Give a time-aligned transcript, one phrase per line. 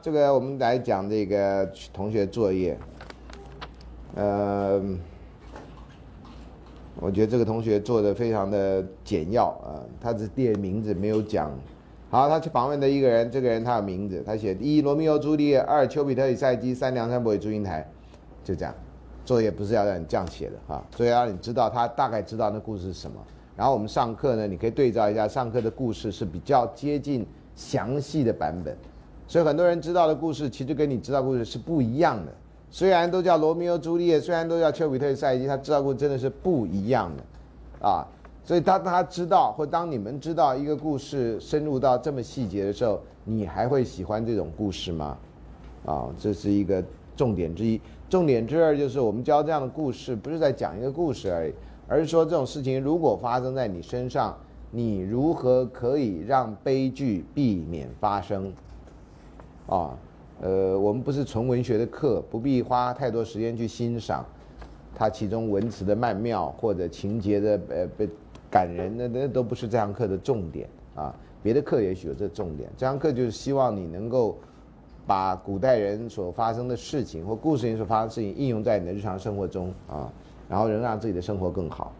[0.00, 2.78] 这个我们来讲这个同学作业，
[4.14, 4.80] 呃，
[7.00, 11.50] 我觉得这个同学做的非常的简要啊，他只列名字没有讲。
[12.08, 17.86] 好，他去访问的一个人，这个人他有名字，他写一罗密欧朱丽叶，二丘比特与赛姬，三梁山伯与祝英台，
[18.44, 18.72] 就这样。
[19.24, 23.16] 作业不是要让你这样写的哈，所以要让你知道他大概知道那故事是什么。
[23.56, 27.26] 然后我们上课呢，你可以对照一下上课的故事是比较接近
[27.56, 28.76] 详细的版本。
[29.28, 32.32] 所以很多人知道的故事，其实跟你知道故事是不一样的。
[32.70, 38.06] 虽然都叫罗密欧朱丽叶，虽然都叫丘比特赛季，他知道故事真的是不一样的，啊。
[38.44, 45.18] 所以当他知道，或当你们知道一个故事深入到这么细节的时候，你还会喜欢这种故事吗？
[45.84, 46.82] 啊，这是一个
[47.16, 47.80] 重点之一。
[48.08, 51.52] 重点之二就是我们教这样的故事，不是在讲一个故事而已，
[51.88, 54.36] 而是说这种事情如果发生在你身上，
[54.70, 58.52] 你如何可以让悲剧避免发生？
[59.66, 59.98] 啊，
[60.40, 64.24] 呃，我们不是纯文学的课，不必花太多时间去欣赏
[64.94, 68.08] 它其中文词的曼妙或者情节的呃被
[68.50, 71.14] 感人，那那都不是这堂课的重点啊。
[71.42, 74.36] 别的课也许有这重点，这堂课就是希望你能够。
[75.08, 80.12] 把古代人所发生的事情或故事里所发生的事情应用在你的日常生活中啊，
[80.48, 81.92] 然后能让自己的生活更好。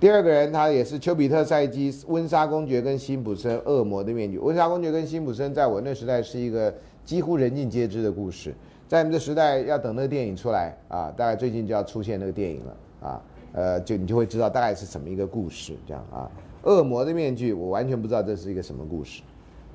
[0.00, 4.38] 第二个人，他也是丘比特赛季、温莎公爵跟辛普森恶魔的面具。
[4.38, 8.54] 温莎公爵跟辛普森在我那时代是一个几乎人尽皆知的故事，
[8.86, 12.76] 在你们的时代要等那个电影出来啊，大概最近就要出现那个电影了
[13.08, 13.22] 啊，
[13.52, 16.30] 呃，就你就会知道大概是什么一个故事这样啊。
[16.64, 19.22] 恶魔的面具，我完全不知道这是一个什么故事。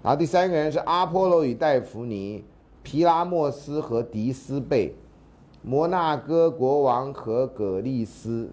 [0.03, 2.43] 然后第三个人是阿波罗与戴芙妮，
[2.83, 4.93] 皮拉莫斯和迪斯贝，
[5.63, 8.49] 摩纳哥国王和葛丽斯，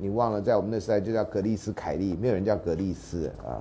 [0.00, 3.60] 你忘了在我们那时代就叫格丽斯凯利，没有人叫格丽斯啊。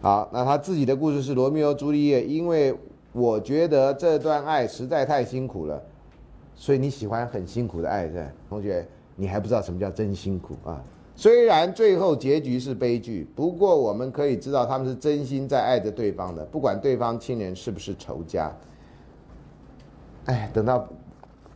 [0.00, 2.76] 好，那他自己的故事是罗密欧朱丽叶，因为
[3.12, 5.82] 我觉得这段爱实在太辛苦了，
[6.54, 8.86] 所以你喜欢很辛苦的爱，是同学，
[9.16, 10.82] 你还不知道什么叫真辛苦啊。
[11.16, 18.52] 虽然最后结局是悲剧，不过我们可以知道他们是真心在爱着对方的，不管对方亲人是不是仇家。
[20.26, 20.88] 哎，等到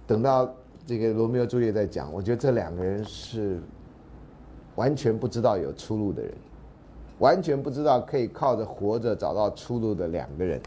[0.06, 0.54] 等到
[0.86, 3.60] 这个罗密欧朱丽叶在讲，我觉得这两个人是
[4.78, 6.32] 完全不知道有出路的人，
[7.18, 10.60] 完全不知道可以靠着活着找到出路的两个人。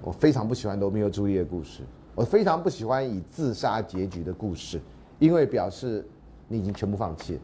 [0.00, 1.82] 我非常不喜欢罗密欧朱丽叶故事，
[2.14, 4.80] 我非常不喜欢以自杀结局的故事，
[5.18, 6.02] 因为表示。
[6.48, 7.38] 你已经全部放弃，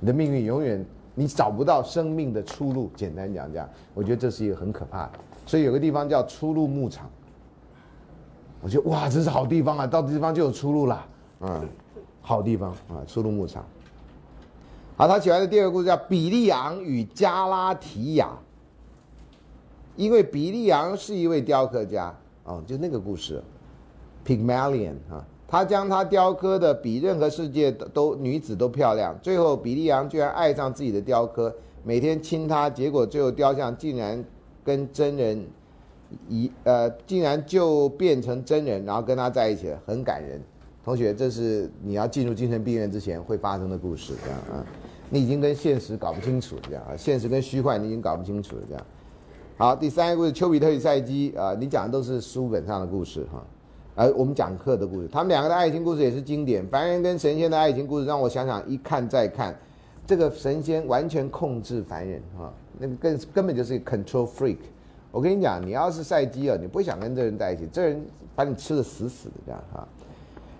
[0.00, 0.82] 你的命运永远
[1.14, 2.90] 你找不到生命的出路。
[2.96, 5.12] 简单讲讲，我觉得这是一个很可怕的。
[5.44, 7.10] 所以有个地方叫出路牧场，
[8.62, 11.06] 我觉得哇，这是好地方啊，到地方就有出路了。
[11.40, 11.68] 嗯，
[12.22, 13.62] 好地方啊，出路牧场。
[15.02, 18.26] 好，他喜欢的第二个故事叫《比利昂与加拉提亚》，
[19.96, 22.14] 因为比利昂是一位雕刻家
[22.44, 23.42] 哦，就那个故事
[24.24, 25.26] ，Pygmalion 啊。
[25.48, 29.12] 他将他雕刻的比任何世界都女子都漂亮。
[29.20, 31.52] 最后，比利昂居然爱上自己的雕刻，
[31.82, 34.24] 每天亲她，结果最后雕像竟然
[34.62, 35.44] 跟真人
[36.28, 40.40] 一呃，竟然就变成真人，然后跟他在一起了，很感人。
[40.84, 44.66] 同学，这是你要进入精神病院之前会发生的故事，这样啊？
[45.12, 46.96] 你已经跟现实搞不清楚，这样啊？
[46.96, 48.82] 现实跟虚幻你已经搞不清楚了，这样。
[49.58, 53.44] 好，第三个故事《丘比特与赛姬》啊，你讲的都是书本上的故事哈。
[53.94, 56.66] 而我们讲课的故事，他们两个的爱情故事也是经典。
[56.66, 59.54] 凡人跟神仙的爱情故事，让我想想，一看再看，
[60.06, 64.56] 这个神仙完全控制凡人哈，那个根根本就是 control freak。
[65.10, 68.02] 我跟你讲，你要是赛姬啊，你不想跟这人在一起，这人
[68.34, 69.86] 把你吃的死死的这样哈。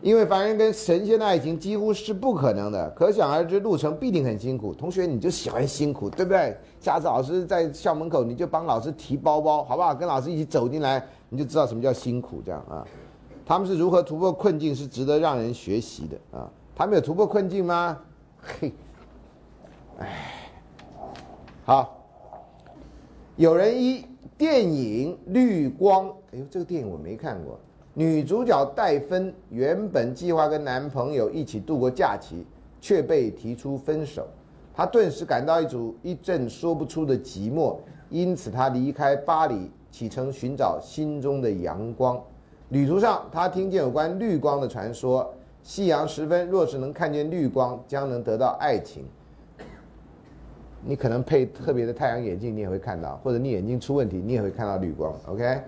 [0.02, 4.74] 因为凡人跟神仙的爱情几乎是不可能的，可想而知路程必定很辛苦。
[4.74, 6.56] 同学，你就喜欢辛苦，对不对？
[6.80, 9.94] 下次老师在校门口，你就帮老师提包包，好不好？
[9.94, 12.84] 跟老师一起走进来，你就知道什么叫辛苦，这样啊。
[13.46, 16.50] 他们是如何突破困境，是值得让人学习的啊！
[16.74, 17.98] 他们有突破困境吗？
[18.40, 18.72] 嘿，
[19.98, 20.50] 哎，
[21.64, 21.98] 好。
[23.36, 24.04] 有人一
[24.36, 27.58] 电影《绿光》，哎呦，这个电影我没看过。
[27.94, 32.46] 女主角戴芬原本计划跟男朋友一起度过假期，
[32.80, 34.26] 却被提出分手，
[34.72, 37.76] 她顿时感到一组一阵说不出的寂寞，
[38.08, 42.18] 因此她离开巴黎，启程寻找心中的阳光。
[42.70, 45.30] 旅途上，她听见有关绿光的传说。
[45.62, 49.04] 夕阳时分，若是能看见绿光，将能得到爱情。
[50.82, 55.14] 你可能配特别的太阳眼镜，你也会看到；或者你眼睛出问题，你也会看到绿光。
[55.26, 55.60] OK。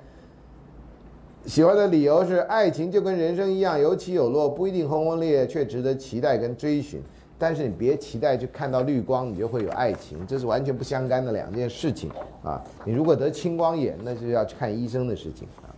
[1.47, 7.03] 喜欢的理由是，爱情就跟人生一样，有起有落，不一定轰轰烈烈，却值得期待跟追寻。
[7.37, 12.11] 但是你别期待去看到绿光，你就会有爱情，这是完全不相干的两件事情
[12.43, 12.63] 啊！
[12.85, 15.69] 你如果得青光眼，那就要去看医生的事情啊。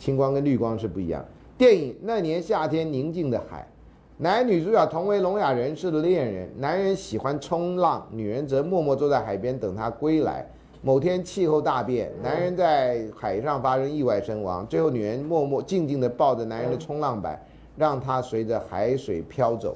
[0.00, 1.24] 青光跟绿光是不一样。
[1.56, 3.64] 电影那年夏天宁静的海，
[4.16, 10.44] 男女主角同为聋哑人士的恋人，男人喜欢冲浪，女人则默默坐在海边等他归来。
[10.84, 17.40] 某天气候大变，男人在海上发生意外身亡，最后女人默默静静地抱着男人的冲浪板，
[17.74, 19.74] 让他随着海水飘走。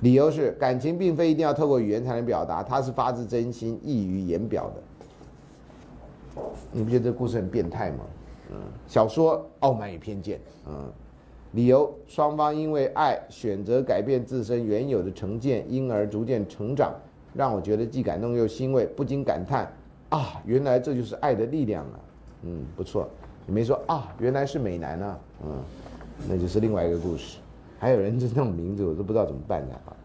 [0.00, 6.42] 理由是感情并非一定要透过语言才能表达，它是发自真心、溢于言表的。
[6.72, 7.98] 你不觉得这故事很变态吗？
[8.52, 8.56] 嗯，
[8.88, 10.40] 小说傲慢与偏见。
[10.66, 10.90] 嗯，
[11.52, 16.94] 理由双方因为爱选择改变自身原有的成见，因而逐渐成长。
[17.34, 19.72] 让我觉得既感动又欣慰，不禁感叹：
[20.10, 22.00] 啊，原来这就是爱的力量啊！
[22.42, 23.08] 嗯，不错，
[23.46, 25.18] 你没说啊，原来是美男呢。
[25.44, 25.62] 嗯，
[26.28, 27.38] 那就是另外一个故事。
[27.78, 29.96] 还有人是那种名字，我都不知道怎么办的啊。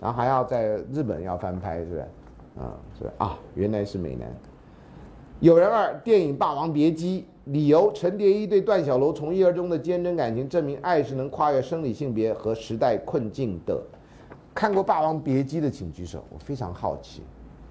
[0.00, 2.00] 然后还要在日本要翻拍，是不是？
[2.58, 4.28] 啊，是啊，原来是美男。
[5.40, 13.82] 有人二电影《霸王别姬》，理由陈蝶衣对段小楼从一而终的坚贞感情，证明爱是能跨越生理性别和时代困境的。
[14.56, 17.22] 看过《霸王别姬》的请举手，我非常好奇，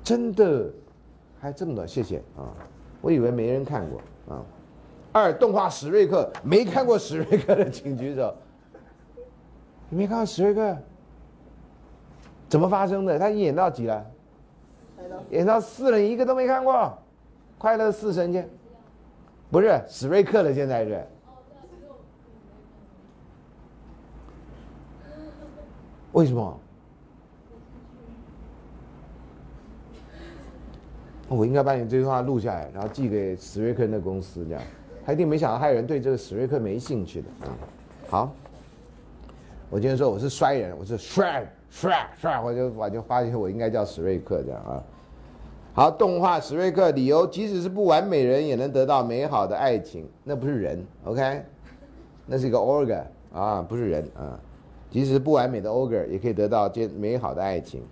[0.04, 0.72] 真的
[1.40, 1.86] 还这么多？
[1.88, 2.54] 谢谢啊，
[3.02, 4.00] 我以为没人看过
[4.36, 4.46] 啊。
[5.12, 8.36] 二动画史瑞克没看过史瑞克的请举手，
[9.90, 10.78] 你没看过史瑞克？
[12.48, 13.18] 怎么发生的？
[13.18, 14.06] 他演到几了？
[15.32, 16.74] 演到四了，一个都没看过，
[17.58, 18.44] 《快乐四神仙》
[19.50, 21.04] 不是史瑞克了，现在是。
[26.12, 26.60] 为什么？
[31.28, 34.62] 我应该把你这句话录下来，然后寄给史瑞克那公司，这样
[35.06, 37.50] 他一定没想到还有人对这个史瑞克没兴趣的啊。
[38.08, 38.32] 好，
[39.70, 44.84] 我今天说我是衰人，我是衰衰衰，我就我就发现我应该叫史瑞克这样啊。
[45.74, 51.44] 好，动画史瑞克理由，即使是不完美人也能得到美好的爱情，那不是人，OK？
[52.28, 54.40] 那是一个 organ 啊，不是人啊。
[54.90, 57.84] 即使不完美的 ogre 也可以得到这美好的爱情。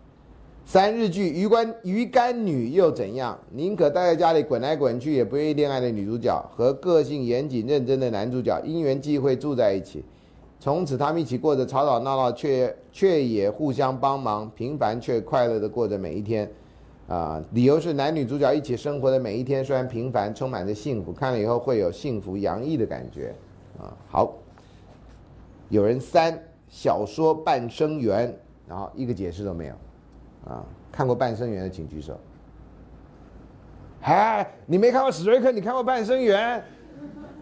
[0.65, 3.37] 三日剧鱼竿鱼竿女又怎样？
[3.51, 10.03] 宁可待在家里滚来滚去，也不愿意恋爱的女主角和个性严谨认真的男主角因缘际会住在一起，
[10.59, 16.49] 从此他们一起过着吵吵闹闹却却也互相帮忙，平凡却快乐的过着每一天。
[17.07, 23.35] 啊，理由是男女主角一起生活的每一天虽然平凡，充满着幸福，看了以后会有幸福洋溢的感觉。
[23.77, 24.33] 啊，好，
[25.67, 28.29] 有人三小说《半生缘》，
[28.67, 29.75] 然后一个解释都没有。
[30.45, 32.19] 啊，看过《半生缘》的请举手。
[34.01, 36.59] 嗨，你没看过史瑞克，你看过《半生缘》？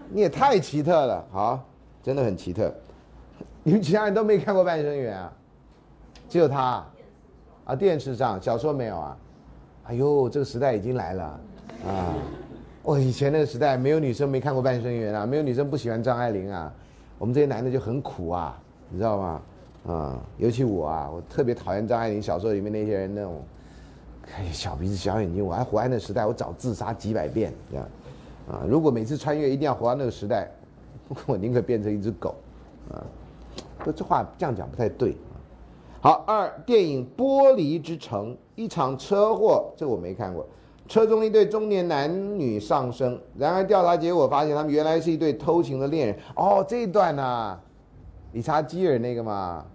[0.10, 1.64] 你也太奇特了，好，
[2.04, 2.74] 真的很奇特。
[3.64, 5.34] 你们其他人都没看过《半生缘》啊？
[6.30, 6.84] 只有他。
[7.64, 9.18] 啊，电视上，小说没有啊？
[9.86, 11.24] 哎呦，这个时代已经来了
[11.88, 12.14] 啊！
[12.84, 16.74] 我以前那个时代，没有女生没看过《半生缘》啊，没有女生不喜欢张爱玲啊。
[17.20, 18.60] 我们这些男的就很苦啊，
[18.90, 19.42] 你知道吗？
[19.88, 23.42] 啊，尤其我啊，我特别讨厌张爱玲小说里面那些人那种，
[24.28, 25.46] 哎小鼻子小眼睛。
[25.46, 27.86] 我还活在那时代，我早自杀几百遍这样。
[28.50, 30.50] 啊，如果每次穿越一定要活到那个时代，
[31.26, 32.36] 我宁可变成一只狗。
[32.92, 33.02] 啊，
[33.84, 35.16] 这这话这样讲不太对。
[36.00, 40.46] 好，二电影《玻璃之城》，一场车祸，这我没看过。
[40.88, 46.16] 车中一对中年男女丧生，然而调查结果发现他们原来是一对偷情的恋人。
[46.36, 47.60] 哦，这一段呢？
[48.34, 49.66] 理查基尔那个嘛，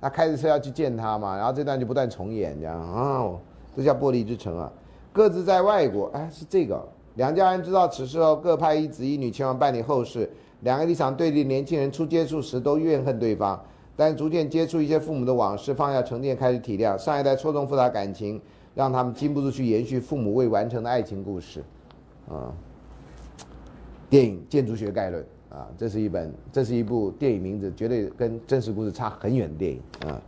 [0.00, 3.30] 他开着车要去见他嘛，然后这段就不断重演，这样啊，
[3.76, 4.72] 这叫玻璃之城啊。
[5.12, 6.82] 各自在外国，哎，是这个。
[7.16, 10.30] 两家人知道此事后，各派一子一女前往办理后事。
[10.60, 13.60] 两个立场对立年轻人初接触时都怨恨对方，
[13.96, 16.96] 但逐渐接触一些父母的往事，放下成见，开始体谅。
[16.96, 18.40] 上一代错综复杂感情，
[18.74, 21.62] 让他们禁不住去延续父母未完成的爱情故事，
[22.28, 22.52] 啊。
[24.08, 25.22] 电影《建筑学概论》。
[25.50, 30.20] 啊，这是一本，这是一部电影名字，绝对跟真实故事差很远的电影啊。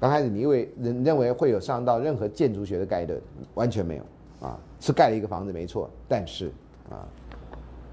[0.00, 3.20] 刚开始你以为认认为会有上到任何建筑学的概论，
[3.54, 4.02] 完全没有
[4.40, 6.52] 啊，是盖了一个房子没错，但是
[6.88, 7.02] 啊，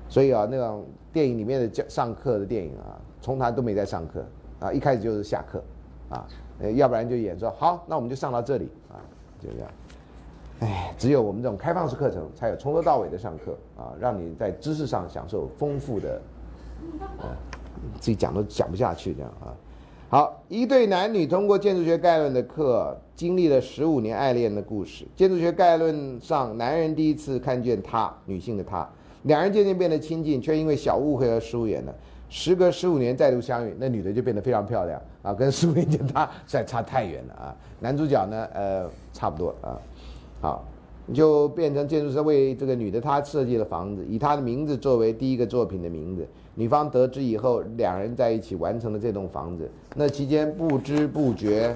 [0.08, 4.24] 所以啊，那种电影里面的教上课的电影啊，从来都没在上课
[4.60, 5.64] 啊，一开始就是下课
[6.10, 6.28] 啊，
[6.76, 9.02] 要不然就演说好，那我们就上到这里啊，
[9.42, 9.70] 就这样。
[10.60, 16.22] 哎，只有我们这种开放式课程才有从头到尾的上课啊，让你在知识上享受丰富的。
[17.20, 17.36] 啊，
[18.00, 19.54] 自己讲都讲不下去这样啊。
[20.08, 25.04] 好，一对男女通过建筑学概论的课，经历了十五年爱恋的故事。
[25.16, 28.88] 建筑学概论上，男人第一次看见她，女性的她，
[29.24, 31.96] 两人渐渐变得亲近，却因为小误会而疏远了。
[32.30, 37.56] 时隔十五年再度相遇，那女的就变得非常漂亮啊，跟十五年前她实在差太远了啊。
[37.80, 39.78] 男主角呢，呃，差不多啊。
[40.40, 40.66] 好，
[41.14, 46.26] 就变成建筑师为这个女的她设计了房子，以她的名字作为第一个作品的名字。
[46.56, 49.70] 女方得知以后，两人在一起完成了这栋房子。
[49.96, 51.76] 那期间不知不觉，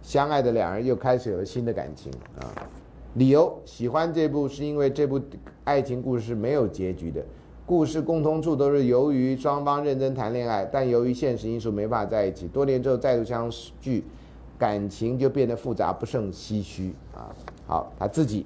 [0.00, 2.46] 相爱的两人又开始有了新的感情啊。
[3.14, 5.20] 理由喜欢这部是因为这部
[5.64, 7.24] 爱情故事没有结局的，
[7.64, 13.50] 故事共通处都是由于双方认真谈恋爱，但由于现实因素没法在一起，多年之后再度相
[13.80, 14.04] 聚，
[14.58, 17.30] 感情就变得复杂不胜唏嘘啊。
[17.66, 18.44] 好，他自己，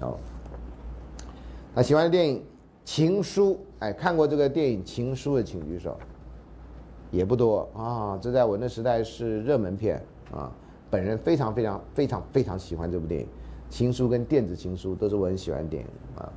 [0.00, 0.16] 哦，
[1.74, 2.38] 他喜欢的电影
[2.86, 3.50] 《情书》，
[3.80, 5.98] 哎，看过这个电影《情书》的请举手，
[7.10, 8.16] 也不多啊。
[8.22, 10.00] 这在我那时代是热门片
[10.30, 10.50] 啊。
[10.88, 13.26] 本人非常非常非常非常喜欢这部电影，
[13.68, 16.32] 《情书》跟《电子情书》都是我很喜欢的电影啊。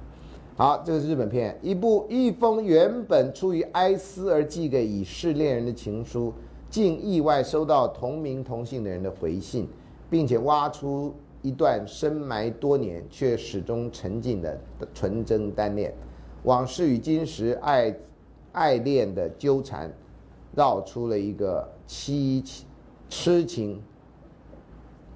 [0.58, 6.34] 好，这个是日本片，一部一封原本出于哀思而寄给已逝恋人的情书，
[6.68, 9.70] 竟意外收到同名同姓的人的回信。
[10.10, 11.14] 并且挖出
[11.44, 14.60] 一段深埋多年却始终沉浸的
[14.92, 15.94] 纯真单恋，
[16.44, 17.96] 往事与今时爱
[18.52, 19.92] 爱恋的纠缠，
[20.56, 22.64] 绕出了一个凄
[23.10, 23.82] 痴情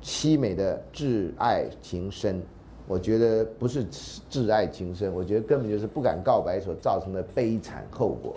[0.02, 2.42] 凄美的挚爱情深。
[2.86, 3.86] 我觉得不是
[4.30, 8.36] 挚爱情深，我觉得根本就是不敢告白所造成的悲惨后果。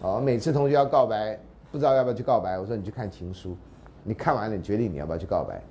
[0.00, 1.38] 哦，每次同学要告白，
[1.70, 3.54] 不知道要不要去告白，我说你去看情书，
[4.02, 5.62] 你看完了你决定你要不要去告白。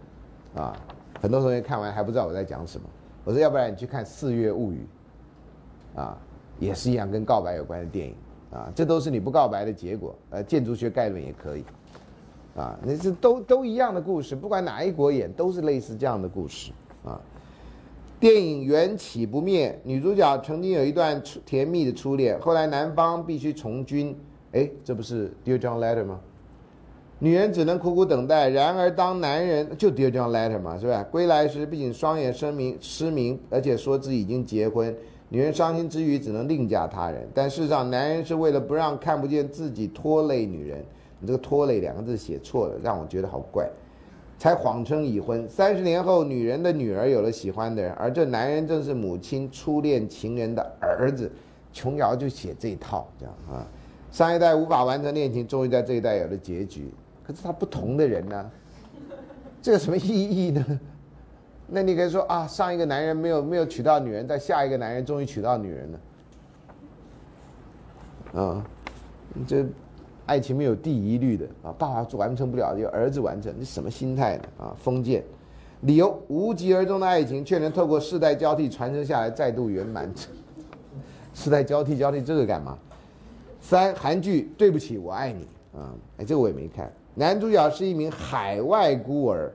[0.61, 0.77] 啊，
[1.19, 2.87] 很多同学看完还不知道我在讲什么。
[3.23, 4.87] 我说，要不然你去看《四月物语》，
[5.99, 6.17] 啊，
[6.61, 8.15] 也是一样跟告白有关的电影，
[8.51, 10.15] 啊，这都是你不告白的结果。
[10.29, 11.63] 呃，建筑学概论也可以，
[12.55, 16.71] 啊，那这都都一样的故事，不管哪一国演都是类似这样的故事，
[17.03, 17.19] 啊。
[18.19, 24.15] 电影缘起不灭，女主角曾经有一段甜蜜的初恋，后来男方必须从军，
[24.51, 26.19] 哎，这不是《Dear John Letter》吗？
[27.17, 28.49] 女人只能苦苦等待。
[28.49, 31.03] 然而，当男人就 Dear John Letter 嘛，是吧？
[31.05, 34.95] 归来时不仅双眼失明失明，而且说自己已经结婚。
[35.33, 37.25] 女人伤心之余，只能另嫁他人。
[37.33, 40.83] 但事实上，男人是为了不让看不见自己拖累女人。
[41.21, 43.65] 你这个“拖累”两个字写错了，让我觉得好怪。
[44.37, 45.47] 才谎称已婚。
[45.47, 51.31] 三十年后，女人的女儿有了喜欢的人，而这男人正是母亲初恋情人的儿子。
[51.71, 53.65] 琼瑶就写这一套，这样啊。
[54.11, 56.93] 上一代无法完成恋情，终于在这一代有了结局。
[57.23, 58.51] 可是他不同的人呢，
[59.61, 60.79] 这有什么意义呢？
[61.73, 65.89] 那你可以说啊，上一个男人没有没有娶到女人，但下一个男人终于娶到女人
[68.33, 68.65] 了，啊，
[69.47, 69.65] 这
[70.25, 74.43] 爱情没有第一律的啊，爸爸完成不了，由儿子完成，你什么心态呢？
[74.59, 75.23] 啊，封建，
[75.81, 80.11] 理由无疾而终的爱情却能透过世代交替传承下来，再度圆满。
[81.33, 82.77] 世代交替交替这个干嘛？
[83.61, 85.47] 三韩剧对不起我爱你
[85.79, 86.91] 啊，哎，这个我也没看。
[87.15, 89.53] 男主角是一名海外孤儿，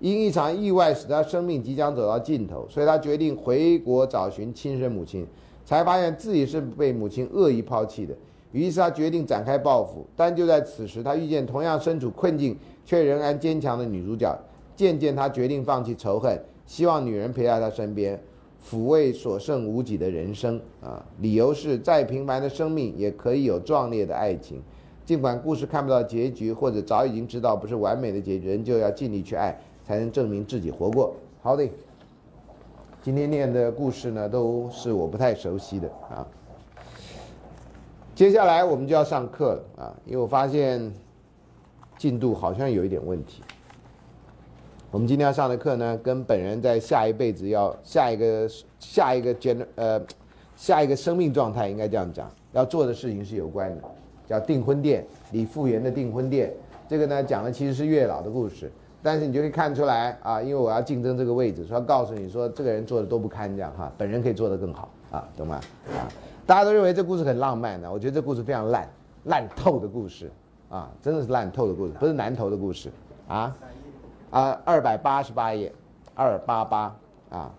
[0.00, 5.26] 因一场意外使他生命即将走到尽头，所以他决定回国找寻亲生母亲，
[5.64, 8.14] 才发现自己是被母亲恶意抛弃的。
[8.52, 10.06] 于是他决定展开报复。
[10.16, 14.38] 但就在此时，他遇见同样身处困境却仍然坚强的女主角。
[14.76, 18.18] 渐渐，他决定放弃仇恨，希望女人陪在他身边，
[18.64, 20.60] 抚慰所剩无几的人生。
[20.80, 24.62] 啊，理由是再平凡的生命也可以有壮烈的爱情。
[25.04, 29.58] 尽管故事看不到结局，或者早已经知道不是完美的结局，人就要尽力去爱，
[29.88, 31.16] 才能证明自己活过。
[31.42, 31.66] 好的，
[33.00, 36.28] 今天念的故事呢，都是我不太熟悉的啊。
[38.14, 40.92] 接下来我们就要上课了啊，因为我发现
[41.96, 43.42] 进度好像有一点问题。
[44.90, 48.46] 我们今天要上的课呢，跟本人在下一辈子要下一个
[48.78, 49.98] 下一个 gen 呃
[50.54, 53.82] 下一个生命状态，应该这样讲，要做的事情是有关的。
[54.26, 56.52] 叫订婚店，李复原的订婚店，
[56.86, 58.70] 这个呢讲的其实是月老的故事，
[59.02, 65.60] 但是你就可以看出来啊，因为我要竞争这个位置，说告诉你说这个人做的都不堪这样哈，本人可以做得更好啊，懂吗？
[65.90, 66.10] 啊，
[66.46, 68.88] 大家都认为这故事很浪漫的，我觉得这故事非常烂，
[69.24, 70.30] 烂透的故事
[70.68, 72.90] 啊，真的是烂透的故事，不是难投的故事
[73.28, 73.56] 啊，
[74.30, 75.72] 啊，二百八十八页，
[76.14, 76.96] 二八八
[77.30, 77.50] 啊。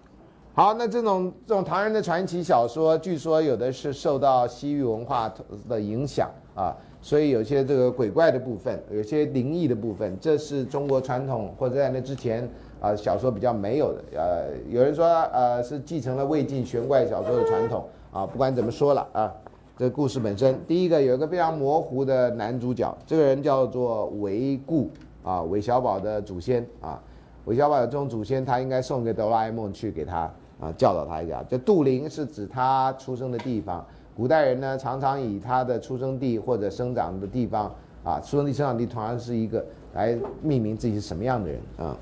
[0.56, 5.32] 好，那这种这种唐人的传奇小说，据说有的是受到西域文化
[5.70, 12.48] 的影响啊，所以有些这个鬼怪的部分，有些灵异的部分，这是中国传统或者在那之前
[12.82, 14.04] 啊小说比较没有的。
[14.18, 19.34] 呃，有人说呃是继承了魏晋玄怪小说的传统啊，不管怎么说了啊，
[19.78, 24.90] 这故事本身，第一个有一个非常模糊的男主角，这个人叫做韦固
[25.24, 27.02] 啊，韦小宝的祖先啊，
[27.46, 30.32] 韦小宝有这种祖先，他应该送给哆啦 A 梦去给他。
[30.60, 33.88] 啊，教导他一下，就杜陵是指他出生的地方。
[34.20, 37.74] 古代人呢，常常以他的出生地或者生长的地方，
[38.04, 41.98] 啊，出生地、生长地同样是一个来命名自己是什么样的人啊。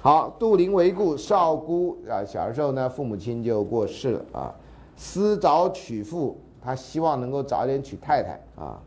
[0.00, 4.54] 好，杜陵为故，少姑啊，小时候呢，父母亲就过世了啊。
[4.96, 8.80] 思早娶妇，他希望能够早点娶太太啊。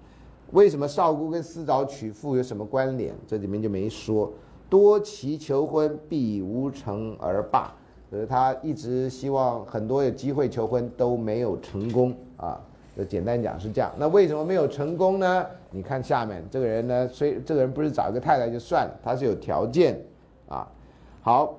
[0.54, 3.14] 为什么少姑跟思早娶妇有什么关联？
[3.28, 4.32] 这里面就没说。
[4.68, 7.72] 多期求婚，必无成而罢。
[8.12, 12.60] 就是他一直希望很多有机会求婚都没有成功啊。
[12.96, 13.92] 就简单讲是这样。
[13.98, 15.44] 那为什么没有成功呢？
[15.72, 20.00] 你看下面这个人呢，虽这个人不是找一个太太就算了，他是有条件
[20.48, 20.68] 啊。
[21.20, 21.58] 好，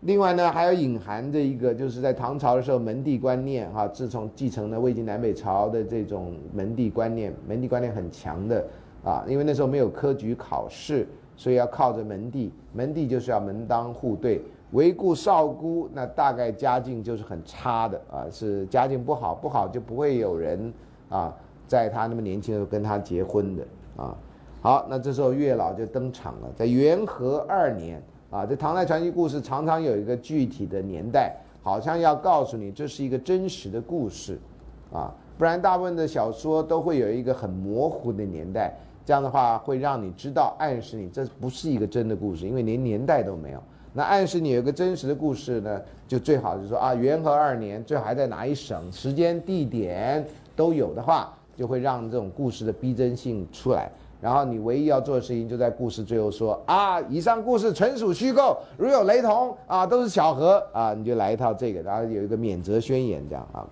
[0.00, 8.66] 另外呢还有隐含着一个，就是在唐朝的时候门第观念哈，自从继承了魏晋南北朝的这种门第观念，门第观念很强的
[9.04, 11.06] 啊，因为那时候没有科举考试，
[11.36, 14.42] 所以要靠着门第，门第就是要门当户对。
[14.72, 20.72] 唯故少姑，那大概家境就是很差的啊，是家境不好，不好就不会有人
[21.08, 21.34] 啊，
[21.66, 24.16] 在他那么年轻的时候跟他结婚的啊。
[24.62, 34.38] 好，那这时候月老就登场了，在元和二年啊，这唐代传奇故事常常有一个具体的年代，好像要告诉你这是一个真实的故事
[34.90, 38.72] 啊，不然大部分的小说都会有一个很模糊的年代，
[39.04, 43.62] 这样的话会让你知道，暗示你这不是一个真的故事，因为连年代都没有。
[43.94, 53.90] 那暗示你有一个真实的故事呢，就最好就是说啊，元和二年，最好还在哪一省，时间地点都有的话，就会让这种故事的逼真性出来。
[54.20, 63.66] 然后你唯一要做的事情，就在故事最后说啊，以上故事纯属虚构，如有雷同啊，都是巧合啊，你就来一套这个，然后有一个免责宣言这样啊。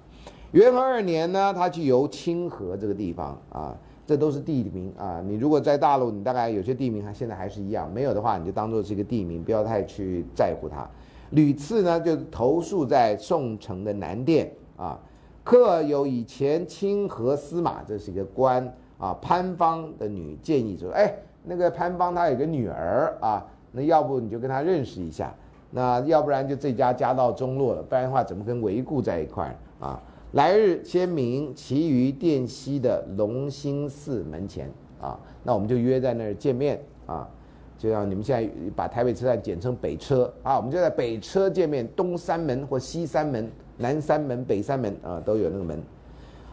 [0.53, 3.75] 元和二年呢，他去游清河这个地方啊。
[4.11, 5.23] 这都是地名啊！
[5.25, 10.85] 你如果在大陆，你大概有些地名还现在还是一样，没有的话，你就当做是一个地名，不要太去在乎它。
[11.31, 14.99] 屡次呢，就投宿在宋城的南店啊。
[15.45, 18.67] 客有以前清河司马，这是一个官
[18.99, 19.17] 啊。
[19.23, 21.15] 潘芳的女建议说：“哎，
[21.45, 25.33] 那个潘芳她有个女儿啊，那要不你就跟她认识一下？
[25.71, 37.29] 那要不然就这家家道中落了，不然的话怎么跟韦固在一块啊？”来日先明，其余殿西的龙兴寺门前啊，那我们就约在那儿见面啊，
[37.77, 45.83] 就像你们现在把台北车站简称北车啊，我们就在北车见面，东三门或西三门、南三门、北三门啊，都有那个门。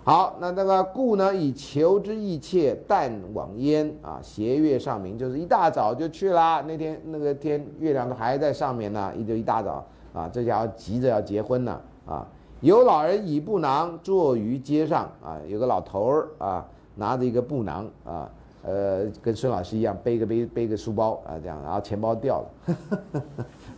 [0.03, 6.63] 好，那那个故呢，以求之意切，旦往焉啊，斜月上明，就是一大早就去啦。
[6.67, 12.27] 那天那个天月亮都还在上面呢，一就一大早啊，这家伙急着要结婚呢啊。
[12.61, 16.65] 有老人以布囊坐于街上啊，有个老头儿啊，
[16.95, 18.27] 拿着一个布囊啊，
[18.63, 22.75] 呃，跟孙老师一样背个背背个书包啊，这样，然后钱包掉了，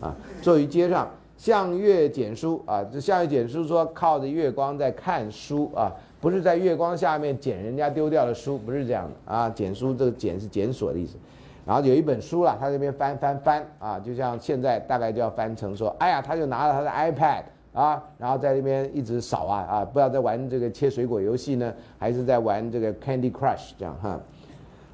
[0.00, 11.18] 啊，坐于街上向月捡书啊，这向月捡书说靠着月光在看书啊，不是在月光下面捡人家丢掉的书，不是这样的啊，捡书这个捡是检索的意思，
[11.66, 17.42] 然后有一本书了，他这边翻翻翻啊，就像现在大概就要翻成说，哎呀，他就拿了他的 iPad。
[17.72, 24.20] 啊，然后在那边一直扫啊啊，不知道在玩这个切水果游戏呢，还是在玩这个 Candy Crush 这样哈。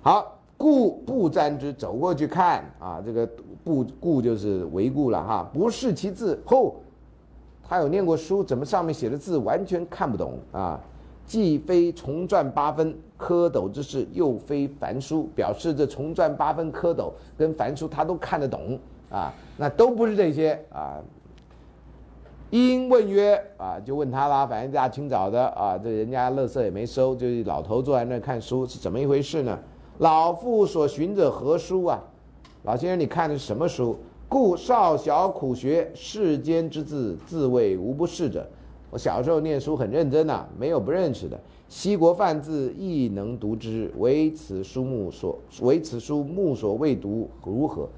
[0.03, 3.27] 好，故不沾之，走过去看啊，这个
[3.65, 5.51] 不故就是为故了哈。
[5.55, 6.77] 不识其字，后
[7.67, 10.79] 他有念过书，怎么上面写的字完全看不懂啊？
[11.25, 18.79] 既非重篆八分蝌蚪之事，又非凡书，表示这重篆八分蝌蚪跟凡书他都看得懂
[19.11, 21.03] 啊，那都不是这些啊。
[22.51, 29.59] 因问曰：“啊，就问他啦，反正大清早的啊，这人家乐色也没收，就是老头坐在那看书，是怎么一回事呢？
[29.99, 32.03] 老妇所寻者何书啊？
[32.63, 33.97] 老先生，你看的是什么书？
[34.29, 38.47] 故少小苦学世间之字，自谓无不识者。
[38.91, 41.39] 我小时候念书很认真呐，没有不认识的。
[41.69, 47.89] 西国范字亦能读之，唯此书目所唯此书目所未读，如何？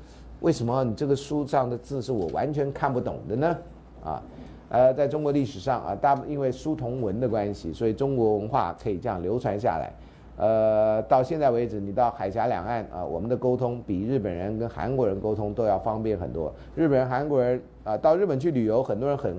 [0.40, 3.56] 为什么你这个书上的字是我完全看不懂的呢？
[4.02, 4.22] 啊？”
[4.70, 9.90] 呃，在中国历史上啊，大因为书同文的关系，所以中国文化可以这样流传下来。
[10.36, 16.54] 呃，到现在为止，你到海峡两岸啊，我们的沟通比日本人跟韩国人沟通都要方便很多。
[16.76, 19.34] 日本人、韩国人啊，到日本去旅游，很多人很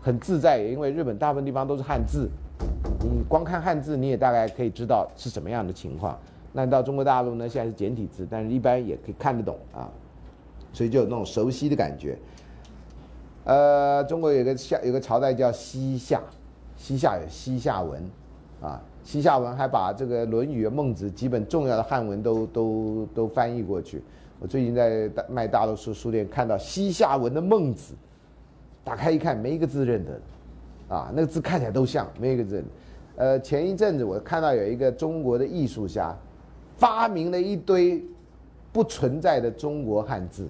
[0.00, 2.28] 很自在，因为日本大部分地方都是汉字，
[3.02, 6.18] 你光看汉字，你也大概可以知道是什么样的情况。
[6.52, 9.88] 那到中国大陆呢，现在是简体字，但是一般也可以看得懂啊，
[10.72, 12.18] 所以就有那种熟悉的感觉。
[13.44, 16.20] 呃，中国有个夏，有个朝代叫西夏，
[16.76, 18.00] 西夏有西夏文，
[18.60, 24.00] 啊，西夏文还把这个《论语》《孟子》几本重要的汉文都都都翻译过去。
[24.38, 27.94] 我最近在大卖大多数书店看到西夏文的《孟子》，
[28.84, 30.20] 打开一看，没一个字认得，
[30.94, 32.62] 啊，那个字看起来都像，没一个字。
[33.16, 36.16] 呃，前一阵子我看到有一个中国的艺术家，
[36.76, 38.02] 发明了一堆
[38.72, 40.48] 不存在的中国汉字。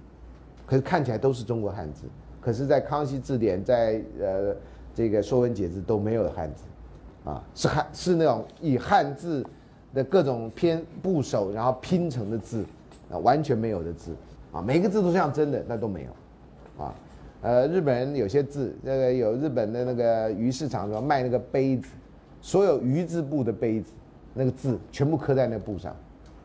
[0.67, 2.05] 可是看起来都是中国汉字，
[2.43, 4.55] 可是，在康熙字典，在呃
[4.93, 6.65] 这个说文解字都没有汉字，
[7.31, 9.47] 啊，是汉是那种以汉字
[9.95, 12.65] 的各种偏部首然后拼成的字，
[13.13, 14.11] 啊，完全没有的字，
[14.51, 16.95] 啊，每个字都像真的，那都没有，啊，
[17.43, 21.89] 呃，日本人有些字，那个有日本的那个鱼市场说卖那个杯子，
[22.41, 23.93] 所有鱼字部的杯子，
[24.35, 25.95] 那个字全部刻在那布上，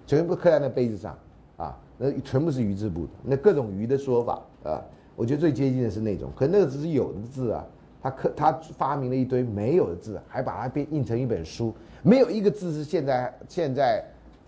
[0.05, 1.17] 全部刻在那杯子上，
[1.57, 1.75] 啊。
[1.99, 4.77] 那全部是鱼字部的，那各种鱼的说法啊，
[5.17, 7.65] 我觉得最接近的是那种，可那个只是有的字啊，
[7.99, 14.05] 他刻他发明了一堆没有的字，还把它变印成一本书，没有一个字是现在现在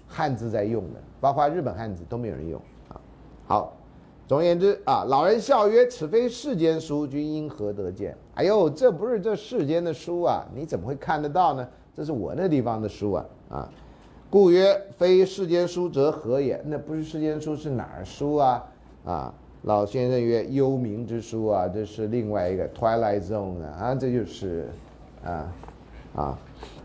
[0.08, 3.02] 汉字在用的，包括日本汉字都没有人用啊。
[3.48, 3.74] 好，
[4.28, 11.68] 总而言之啊，老人笑曰：“此非世间书，君因何得见？”哎呦，这不是这世间的书啊，你怎么会看得到呢？
[11.96, 13.70] 这是我那地方的书啊啊。
[14.30, 16.62] 故曰：非世间书则何也？
[16.64, 18.64] 那不是世间书是哪儿书啊？
[19.04, 24.70] 啊，老先生曰：幽冥之书啊，这是另外一个 Twilight Zone 啊，这就是，
[25.24, 25.52] 啊，
[26.16, 26.40] 啊，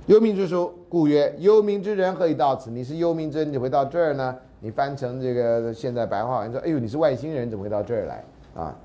[0.06, 0.72] 幽冥之书。
[0.88, 2.70] 故曰：幽冥之人何以到此？
[2.70, 4.36] 你是幽冥之人，你会到这儿呢？
[4.58, 8.24] 你翻成这个现在白话，你说：哎呦，你是外星人，怎么会到这儿来？
[8.54, 8.76] 啊，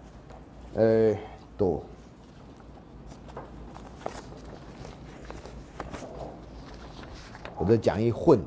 [0.75, 1.15] 呃，
[1.57, 1.81] 多。
[7.57, 8.39] 我的讲义混。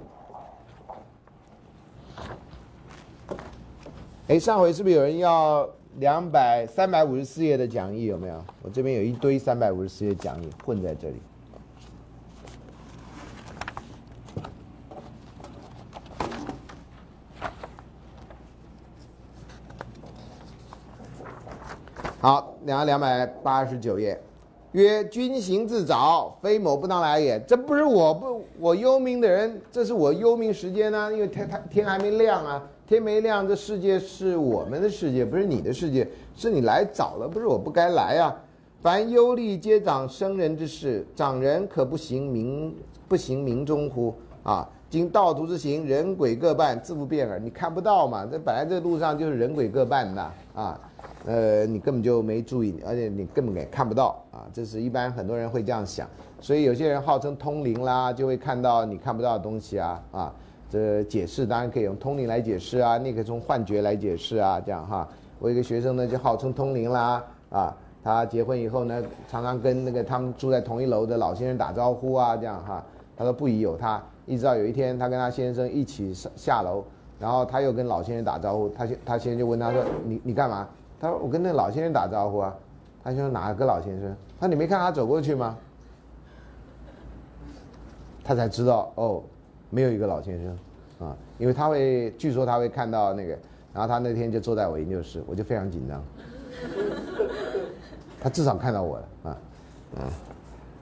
[4.28, 8.04] 哎，上回是不是有人要两百三百五十四页的讲义？
[8.04, 8.44] 有没有？
[8.62, 11.16] 我这边有一堆三百五十四页讲义混在这里。
[22.20, 24.18] 好，两两百八十九页。
[24.70, 27.38] 曰：君行自早，非某不当来也。
[27.40, 31.12] 这不是我不我幽冥的人，这是我幽冥时间呢。
[31.12, 36.06] 因为天天天还没亮啊，天没亮，这世界是我们的世界，不是你的世界。
[36.34, 38.34] 是你来早了，不是我不该来啊。
[38.80, 42.74] 凡忧虑皆长生人之事，长人可不行明
[43.08, 44.14] 不行明中乎？
[44.42, 47.38] 啊，经道途之行，人鬼各半，自不变耳。
[47.38, 48.26] 你看不到嘛？
[48.30, 50.80] 这本来这路上就是人鬼各半的啊。
[51.24, 54.42] 呃，你根本就没注意，而且你根本也看不到啊！
[54.52, 56.08] 这是一般很多人会这样想，
[56.40, 60.34] 所以有些人号称通灵啦，就会看到你看不到的东西啊啊！
[60.72, 65.06] 这解释当然可以用通灵来解释啊，那个从幻觉来解释啊，这样哈。
[65.38, 72.82] 我一个学生呢就号称通灵啦啊，他结婚以后呢，常常跟那个他们住在同一楼的老先生打招呼啊，这样哈。
[73.14, 76.82] 他说不疑有他，一直到有一天他跟他先生一起上下楼，
[77.20, 80.66] 然后他又跟老先生打招呼，他先他先生就问他说你你干嘛？
[80.98, 82.56] 他说：“我跟那老先生打招呼啊。”
[83.02, 85.58] 他说：“哪个老先生？”他说：“你没看他走过去吗？”
[88.22, 89.20] 他才知道哦，
[89.72, 93.32] 没有一个老先生啊，因为他会据说他会看到那个，
[93.72, 96.04] 然后他那天就坐在我研究室，我就非常紧张。
[98.20, 99.36] 他至少看到我了啊，
[99.96, 100.02] 嗯，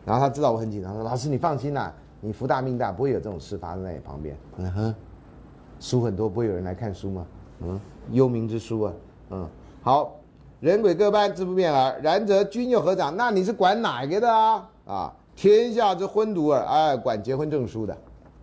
[0.05, 4.94] 然后他知道我很紧张，说：“老师你放心啦，你福大命大，不会有这种事发生在你旁边。”嗯哼，
[5.79, 7.26] 书很多，不会有人来看书吗？
[7.61, 8.92] 嗯，幽冥之书啊，
[9.31, 9.48] 嗯。
[9.83, 10.16] 好，
[10.61, 11.98] 人鬼各半，自不变耳。
[12.03, 13.16] 然则君又何长？
[13.16, 14.68] 那你是管哪个的啊？
[14.87, 17.96] 啊，天下之婚犊耳，哎，管结婚证书的，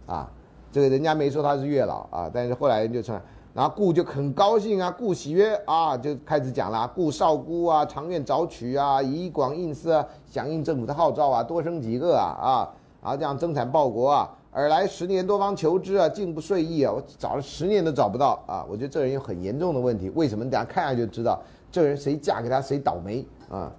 [0.07, 0.31] 啊，
[0.71, 3.19] 这个人家没说他是月老啊，但是后来人就称，
[3.53, 14.29] 然后顾就很高兴啊，顾喜曰啊，就开始讲了，顾少姑啊，长愿早娶啊，以广应私啊，响应政府的号召啊，多生几个啊，啊，然后这样增产报国啊。
[14.51, 16.91] 尔来十年多方求之啊，竟不遂意啊！
[16.91, 18.65] 我找了十年都找不到啊！
[18.67, 20.09] 我觉得这人有很严重的问题。
[20.15, 20.49] 为什么？
[20.49, 21.39] 大家看下就知道，
[21.71, 23.71] 这人谁嫁给他谁倒霉啊！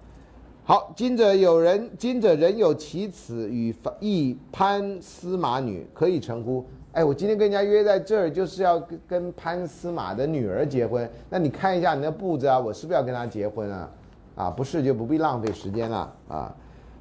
[0.62, 6.64] 好，今者有人，今者人有其子与一潘司马女，可以成乎？
[6.98, 11.08] 哎，我今天跟人家约在这儿，就是要跟跟潘司马的女儿结婚。
[11.30, 13.90] 那你看一下你的步子啊，我是不是要跟他结婚啊？
[14.34, 16.52] 啊，不是就不必浪费时间了啊！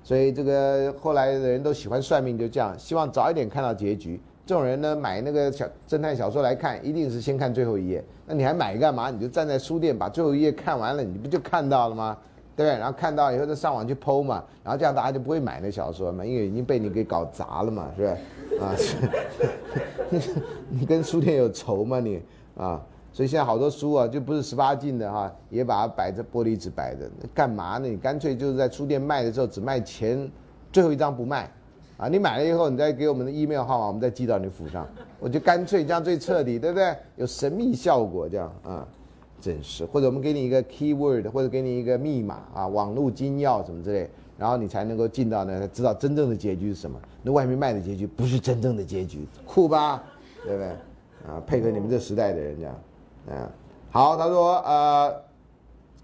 [0.04, 4.22] 所以这个后来的人都喜欢算命，就这样，希望早一点看到结局。
[4.46, 8.04] 这种人呢，买那个小侦探小说来看，一定是先看最后一页。
[8.28, 9.10] 那你还买干嘛？
[9.10, 12.16] 你就站在书店把最后一页看完了，你不就看到了吗？
[12.58, 12.67] 对？
[12.78, 18.08] 然后看到以后再上网去剖嘛，然后这样大家就不会买那小说嘛，因为已经被你给搞砸了嘛，是不
[18.58, 18.98] 是？
[20.20, 20.32] 啊，
[20.70, 22.22] 你跟书店有仇吗你？
[22.58, 22.82] 啊？
[23.13, 27.88] 所以现在好多书啊，就不是十八禁的哈，也把它摆着玻璃纸摆着，干嘛呢？
[27.88, 30.30] 你干脆就是在书店卖的时候只卖前
[30.72, 31.50] 最后一张不卖，
[31.98, 34.88] 啊，你买了以后你再给我们的 email 号码，我们再寄到你府上，
[35.20, 36.96] 我就干脆这样最彻底，对不对？
[37.15, 38.88] 有神秘效果这样啊，
[39.39, 39.86] 真是。
[39.86, 47.00] 或者我们给你一个 keyword，或者给你一个密码啊，网络金钥什么之类，然后你才能够进到那，知道真正的结局是什么。
[47.23, 50.04] 那外面卖的结局不是真正的结局，酷吧？
[50.43, 50.67] 对不对？
[51.28, 52.76] 啊，配合你们这时代的人这样。
[53.30, 53.50] 嗯，
[53.89, 55.13] 好，他说，呃，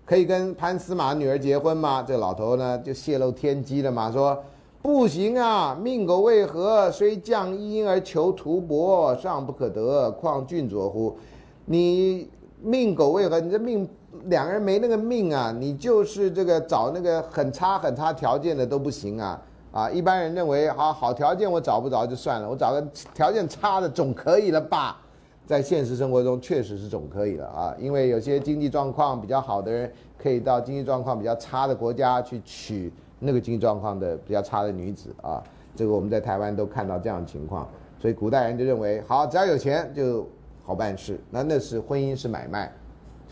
[0.06, 2.04] 可以跟潘司马女儿结婚吗？
[2.06, 4.43] 这老头呢就泄露天机了嘛，说
[4.82, 6.91] 不行啊，命狗为何？
[6.91, 11.15] 虽降阴而求图帛，尚不可得，况郡佐乎？
[11.63, 12.28] 你
[12.63, 13.39] 命狗为何？
[13.39, 13.88] 你这命
[14.26, 19.89] 两个人没那个命啊，你就是这个找那个很差很差条件的都不行啊啊！
[19.89, 22.82] 一般人认为好好条件我找不着就算了，我找个
[23.13, 24.97] 条件差的总可以了吧？
[25.45, 35.43] 在现实生活中确实是总可以了啊，因为有些经济状况比较好的人，可以到经济状况比较差的国家去娶那个经济状况的比较差的女子啊。
[35.76, 37.67] 这个我们在台湾都看到这样的情况，
[37.99, 40.26] 所以古代人就认为，好，只要有钱就
[40.63, 41.19] 好办事。
[41.30, 42.73] 那那是婚姻是买卖，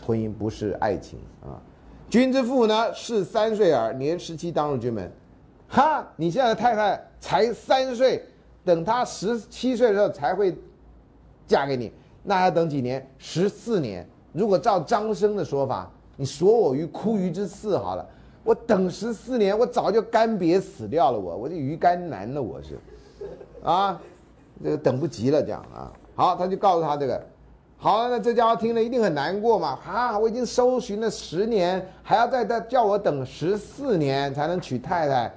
[0.04, 1.60] 婚姻不是爱情啊。
[2.08, 5.10] 君之父呢，是三岁耳，年十七当入军门。
[5.66, 8.22] 哈，你现在太太才三岁，
[8.64, 10.54] 等她十七岁的时候才会
[11.46, 11.90] 嫁给你。
[12.22, 13.04] 那要等几年？
[13.16, 14.06] 十四年。
[14.32, 18.06] 如果照张生的说法，你锁我于枯鱼之肆好了，
[18.44, 21.18] 我等十四年，我早就干瘪死掉了。
[21.18, 22.78] 我，我这鱼干男了，我是，
[23.62, 24.00] 啊，
[24.62, 25.92] 这个等不及了，这样啊。
[26.22, 27.20] 好，他就告诉他这个，
[27.76, 29.76] 好，那这家伙听了一定很难过嘛。
[29.84, 35.34] 啊，我已经搜寻了十年，还要再再叫我等十四年才能娶太太，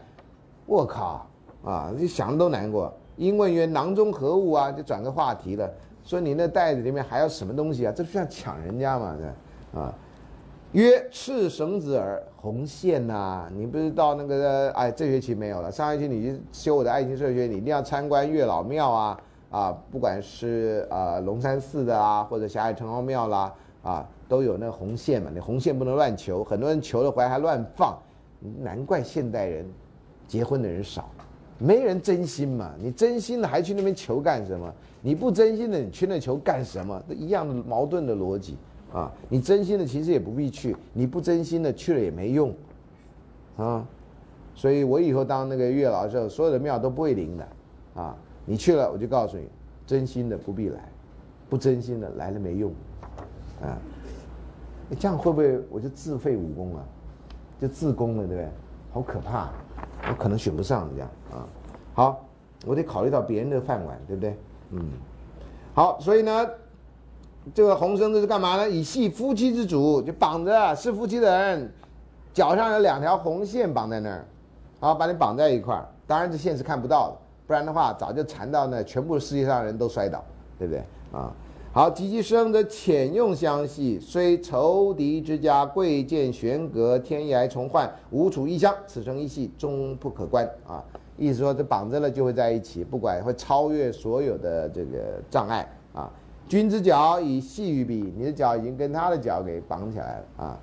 [0.67, 1.25] 我靠，
[1.63, 2.93] 啊，你想都难过。
[3.15, 5.67] 因问曰：“囊中何物啊？”就转个话题了。
[6.03, 7.91] 说你那袋子里面还有什么东西啊？
[7.91, 9.15] 这不像抢人家嘛？
[9.73, 9.91] 这啊，
[10.73, 13.49] 曰赤绳子耳，红线呐！
[13.51, 15.71] 你不是到那个哎，这学期没有了。
[15.71, 19.19] 上学期你去修我的爱情社学，你一定要参观月老庙啊
[19.55, 19.77] 啊！
[19.89, 25.31] 不管是啊龙山寺的啊，或者霞海城隍庙啦啊，都有那红线嘛。
[25.33, 27.97] 你红线不能乱求，很多人求了回来还乱放，
[28.61, 29.65] 难怪现代人
[30.27, 31.09] 结婚的人少。
[31.57, 32.73] 没人真心嘛？
[32.77, 34.69] 你真心的还去那边求干什么？
[35.01, 37.01] 你不真心的你去那求干什么？
[37.07, 38.57] 一样的矛盾的逻辑
[38.91, 39.09] 啊！
[39.29, 42.53] 你真心的其实也不必去，你不真心的去了也没用
[43.55, 43.87] 啊！
[44.53, 47.47] 所以我以后当那个月老的时候，所有的庙都不会灵的
[48.01, 48.17] 啊！
[48.45, 49.47] 你去了我就告诉你，
[49.85, 50.79] 真心的不必来，
[51.49, 52.71] 不真心的来了没用
[53.61, 53.77] 啊！
[54.99, 56.83] 这样会不会我就自废武功啊？
[57.59, 58.49] 就自宫了，对不对？
[58.93, 59.49] 好可怕！
[60.07, 61.47] 我可能选不上这样啊，
[61.93, 62.25] 好，
[62.65, 64.37] 我得考虑到别人的饭碗，对不对？
[64.71, 64.85] 嗯，
[65.73, 66.47] 好，所以呢，
[67.53, 68.69] 这个红绳子是干嘛呢？
[68.69, 71.73] 以系夫妻之主，就绑着是夫妻的人，
[72.33, 74.25] 脚上有两条红线绑在那儿，
[74.79, 75.87] 好，把你绑在一块儿。
[76.05, 80.23] 当然这线是看不到的，不然的话早就缠到那全部世界上人都摔倒，
[80.57, 80.83] 对不对？
[81.11, 81.31] 啊。
[81.71, 90.81] 好，及其生则浅用相系，虽仇敌之家，贵贱悬隔，天涯重换，无处异乡，此生一系终不可观啊！
[91.17, 96.09] 意思说，这绑着了就会在一起，不管会超越所有的这个障碍啊。
[96.47, 100.59] 君之脚以细于彼，你的脚已经跟他的脚给绑起来了啊。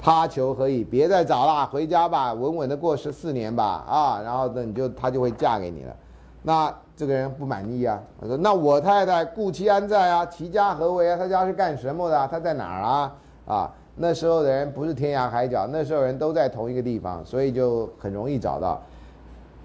[0.00, 0.84] 他求何以？
[0.84, 4.20] 别再找了，回家吧，稳稳的过十四年吧啊！
[4.22, 5.94] 然后呢，你就他就会嫁给你了。
[6.42, 10.24] 那这个人不满意啊，他说：“那我太太故其安在啊？
[10.26, 11.16] 其家何为啊？
[11.16, 12.28] 他家是干什么的？
[12.28, 13.16] 他在哪儿啊？
[13.46, 13.74] 啊？
[13.96, 18.80] 那时候的人不是天涯海角，那时候人都在同一个地方，所以就很容易找到。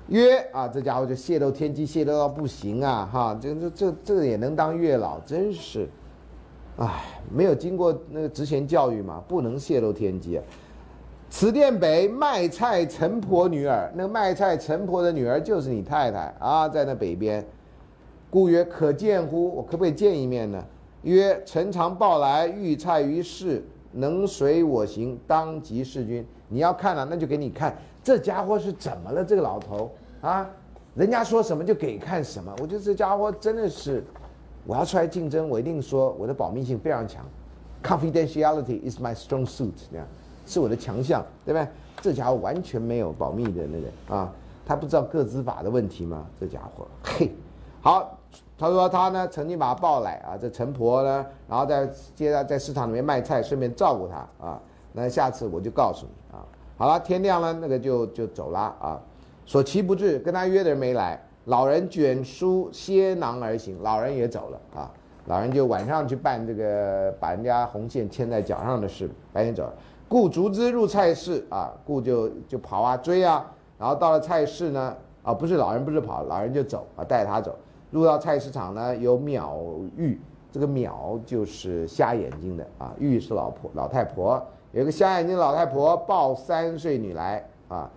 [0.07, 3.07] 约啊，这家伙就泄露天机，泄露到不行啊！
[3.13, 5.87] 哈，这这这这个也能当月老，真是，
[6.77, 10.39] 唉，没有经过那个职前教育嘛，不能泄露天机。”
[11.29, 17.43] 此殿北卖菜陈婆女儿，那个卖菜陈婆的女儿就是你太太啊，在那北边。
[18.29, 19.55] 故曰：可见乎？
[19.55, 20.63] 我可不可以见一面呢？
[21.01, 26.23] 曰：陈常报来，欲菜于市，能随我行，当即事君。
[26.49, 27.75] 你要看了，那就给你看。
[28.03, 29.25] 这家伙是怎么了？
[29.25, 30.47] 这个老头啊，
[30.93, 32.53] 人家说什么就给看什么。
[32.59, 34.03] 我觉得这家伙真的是，
[34.65, 37.25] 我要出来竞争，我一定说我的保密性非常强
[37.83, 40.05] ，confidentiality is my strong suit，这样。
[40.45, 41.67] 是我的强项，对不对？
[42.01, 44.29] 这家伙完全没有保密的那个啊，
[44.65, 46.25] 他不知道个资法的问题吗？
[46.37, 47.31] 这家伙，嘿，
[47.79, 48.17] 好，
[48.57, 54.59] 他说他呢曾经把他抱来啊，这陈婆呢，然后在接着在市场里面卖菜，顺便照顾他啊。
[54.91, 56.43] 那下次我就告诉你啊。
[56.77, 59.01] 好了，天亮了，那个就就走了啊。
[59.45, 64.91] 所其不至，跟他约的人没来，老人卷书歇囊而行，老人也走了啊。
[65.27, 69.73] 老人就晚上去办这个把人家红线牵在脚上的事，白天走了。
[70.09, 77.55] 故逐之入菜市啊，故就就跑啊追啊，然后到了菜市呢，啊不是老人不是跑，老人就走啊带他走，
[77.89, 79.57] 入到菜市场呢有秒
[79.95, 80.19] 玉，
[80.51, 87.89] 这个秒就是瞎眼睛的啊，玉是老婆老太婆，有个瞎眼睛老太婆抱三岁女来啊，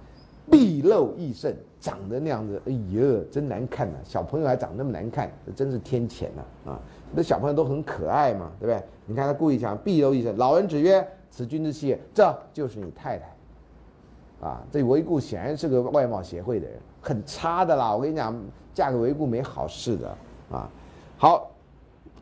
[0.48, 1.56] 毕露异甚，
[1.86, 6.80] 长得那样子，哎呀真难看呐，小朋友还长那么难看，真是天谴呐啊，
[7.14, 8.82] 那小朋友都很可爱嘛，对不对？
[9.06, 11.06] 你看他故意讲必有一生，老人子曰。
[11.30, 14.46] 此君之妻，这就是你太太。
[14.46, 17.94] 啊，这韦固显然是个外貌协会的人，很差的啦。
[17.94, 18.34] 我跟你讲，
[18.72, 20.08] 嫁给韦固没好事的
[20.50, 20.70] 啊。
[21.18, 21.50] 好，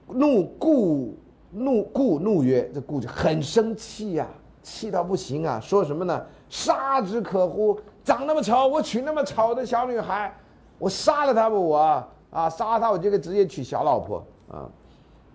[0.08, 1.14] 怒顾
[1.52, 4.26] 怒顾怒曰：“这顾就很生气呀，
[4.62, 6.26] 气到不行啊，说什么呢？
[6.48, 7.78] 杀之可乎？
[8.04, 10.32] 长那么丑，我娶那么丑的小女孩，
[10.78, 14.68] 我杀了她吧，我啊，杀了她，我就可以直接娶小老婆啊。”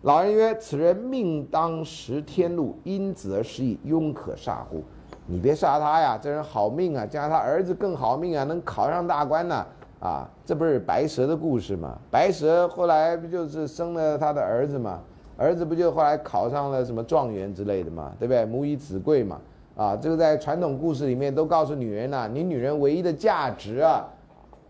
[0.04, 4.82] 老人曰：“此人命当食天禄，因子而食矣，庸可杀乎？”
[5.28, 9.66] 你别杀他呀，这人好命啊，将来他儿子更好命啊，能考上大官呢。
[10.00, 11.98] 啊，这不是白蛇的故事吗？
[12.10, 15.02] 白蛇后来不就是生了他的儿子吗？
[15.36, 18.46] 儿子不就后来考上了什么状元之类的嘛，对不对？
[18.46, 19.38] 母以子贵嘛。
[19.80, 24.06] 啊，这个在传统故事里面都告诉女人呐，你女人唯一的价值啊，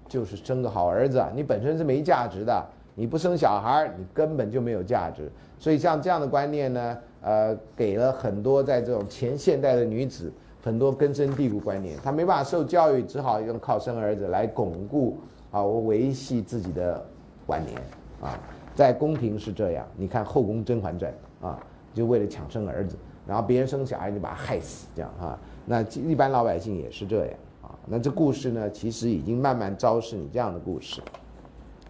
[0.07, 1.25] 就是生个好儿子。
[1.33, 5.27] 你本身是没价值的，你不生小孩，你根本就没有价值。
[5.57, 10.31] 所以像这样的观念呢，呃，给了很多在这种前现代的女子。
[10.61, 15.17] 很多根深蒂固观念，她没办法受教育，只好用靠生儿子来巩固
[15.51, 17.03] 啊，我维系自己的
[17.47, 17.75] 晚年
[18.21, 18.37] 啊。
[18.75, 21.11] 在宫廷是这样，你看《后宫甄嬛传》
[21.47, 21.57] 啊，
[21.93, 22.97] 就为了抢生儿子，
[23.29, 25.39] 然后别人生小孩就把他害死，这样啊。
[25.67, 27.69] 那一般老百姓也是这样啊。
[27.85, 30.99] 那这故事呢，其实已经慢慢昭示你这样的故事。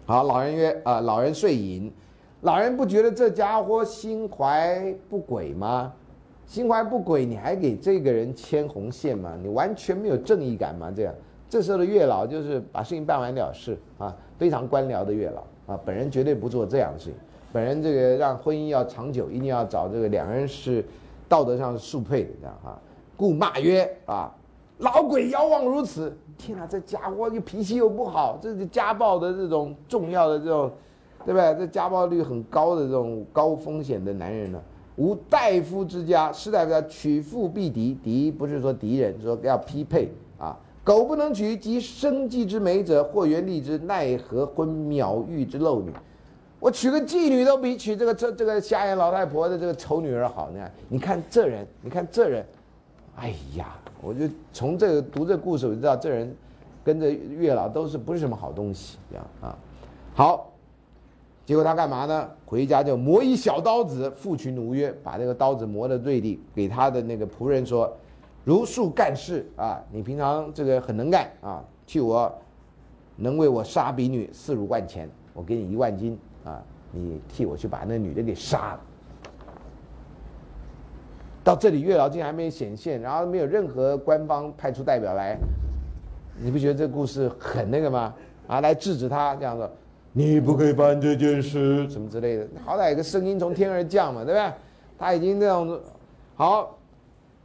[0.04, 1.90] 好，老人曰啊，老人睡饮，
[2.42, 5.90] 老人不觉得这家伙心怀不轨吗？
[6.44, 9.34] 心怀不轨，你还给这个人牵红线吗？
[9.40, 10.92] 你完全没有正义感吗？
[10.94, 11.14] 这样，
[11.48, 17.14] 这时候的月老就是把事情办完了事啊，非常官僚的月老啊，本人绝对不做这样的事情。
[17.52, 20.84] 本人这个让婚姻要长久，一定要找这个两个人是
[21.30, 22.76] 道德上是速配的这样啊。
[23.16, 24.30] 故骂曰啊，
[24.78, 26.14] 老鬼遥望如此！
[26.36, 30.70] 天哪，这家伙又脾气又不好，这是家暴的这种重要的这种，
[31.24, 31.54] 对不对？
[31.58, 34.60] 这家暴率很高的这种高风险的男人呢。
[34.96, 40.56] 无大夫之家，士大夫家娶妇必敌，敌不是说敌人，说要匹配啊。
[40.82, 45.92] 狗不能娶，及生计之美者，或原立之，奈何婚渺玉之陋女？
[46.60, 50.70] 我娶个妓女都比娶这个这这个瞎眼老太婆的这个丑女儿好呢。
[50.88, 52.46] 你看这人，你看这人，
[53.16, 56.32] 哎呀，我就从这个读这故事，我就知道这人
[56.84, 59.58] 跟着月老都是不是什么好东西，这样啊。
[60.14, 60.46] 好。
[61.46, 62.30] 结果他干嘛呢？
[62.46, 67.92] 回家就磨一小刀子，复取奴约，把这个刀子磨的锐利，给他的那个仆人说
[68.44, 72.32] ：“如数干事啊，你平常这个很能干啊，替我
[73.16, 76.16] 能为我杀比女四五万钱，我给你一万金，
[76.92, 78.80] 你替我去把那女的给杀了。”
[81.42, 85.38] 到这里，月老竟然还没显现，然后没有任何官方派出代表来，
[86.38, 88.14] 你不觉得这故事很那个吗？
[88.46, 89.68] 啊，来制止他这样子。
[90.12, 94.52] 你不可以办这件事，什么之类的，好歹有个声音从天而降嘛，对不对？
[94.98, 95.80] 他已经这样子，
[96.34, 96.76] 好，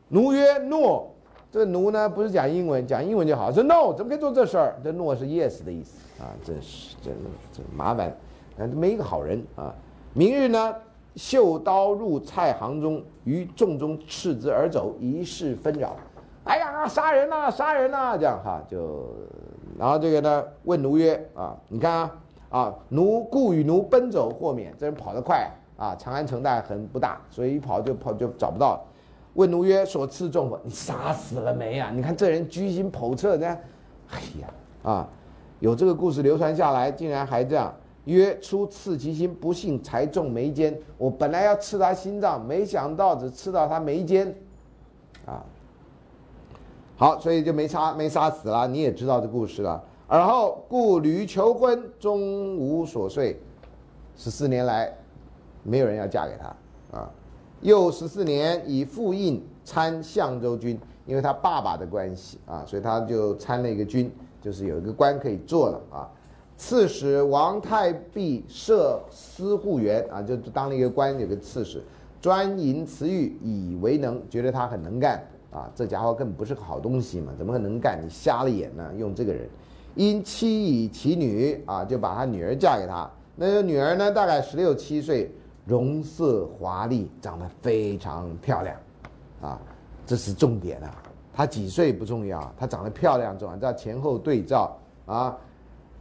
[0.10, 1.10] 奴曰诺，
[1.52, 4.76] 这个奴呢不是讲英文，讲英文就好，说 no，怎么可以做这事儿？
[4.84, 7.14] 这诺是 yes 的意思啊，真是真
[7.54, 8.12] 这麻烦，
[8.58, 9.74] 啊，没一个好人啊。
[10.14, 10.76] 明日呢，
[11.16, 15.96] 绣刀入菜行中，于众中斥之而走，一世纷扰。
[16.44, 19.06] 哎呀，杀人呐，杀人呐，这样哈就，
[19.78, 22.12] 然后这个呢问奴曰啊，你看啊。
[22.48, 25.94] 啊，奴故与奴奔走豁免，这人跑得快啊！
[26.00, 28.82] 长安城带很不大，所以一跑就跑就找不到。
[29.34, 30.58] 问奴曰：“所刺中否？
[30.64, 31.92] 你杀死了没啊？
[31.94, 33.48] 你看这人居心叵测的。
[33.48, 34.48] 哎呀，
[34.84, 35.10] 啊，
[35.60, 37.74] 有这个故事流传下来，竟然还这样。
[38.06, 40.78] 曰：出刺其心，不幸才中眉间。
[40.98, 44.34] 我本来要刺他心脏，没想到只刺到他眉间。
[45.26, 45.44] 啊，
[46.98, 48.68] 好，所以就没杀没杀死了。
[48.68, 53.40] 你也知道这故事了。”而后故屡求婚，终无所遂。
[54.16, 54.96] 十四年来，
[55.64, 57.10] 没有人要嫁给他啊。
[57.62, 66.08] 又十四年，以父印参相州军，因为他爸爸的关系啊，所以他就参了一个军，就是有一个官可以做了啊。
[66.58, 71.84] 刺史王太弼设司户员啊，就当了一个官，有个刺史，
[72.22, 75.70] 专营词语，以为能，觉得他很能干啊。
[75.76, 78.00] 这家伙根本不是个好东西嘛，怎么可能干？
[78.04, 78.90] 你瞎了眼呢？
[78.98, 79.48] 用这个人。
[79.96, 83.10] 因妻以其女啊，就把他女儿嫁给他。
[83.36, 85.34] 那个女儿呢，大概十六七岁，
[85.66, 88.78] 容色华丽，长得非常漂亮，
[89.42, 89.60] 啊，
[90.06, 91.04] 这是重点啊。
[91.34, 93.58] 她几岁不重要，她长得漂亮重要。
[93.58, 95.38] 这前后对照啊，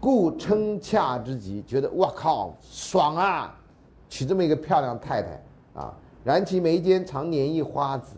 [0.04, 3.58] 故称恰之极，觉得哇靠，爽啊，
[4.06, 5.94] 娶这么一个漂亮太太啊。
[6.22, 8.16] 然其眉间常粘一花子，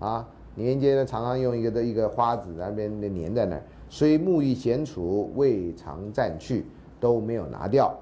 [0.00, 0.26] 啊，
[0.56, 3.62] 年间呢常常用一个的一个花子那边粘在那儿。
[3.88, 6.66] 虽沐浴闲处，未尝暂去，
[6.98, 7.96] 都没有拿掉。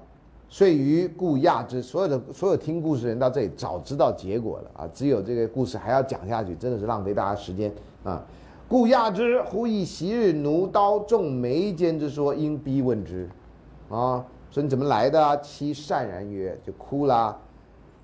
[0.49, 4.89] 遂于故亚之，所有的所有听故事人到这里早知道结果了啊！
[4.91, 7.71] 只有这个故事还要讲下去，真的是浪费大家时间
[8.03, 8.25] 啊！
[8.69, 13.27] 故亚之，忽以昔日奴刀中眉间之说，因逼问之，
[13.89, 15.41] 啊，说你怎么来的？
[15.41, 17.35] 其善然曰，就哭了。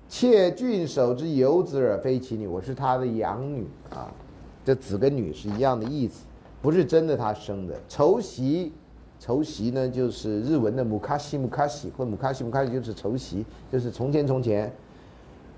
[0.08, 4.10] 妾郡守之游子而非其女，我是他的养女啊。
[4.64, 6.26] 这子跟女是一样的意思，
[6.60, 7.74] 不是真的他生的。
[7.88, 8.72] 仇袭。
[9.20, 14.70] 仇袭呢，就是日文的姆卡西姆卡西，或姆卡西姆卡西就是仇袭，就是从前从前。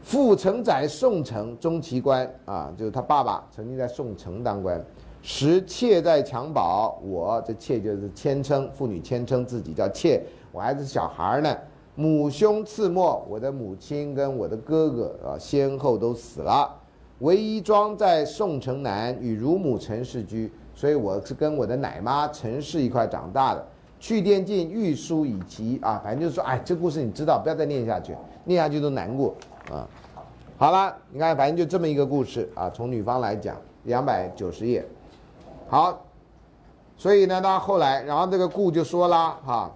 [0.01, 4.83] 父承载宋城中旗官啊，就是他爸爸曾经在宋城当官。
[5.31, 11.55] 时妾在襁褓，我这妾就是谦称妇女谦称自己叫妾，我还是小孩呢。
[11.95, 16.75] 母兄次没，我的母亲跟我的哥哥啊先后都死了，
[17.19, 20.51] 唯一庄在宋城南，与乳母陈氏居。
[20.75, 23.63] 所以我是跟我的奶妈陈氏一块长大的。
[24.01, 29.35] 去电进御书以及啊，反正就是说，哎，这故事你知道，不要再念下去，念下去都难过
[29.71, 29.87] 啊。
[30.57, 32.71] 好了，你看，反正就这么一个故事啊。
[32.71, 33.55] 从女方来讲，
[33.85, 34.83] 两百九十页。
[35.71, 36.03] 好，
[36.97, 39.71] 所以呢，到后来，然后这个顾就说了哈，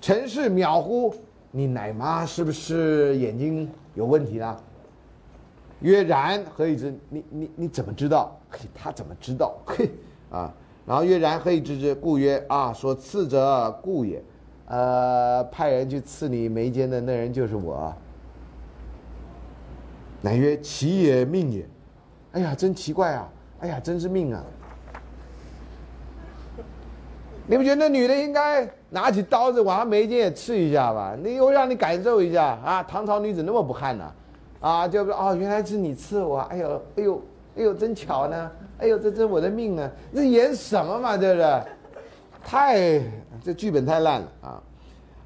[0.00, 1.14] 陈氏渺乎，
[1.50, 4.56] 你奶妈是不是眼睛有问题呢？
[5.80, 6.94] 曰然，何以知？
[7.08, 8.36] 你你你怎么知道？
[8.50, 9.56] 嘿，他怎么知道？
[9.64, 9.90] 嘿。
[10.30, 10.52] 啊，
[10.84, 11.94] 然后曰然何以知之？
[11.94, 14.22] 故曰啊，说刺者故也，
[14.66, 17.94] 呃，派人去刺你眉间的那人就是我。
[20.20, 21.66] 乃曰其也命也，
[22.32, 23.28] 哎呀，真奇怪啊！
[23.60, 24.44] 哎呀，真是命啊！
[27.46, 31.14] 你不觉得那女的应该拿起刀子往他眉间也刺一下吧？
[31.22, 32.82] 你又让你感受一下啊！
[32.82, 34.12] 唐朝女子那么不悍呢？
[34.60, 36.38] 啊，就哦，原来是你刺我！
[36.40, 37.22] 哎呦，哎呦，
[37.56, 38.50] 哎呦，真巧呢！
[38.78, 39.90] 哎呦，这这我的命啊！
[40.14, 41.18] 这演什么嘛？
[41.18, 41.62] 这是，
[42.42, 43.00] 太
[43.42, 44.62] 这剧本太烂了啊！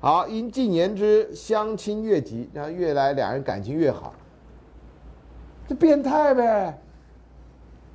[0.01, 4.13] 好，因近言之，相亲越急，然后越来两人感情越好。
[5.69, 6.77] 这变态呗！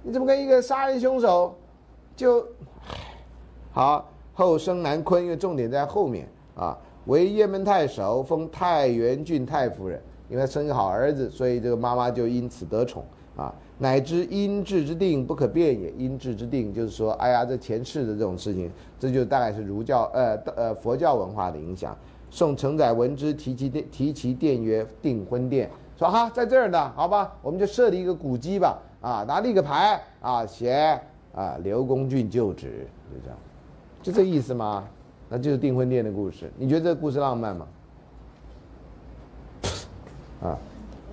[0.01, 1.57] 你怎么跟一个杀人凶手
[2.15, 2.47] 就
[3.74, 4.09] 好？
[4.34, 6.77] 后生南昆，因为重点在后面啊。
[7.05, 13.03] 为雁门太守，封太原郡太夫人，因为生个好儿子，所以这个妈妈就因此得宠
[13.36, 13.53] 啊。
[13.77, 15.91] 乃知因智之定不可变也。
[15.97, 21.93] 因智之定就是说，哎呀，这前世的这种事情，这就大概是儒教呃呃佛教文化的影响。
[22.29, 30.99] 宋承载闻之，提其殿提其殿曰订婚殿，说哈在这儿呢，好吧，我们就设立一个古迹吧，啊，拿立个牌啊，写
[31.36, 33.38] 啊刘公俊就职，就这样，
[34.04, 34.84] 就这意思吗？
[35.30, 36.51] 那就是订婚殿的故事。
[36.58, 37.68] 你觉得这个故事浪漫吗？
[40.43, 40.60] 啊，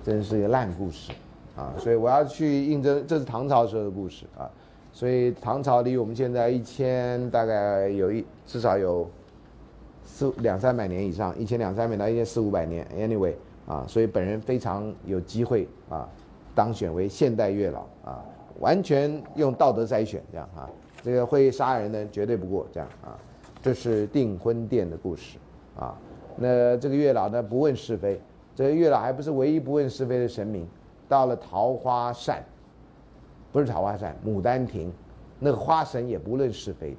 [0.03, 1.11] 真是一个烂故事。
[1.55, 4.49] 啊，所以我要去应征，这是唐朝时候的故事啊，
[4.93, 9.05] 所以唐朝离我们现在一千大概有一至少有
[10.05, 13.33] 四两三百年以上，一千两三百到一千四五百年，anyway
[13.67, 16.07] 啊，所以本人非常有机会啊，
[16.55, 18.23] 当选为现代月老啊，
[18.61, 20.69] 完全用道德筛选这样啊，
[21.01, 23.17] 这个会杀人的绝对不过这样啊，
[23.61, 25.37] 这是订婚殿的故事
[25.75, 25.97] 啊，
[26.37, 28.21] 那这个月老呢不问是非，
[28.55, 30.67] 这个月老还不是唯一不问是非的神明。
[31.09, 32.41] 到了桃花扇，
[33.51, 34.89] 不是桃花扇，牡丹亭，
[35.39, 36.95] 那个花神也不论是非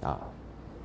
[0.00, 0.20] 的，啊，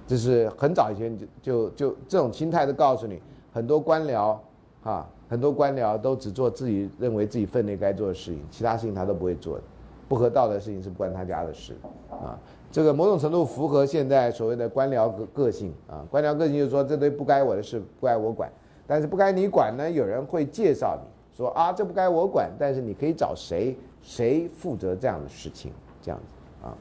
[0.08, 3.22] 这是很早以前就就就这种心态都告诉你，
[3.54, 4.36] 很多官僚
[4.82, 9.64] 啊，很多官僚都只做自己认为自己分内该做的事情，其他事情他都不会做的，
[10.12, 11.74] 不合道德的事情是不关他家的事，
[12.10, 12.38] 啊，
[12.70, 18.52] 这个某种程度符合现在所谓的官僚个个性啊，官僚个性就是说这堆不该我的事不该我管，
[18.86, 21.08] 但是不该你管呢，有人会介绍你。
[21.34, 26.76] 说啊，这不该我管，但是你可以找谁，谁负责这样的事情，这样子啊。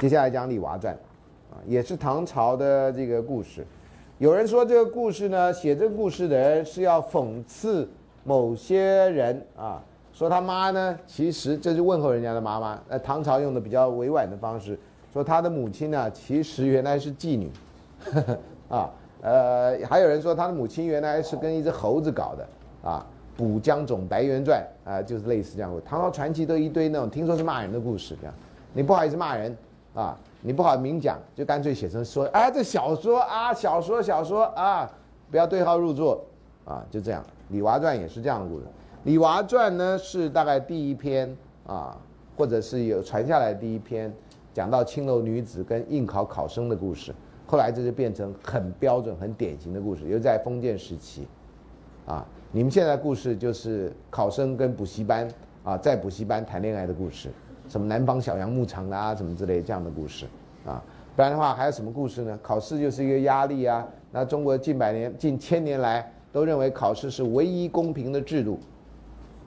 [0.00, 0.92] 接下来讲李娃传，
[1.52, 3.64] 啊，也是唐朝的这个故事。
[4.18, 7.88] 有人说这个故事呢，写这个故事的人是要讽刺
[8.24, 9.80] 某些人啊，
[10.12, 12.78] 说他妈呢，其实这是问候人家的妈妈。
[12.88, 14.78] 那唐朝用的比较委婉的方式，
[15.12, 17.50] 说他的母亲呢，其实原来是妓女，
[18.68, 18.90] 啊，
[19.20, 22.46] 呃，还有人说他的母亲原来是跟一只猴子搞的。
[22.82, 23.06] 啊，
[23.36, 25.72] 补江种白猿传啊，就是类似这样。
[25.84, 28.34] 唐朝传奇都一堆那种听说是骂人的故事，这样，
[28.72, 29.56] 你不好意思骂人
[29.94, 34.90] 啊，你不好明讲，就干脆写成说，哎，这小说啊，小说小说啊，
[35.30, 36.24] 不要对号入座
[36.64, 37.24] 啊，就这样。
[37.50, 38.66] 李娃传也是这样的故事。
[39.04, 41.36] 李娃传呢是大概第一篇
[41.66, 41.96] 啊，
[42.36, 44.12] 或者是有传下来第一篇，
[44.54, 47.12] 讲到青楼女子跟应考考生的故事。
[47.44, 51.26] 后来这就变成很标准、很典型的故事，又在封建时期，
[52.06, 52.24] 啊。
[52.52, 55.26] 你们现在故事就是考生跟补习班
[55.64, 57.28] 啊，在补习班谈恋爱的故事，
[57.66, 60.26] 什么南方小羊牧场啊，什么之类这样的故事
[60.64, 60.80] 啊，
[61.16, 62.38] 不然的话还有什么故事呢？
[62.40, 68.60] 考试就是一个压力啊，那中国近百年、近千年来都认为考试是唯一公平的制度，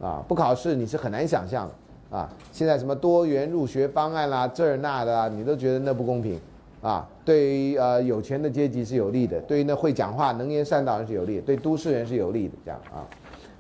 [0.02, 2.30] 啊，不考试你是很难想象的啊。
[2.52, 6.40] 现在什么多元入学方案啦，这儿那的啊，你都觉得那不公平，
[6.82, 13.08] 啊，对于呃有钱的阶级是有利的，对于那会讲话、能言善道人是有利，对都市人是有利的，这样啊。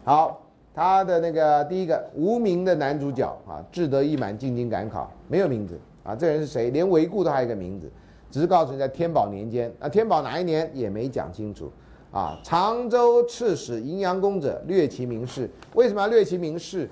[0.03, 0.41] 好，
[0.73, 6.69] 他的那个第一个无名的男主角啊，志得意满进京赶考，没有名字啊，这人是谁？
[6.69, 7.89] 连韦固都还有一个名字。
[8.31, 11.71] 只是告诉你在天宝年间，那天宝哪一年也没讲清楚，
[12.15, 16.89] 啊，常州刺史荥阳公者略其名士，为什么要略其名士？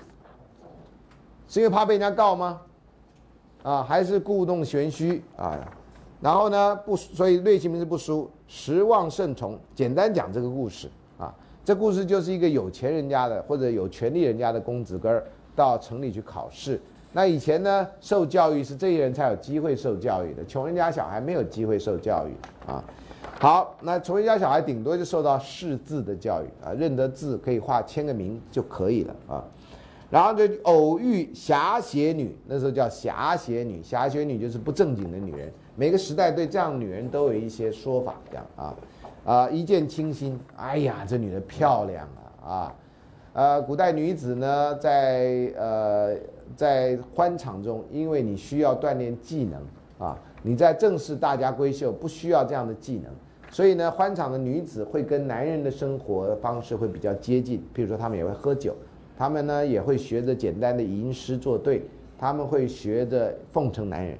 [1.47, 2.59] 是因为怕被人家告吗？
[3.63, 5.57] 啊，还是故弄玄虚啊？
[6.19, 9.57] 然后呢，不，所以略其名士不输，实望甚从。
[9.73, 16.77] 简单讲这个故事啊，这故事就是一个有钱人家的或者有权利人家的公子哥儿到城里去考试。
[17.13, 22.83] 那以前呢，受教育是这些人才有机会受教育的，穷人家小孩没有机会受教育啊。
[23.43, 29.43] 好，那穷人家小孩顶多就受到识字的教育啊，认得字可以画签个名就可以了啊。
[30.09, 35.51] 然后就偶遇侠邪女，那时候叫侠邪女，侠邪女就是不正经的女人。
[35.75, 38.75] 每个时代对这样女人都有一些说法，这样啊
[39.25, 42.07] 啊，一见倾心，哎呀，这女的漂亮
[42.41, 42.75] 啊啊，
[43.33, 46.15] 呃，古代女子呢，在呃。
[46.55, 49.59] 在欢场中，因为你需要锻炼技能
[49.97, 53.11] 啊，你在正式大家闺秀不需要这样的技能，
[53.53, 57.59] 所以呢，欢场的女子会跟男人的生活方式会比较接近。
[57.73, 58.75] 譬如说，他们也会喝酒，
[59.15, 61.83] 他们呢也会学着简单的吟诗作对，
[62.17, 64.17] 他们会学着奉承男人，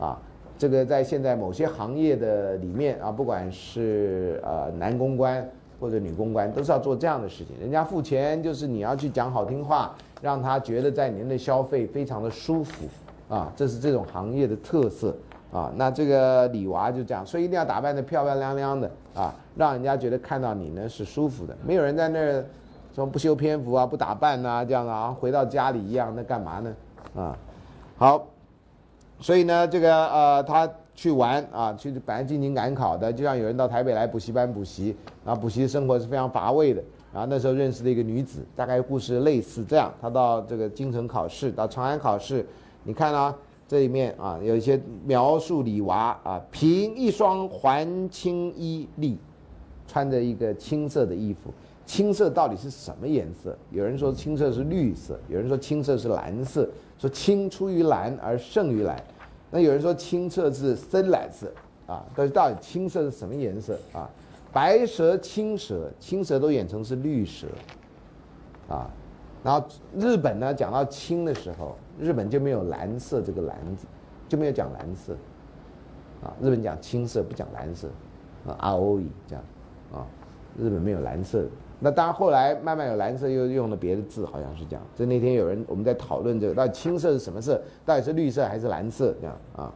[0.00, 0.20] 啊，
[0.58, 5.48] 这个在现在某些行业的里面啊，不管是呃男公关
[5.78, 7.54] 或者女公关，都是要做这样的事情。
[7.60, 9.94] 人家付钱就是你要去讲好听话。
[10.22, 12.86] 让他觉得在您的消费非常的舒服，
[13.28, 15.14] 啊，这是这种行业的特色
[15.52, 15.72] 啊。
[15.76, 21.56] 那这个李娃就这样，所以一定要打扮的漂漂亮亮的啊，让人家觉得看到你呢是舒服的。
[21.66, 22.44] 没有人在那儿
[22.94, 26.74] 什么不修篇幅啊，不打扮呐，这样啊，回到家里一样，那干嘛呢？
[27.14, 27.36] 啊，
[27.96, 28.26] 好，
[29.20, 36.82] 所以呢，这个呃，他去玩啊，去本来进京赶考的，就像有人到台北来补习班补习，然后补习生活是非常乏味的。
[37.12, 39.90] 然后那时候认识了一个女子，大概故事类似这样。
[40.02, 42.46] 她到这个京城考试，到长安考试，
[42.82, 43.34] 你看啊，
[43.68, 49.18] 这里面啊有一些描述李娃啊，凭一双环青衣丽，
[49.86, 51.52] 穿着一个青色的衣服。
[51.84, 53.56] 青色到底是什么颜色？
[53.70, 59.00] 有人说青色是绿色，有人说青色是蓝色，说青出于蓝而胜于蓝。
[59.50, 61.52] 那有人说青色是深蓝色
[61.86, 64.10] 啊，但是到底青色是什么颜色啊？
[64.52, 67.46] 白蛇、青蛇，青蛇都演成是绿蛇，
[68.68, 68.90] 啊，
[69.46, 69.64] 然后
[69.96, 73.86] 日本呢讲到青的时候，日本就没有蓝色这个蓝字，
[74.28, 75.12] 就没有讲蓝色，
[76.20, 77.86] 啊，日本讲青色不讲蓝色，
[78.44, 79.44] 啊，R O E 这样，
[79.92, 80.04] 啊，
[80.58, 81.46] 日本没有蓝色，
[81.78, 84.82] 那当然后来慢慢有蓝色，又用了别的字，好像是这样。
[84.96, 87.62] 就那天有人我们在讨论这个，到底青色是什么色？
[87.84, 89.14] 到底是绿色还是蓝色？
[89.20, 89.72] 这样啊，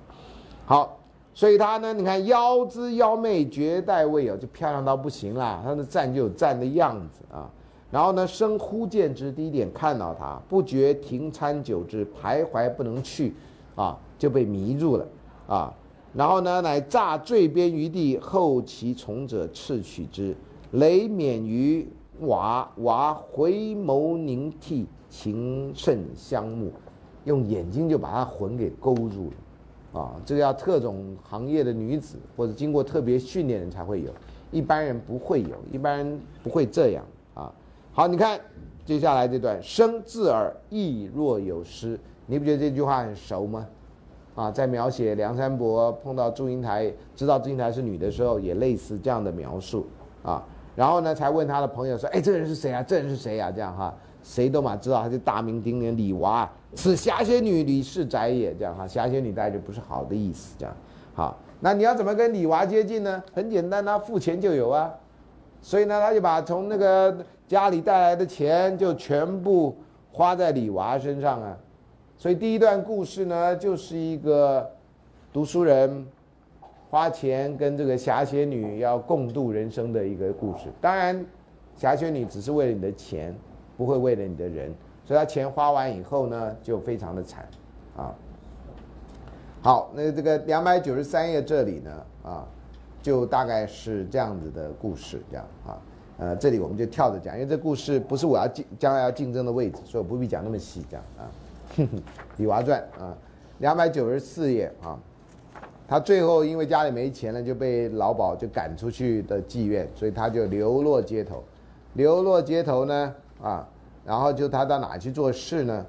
[0.67, 0.97] 好。
[1.33, 5.61] 所以他呢，你看妖姿妖媚，绝代未有，就漂亮到不行啦。
[5.63, 7.49] 他的站就有站的样子啊。
[7.91, 13.35] 然后呢，生忽见之，第一点看到他，不觉停餐久之，徘徊不能去，
[13.75, 15.07] 啊，就被迷住了
[15.49, 15.75] 啊。
[16.15, 20.37] 然后呢，乃诈坠边于地，后其从者赤取之，
[20.73, 21.89] 雷免于
[22.21, 26.73] 瓦，瓦回眸凝涕，情甚相慕，
[27.25, 30.01] 用眼睛就把他魂给勾住了。
[30.01, 34.13] 啊，这个要特种行业的女子或者经过特别训练人才会有，
[34.53, 37.05] 一般人不会有，一般人不会这样。
[37.93, 38.41] 好，你看
[38.85, 43.67] 接下来这段，生自耳亦若有诗，你不觉得这句话很熟吗？
[44.35, 49.87] 啊，在描写梁山伯碰到祝英台，知道祝英台是女的时候，也类似这样的描述
[50.23, 50.43] 啊。
[50.77, 52.83] 然后呢，才问他的朋友说，哎，这人是谁啊？
[52.83, 53.51] 这人是谁啊？
[53.51, 53.95] 这样哈。
[54.23, 60.77] 谁都嘛知道他是大名鼎鼎李娃，此侠仙女李氏宅也，这样哈，侠仙女大概就不是好的意思，这样，
[61.15, 63.23] 好，那你要怎么跟李娃接近呢？
[63.33, 64.93] 很简单，他付钱就有啊，
[65.63, 67.17] 所以呢，他就把从那个
[67.51, 69.77] 家里带来的钱就全部
[70.13, 71.59] 花在李娃身上啊，
[72.17, 74.71] 所以第一段故事呢，就是一个
[75.33, 76.07] 读书人
[76.89, 81.27] 花钱跟这个侠仙女要共度人生的一个故事，当然，
[81.75, 83.35] 侠仙女只是为了你的钱。
[83.77, 84.71] 不会为了你的人，
[85.07, 87.49] 所以他钱花完以后呢，就非常的惨，
[87.97, 88.15] 啊。
[89.63, 91.91] 好，那这个两百九十三页这里呢，
[92.23, 92.47] 啊，
[93.01, 95.81] 就大概是这样子的故事，这样啊，
[96.21, 101.25] 呃，这里我们就跳着讲，因为这故事不是我要竞将来要竞争的位置，所以我不必讲那么细，这样啊。
[102.37, 103.17] 李娃传啊，
[103.61, 104.99] 两百九十四页啊，
[105.89, 111.43] 他最后因为家里没钱了，就被老鸨就赶出去的妓院，所以他就流落街头。
[111.95, 113.67] 流落街头呢，啊，
[114.05, 115.87] 然后就他到哪去做事呢？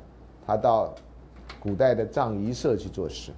[0.48, 0.94] 他到
[1.60, 3.32] 古代的藏仪社去做事，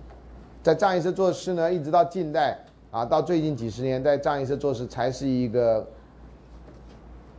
[0.61, 2.59] 在藏仪社做事呢，一直到近代
[2.91, 5.85] 啊，到最近几十年，在藏仪社做事才是一个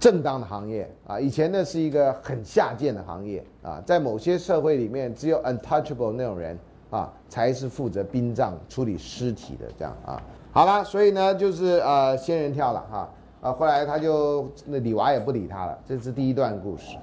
[0.05, 1.19] 正当的行业啊。
[1.19, 6.59] 以前呢是一个很下贱的行业啊，在某些社会里面，只有 untouchable 那种人
[6.91, 10.23] 啊，才是负责殡葬处理尸体的这样啊。
[10.53, 13.09] 好了，所以呢，就是呃，仙人跳了哈
[13.41, 16.99] 啊，后来他就那李娃也不理他了，这是第一段故事。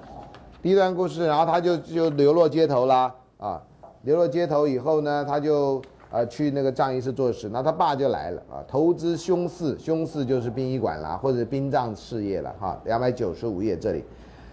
[0.62, 3.60] 第一段故事，然后他就就流落街头啦，啊，
[4.04, 5.82] 流落街头以后呢，他就
[6.12, 14.04] 呃去那个葬仪室做事，那他爸就来了啊，投资凶寺，凶寺就是殡仪馆啦，或者殡葬事业了哈，两百九十五页这里，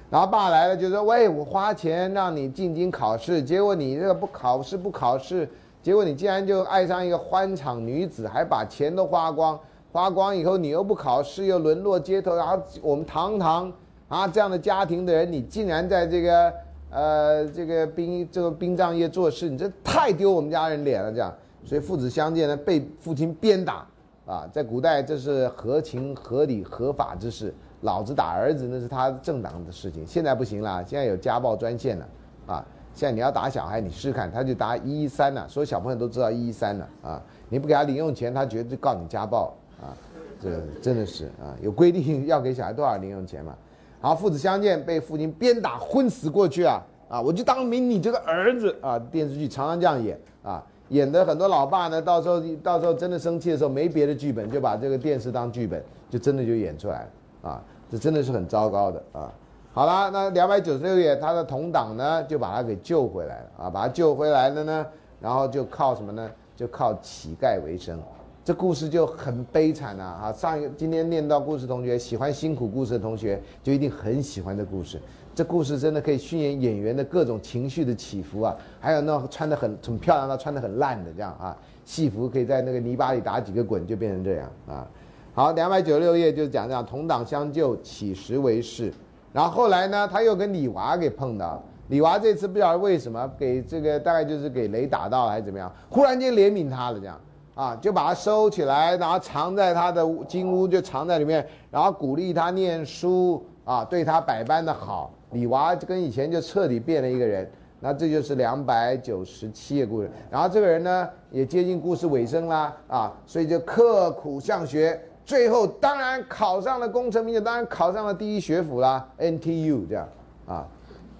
[0.09, 5.49] 然后爸来了就说，喂，我花钱让你进京考试，结果你这个不考试不考试，
[5.83, 9.59] 结果你竟然就爱上一个欢场女子，还把钱都花光，
[9.93, 13.73] 花光以后你又不考试，又沦落街头，然后我们堂堂。
[14.09, 16.51] 啊，这样的家庭的人，你竟然在这个
[16.91, 21.13] 呃这个殡这个殡葬业做事，你这太丢我们家人脸了。
[21.13, 21.31] 这样，
[21.69, 23.87] 所以父子相见呢，被父亲鞭打
[24.25, 24.49] 啊。
[24.51, 27.53] 在古代，这是合情合理合法之事。
[27.83, 30.07] 老子打儿子，那是他正当的事情。
[30.07, 32.09] 现在不行了，现在有家暴专线了
[32.47, 32.65] 啊。
[32.95, 35.47] 现在你要打小孩，你试试看，他就打一一三了。
[35.47, 37.23] 所有小朋友都知道一一三了啊。
[37.51, 39.93] 你不给他零用钱，他绝对告你家暴啊。
[40.41, 43.55] 这真的是啊，有规定要给小孩多少零用钱嘛？
[44.01, 46.81] 好，父子相见，被父亲鞭打昏死过去啊！
[47.09, 48.99] 啊，我就当明你这个儿子啊！
[48.99, 57.03] 电视剧常常这样演啊，演的很多老爸呢，到时候到时候真的生气的时候，没别的剧本，就把这个电视当剧本，就真的就演出来
[57.43, 57.63] 了啊！
[57.91, 59.33] 这真的是很糟糕的啊！
[59.73, 64.87] 好了，那两百九十六页，他的同党呢，就把他给救回来了啊，把他救回来了呢，
[65.21, 66.31] 然后就靠什么呢？
[66.57, 67.99] 就靠乞丐为生。
[68.45, 70.33] 这故事就很悲惨了啊！
[70.33, 74.99] 上一今天念到故事，同学喜欢辛苦故事的同学就一定很喜欢这故事。
[75.39, 78.57] 这故事真的可以训练演员的各种情绪的起伏啊！
[78.81, 84.85] 还有那穿的很很漂亮，的穿的很烂的这样啊，戏服可以在那个泥巴里打几个滚就变成这样啊。
[85.33, 88.93] 好，两百九十六页就是讲这样，同党相救，起时为事。
[89.33, 91.63] 然后后来呢，他又跟李娃给碰到。
[91.87, 97.17] 李娃这次不晓得为什么给这个大概就是给雷打到了还是怎么样，忽然间怜悯他了这样。
[97.55, 105.13] 啊，就把他收起来，然后藏在他的金屋，就藏在里面，然后鼓励他念书啊，对他百般的好。
[105.33, 107.51] 李娃就跟以前就彻底变了一个人。
[107.81, 110.11] 那这就是两百九十七页故事。
[110.31, 120.09] 然后这个人呢，也接近故事尾声啦，啊，所以就刻苦向学，最后当然考上了功成名就，当然考上了第一学府啦，NTU 这样
[120.47, 120.67] 啊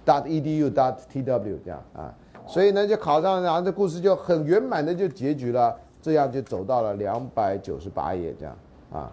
[0.05, 2.13] ，dot edu dot tw 这样啊，
[2.45, 5.75] 所以呢就考上了，然后这故事就很圆满的就结局了。
[6.01, 8.55] 这样就走到了两百九十八页，这样
[8.89, 9.11] 啊，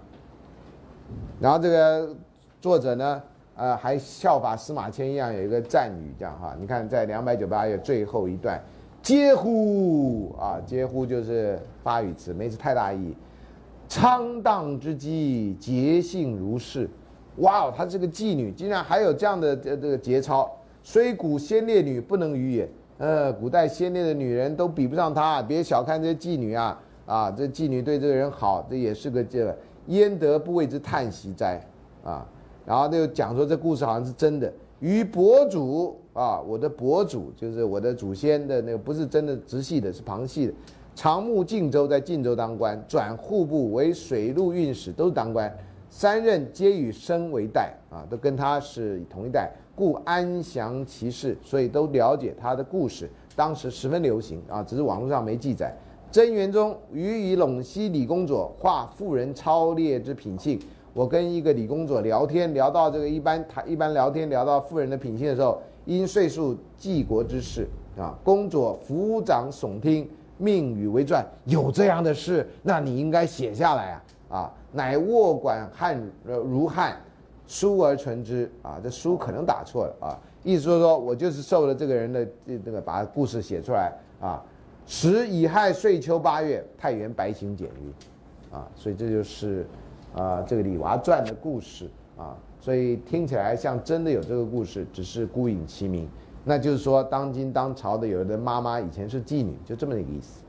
[1.41, 2.15] 然后这个
[2.61, 3.21] 作者呢，
[3.57, 8.61] 呃，还效法司马迁一样有一个赞语，这样哈，你看在两百九八页最后一段，
[9.03, 13.17] 嗟乎啊，嗟乎就是发语词，没太大意义。
[13.89, 16.89] 沧荡之机，节性如是，
[17.37, 20.51] 哇哦，她是个妓女竟然还有这样的这这个节操，
[20.83, 22.69] 虽古先烈女不能与也。
[22.99, 26.81] 呃，古代先烈的女人都比不上她，别小看这些妓女啊！
[27.05, 31.61] 啊，这妓女对这个人好，这也是个这焉得不为之叹息哉？
[32.03, 32.27] 啊，
[32.67, 34.53] 然后就讲说这故事好像是真的。
[34.81, 40.53] 于伯主啊，我的伯主就是我的祖先的那个，不是真的直系的，是旁系的。
[40.95, 45.55] 长牧晋州，在晋州当官，转户部为水陆运使，都是当官。
[45.89, 49.51] 三任皆与生为代啊，都跟他是同一代。
[49.75, 53.09] 故安详其事，所以都了解他的故事。
[53.35, 55.75] 当时十分流行啊，只是网络上没记载。
[56.11, 60.59] 贞元中，予以陇西李公佐画妇人超烈之品性。
[60.97, 67.69] 我跟一个李公佐聊天，聊到这个一般谈一般聊天聊到富人的品性的时候，因岁数纪国之事
[67.99, 71.23] 啊，公佐抚掌耸听，命与为传。
[71.45, 74.55] 有这样的事，那你应该写下来啊啊！
[74.73, 76.97] 乃握管汉如汉。
[77.47, 84.43] 书而存之啊，这书可能打错了啊，意思说说我就是受了这个人的这这个把故事写出来啊。
[84.87, 89.65] 时乙亥岁秋八月，太原白行简于，啊，所以这就是
[90.17, 96.09] 啊这个李娃传的故事啊，所以听起来像真的有这个故事，只是孤影其名。
[96.49, 100.45] 那就是说，当今当朝的有的妈妈以前是妓女，就这么一个意思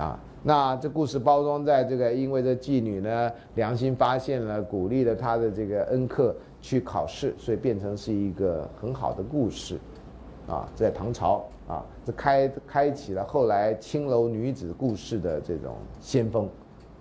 [0.00, 0.18] 啊。
[0.42, 9.78] 那这故事包装在这个，因为这妓女呢良心发现了，鼓励了她的这个恩客去考试，所以变成是一个很好的故事，
[10.48, 16.48] 啊，在唐朝啊，这开开启了后来青楼女子故事的这种先锋，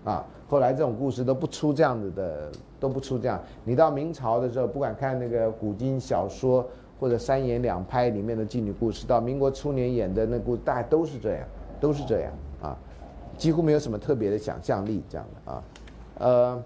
[0.03, 3.39] 啊，后来这种故事都不出这样子的，都不出这样。
[3.63, 6.67] 你到明朝的时候，不管看那个古今小说
[6.99, 11.47] 或者三言两拍里面的妓女故事，到民国初年演的那故，大概都是这样，
[11.79, 12.77] 都是这样啊，
[13.37, 15.63] 几乎没有什么特别的想象力这样的啊，
[16.17, 16.63] 呃，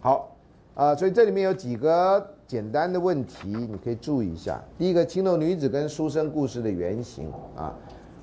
[0.00, 0.36] 好。
[0.72, 4.62] 啊，所以这里面有几个简单的问题，你可以注意一下。
[4.78, 7.74] 第一个，青楼女子跟书生故事的原型啊，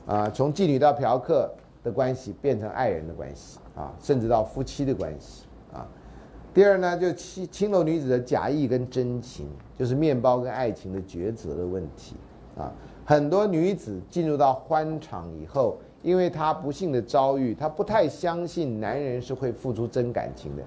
[0.08, 1.54] 啊，从妓女到嫖客
[1.84, 5.88] 的关系变成爱人的关系啊，甚至到夫妻的关系啊。
[6.54, 9.46] 第二呢，就青青楼女子的假意跟真情，
[9.78, 12.16] 就是面包跟爱情的抉择的问题
[12.58, 12.74] 啊。
[13.06, 20.64] 很多女子进入到欢场以后，因为她不幸的遭遇，她不太相信男人是会付出真感情的。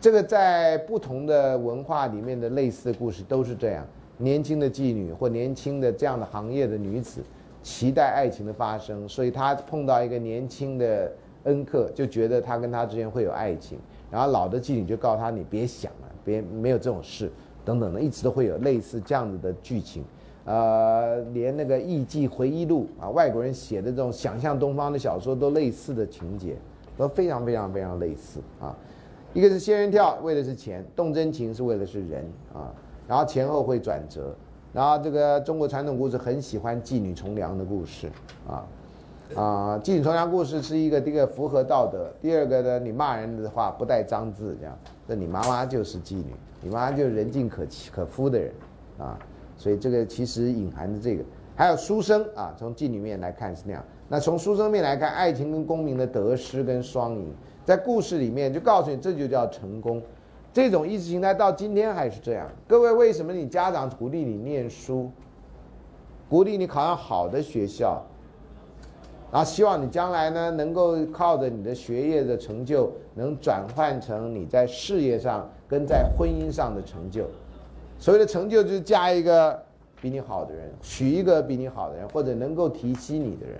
[0.00, 3.86] 这个在不同的文化里面的类似的故事都是这样：
[4.18, 7.22] 年轻的妓女或年轻的这样的行业的女子，
[7.62, 11.10] 期待爱情的发生，所以她碰到一个年轻的
[11.46, 13.76] 恩客，就觉得他跟他之间会有爱情。
[14.08, 17.28] 然后老的妓女就告诉他：“你别想了，别没有这种事，
[17.64, 20.04] 等等的，一直都会有类似这样子的剧情。”
[20.46, 26.54] 呃，连那个《艺妓回忆录》啊，外国人写的这种想象东方的小说都类似的情节，
[26.96, 28.72] 都非常非常非常类似啊。
[29.34, 32.24] 一个是仙人跳，为的是钱；动真情是为的是人
[32.54, 32.72] 啊。
[33.08, 34.32] 然后前后会转折。
[34.72, 38.08] 然后这个中国传统故事很喜欢妓女从良的故事
[38.46, 38.64] 啊
[39.34, 48.52] 啊，妓女从良故事是一个第一个符合道德，第二个呢，你骂人的话不带脏字，这样，那你妈妈就是妓女，你妈妈就是人尽可可夫的人
[48.98, 49.18] 啊。
[49.56, 51.24] 所以这个其实隐含着这个。
[51.56, 53.82] 还有书生啊，从妓女面来看是那样。
[54.08, 57.34] 那从书生面来看，爱情跟功名的得失跟双赢。
[57.64, 60.00] 在故事里面就告诉你，这就叫成功。
[60.52, 62.46] 这种意识形态到今天还是这样。
[62.68, 65.10] 各位，为什么你家长鼓励你念书，
[66.28, 68.04] 鼓励你考上好的学校，
[69.36, 77.26] 然后希望你将来呢能够靠着你的学业的成就，能转换成你在事业上跟在婚姻上的成就。
[77.98, 79.62] 所谓的成就就是嫁一个
[80.00, 83.58] 比你好的人，娶一个比你好的人，或者能够提携你的人，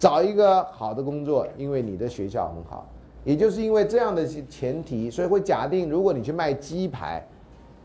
[0.00, 2.84] 找一个好的工作，因为你的学校很好。
[3.22, 7.24] 也就是因为这样的前提，所以会假定，如果你去卖鸡排，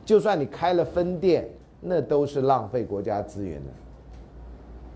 [0.03, 1.47] 就算你开了分店，
[1.79, 3.69] 那都是浪费国家资源的。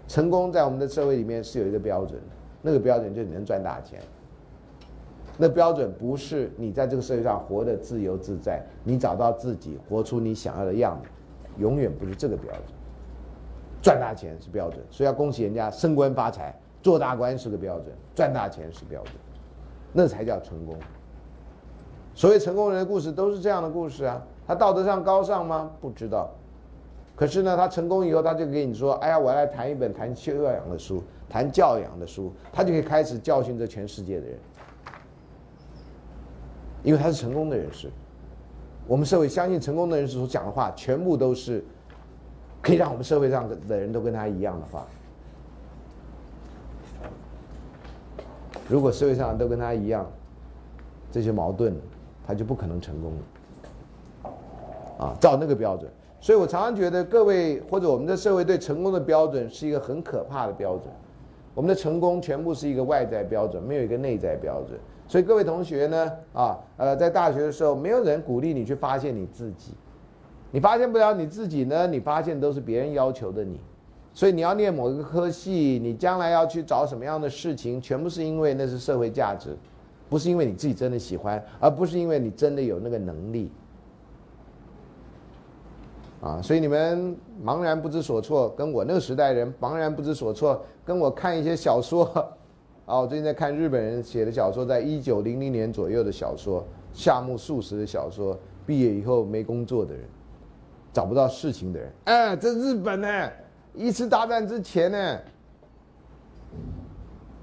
[0.08, 4.00] 成功在我们的社会里面是有一个标准的，那个标准就是你能赚大钱。
[5.38, 11.10] 那标准不是你在这个社会上活得自由自在，你找到自己，活出你想要的样子，
[11.58, 12.64] 永远不是这个标准。
[13.82, 19.14] 赚大钱是标准，所以要恭喜人家升官发财，做大官是个标准，赚大钱是标准。
[19.94, 20.76] 那才叫成功。
[22.16, 24.22] 所谓成功人的故事都是这样的故事啊。
[24.48, 25.72] 他道德上高尚吗？
[25.80, 26.32] 不知道。
[27.18, 34.38] 可是呢，他成功以后，他就跟你说：“哎呀，我来谈一本谈修养的书，谈教养的书。”他就可以开始教训这全世界的人，
[36.84, 37.90] 因为他是成功的人士。
[38.86, 41.66] 我们社会相信成功的人士所讲的话，全部都是
[42.62, 44.86] 可以让我们社会上的人都跟他一样的话。
[48.70, 50.06] 如果社会上都跟他一样，
[51.12, 51.76] 这些矛盾，
[52.28, 53.12] 他就不可能成功。
[55.00, 55.92] 啊，照那个标准，
[56.28, 60.94] 所以我常常觉得各位或者我们的社会对成功的标准是一个很可怕的标准。
[61.56, 64.78] 我们的成功全部是一个外在标准，没有一个内在标准。
[65.08, 69.72] 所以各位同学呢，啊，呃，在大学的时候，没有人鼓励你去发现你自己。
[70.52, 73.62] 你发现不了你自己呢，你发现都是别人要求的你。
[74.14, 79.56] 所以你要念某一个科系，你将来要去找什么样的事情，全部是因为那是社会价值，
[80.10, 83.50] 不是因为你自己真的喜欢，而不是因为你真的有那个能力。
[86.22, 92.06] 啊，所以你们茫然不知所措，跟我那个时代人茫然不知所措，跟我看一些小说，
[92.86, 100.04] 啊，我最近在看日本人写的小说，在一九零零年左右的小说，夏目漱石的小说，毕业以后没工作的人，
[100.92, 103.30] 找不到事情的人，哎，这日本呢？
[103.76, 105.20] 一次大战之前呢？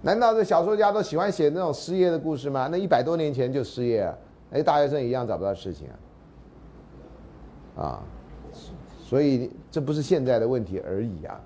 [0.02, 2.68] 难道这小说家都喜欢写那种失业的故事吗？
[2.70, 4.14] 那一百多年前就失业啊，
[4.50, 5.86] 那大学生一样找不到事情
[7.76, 7.82] 啊！
[7.82, 8.02] 啊，
[9.04, 11.40] 所以这不是现在的问题而已啊！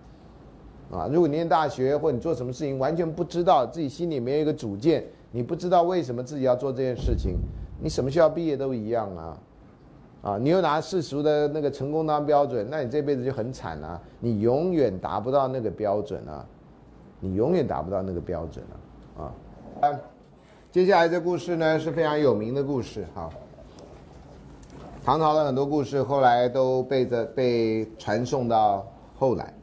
[0.93, 7.37] 啊，如果你念大学或你做什么事情完全不知道自己心里没有一个主见，你不知道为什么自己要做这件事情，
[7.83, 9.39] 你什么学校毕业都一样啊！
[10.23, 14.01] 啊，你又拿世俗的那个成功当标准，那你这辈子就很惨啊！
[14.21, 16.47] 你永远达不到那个标准啊，
[17.19, 18.65] 你永远达不到那个标准
[19.19, 19.35] 啊！
[19.83, 20.01] 啊，
[20.71, 23.29] 接下来这故事呢是非常有名的故事哈。
[25.09, 28.87] 唐朝的很多故事后来都被这被传送到
[29.19, 29.55] 后来，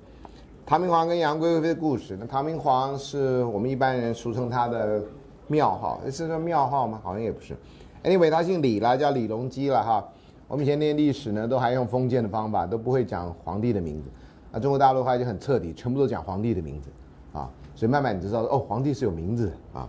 [0.65, 2.17] 唐明皇跟杨贵妃的故事。
[2.19, 4.99] 那唐明皇是我们一般人俗称他的
[5.45, 6.99] 庙号，是说庙号吗？
[7.03, 7.55] 好像也不是。
[8.03, 10.03] Anyway，他姓李了，叫李隆基了哈。
[10.47, 14.09] 我们以前念历史呢，都还用封建的方法，都不会讲皇帝的名字。
[14.51, 16.89] 那中国大陆的话就很彻底，全部都讲皇帝的名字
[17.33, 17.47] 啊。
[17.75, 19.87] 所以慢慢你就知道哦，皇帝是有名字啊。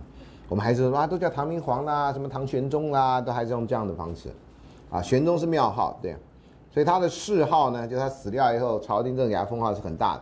[0.49, 4.29] 我们还是说啊，都叫唐明皇啦，什么唐玄宗啦，都还是用这样的方式
[4.89, 5.01] 啊。
[5.01, 6.15] 玄宗是庙号，对。
[6.69, 10.21] 所以他的谥号呢，就他死掉以后，朝廷正给他封号是很大的，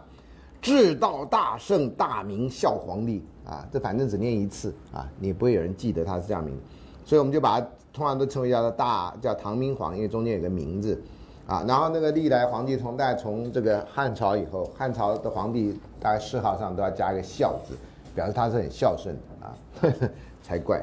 [0.62, 3.68] 至道大圣大明孝皇帝啊。
[3.72, 6.58] 这反正只念一次啊，你不会有人记得他是这样名。
[7.04, 11.00] 所以我们就把它通常都称为叫做大叫唐明皇，因为中间有个名字，
[11.46, 17.76] 啊，然后那个历来皇帝从代从这个汉朝以后，汉朝的皇帝大概谥号上都要加一个孝字，
[18.16, 20.10] 表示他是很孝顺的啊，呵 呵
[20.42, 20.82] 才怪。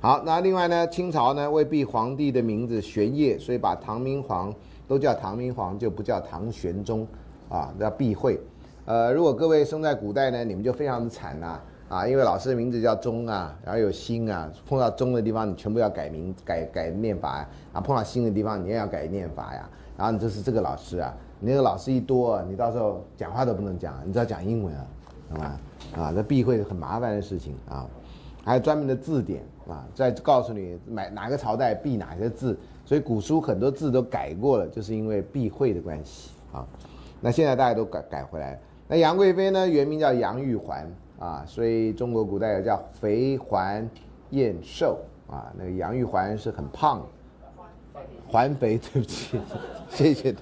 [0.00, 4.54] 好，那另外呢，清朝呢为避皇帝的名字玄烨，所以把唐明皇
[4.86, 7.04] 都叫唐明皇，就不叫唐玄宗
[7.48, 8.40] 啊，叫避讳。
[8.84, 11.60] 呃，如果各位生在古代呢，你们就非常的惨呐。
[11.88, 24.86] 啊，因为老师的名字叫钟啊，然后有心啊，碰到钟的地方你全部要改名改改念法，啊，碰到心的地方你也要改念法呀，然后你就是这个老师啊，你那个老师一多，你到时候讲话都不能讲，你只要讲英文啊，
[25.30, 25.60] 好吧？
[25.96, 27.86] 啊，这避讳很麻烦的事情啊，
[28.44, 36.66] 还有专门的字典啊，再告诉你买哪个朝代避哪些字，所以古书很多字都改过了，就是因为避讳的关系啊。
[37.20, 38.58] 那现在大家都改改回来，
[38.88, 40.90] 那杨贵妃呢，原名叫杨玉环。
[41.18, 43.90] 啊，所以中国古代有叫肥环
[44.30, 49.40] 燕瘦啊，那个杨玉环是很胖的，环肥，对不起，
[49.90, 50.38] 谢谢的，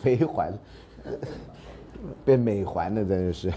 [0.00, 0.50] 肥环
[2.24, 3.50] 变美环了，真的是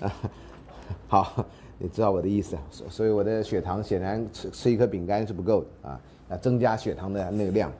[0.00, 0.12] 啊。
[1.08, 1.44] 好，
[1.78, 6.00] 你知道我的意思，所所以我的血糖显然吃吃一颗饼干是不够的啊，
[6.30, 7.72] 要增加血糖的那个量。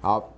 [0.00, 0.28] 好，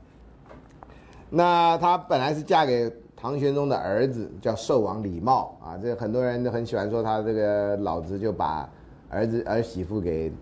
[1.28, 2.92] 那她本来是嫁给。
[3.20, 8.70] 唐玄宗的儿子叫寿王李瑁啊，这很多人都很喜欢说他这个老子就把
[9.10, 10.32] 儿子儿媳妇给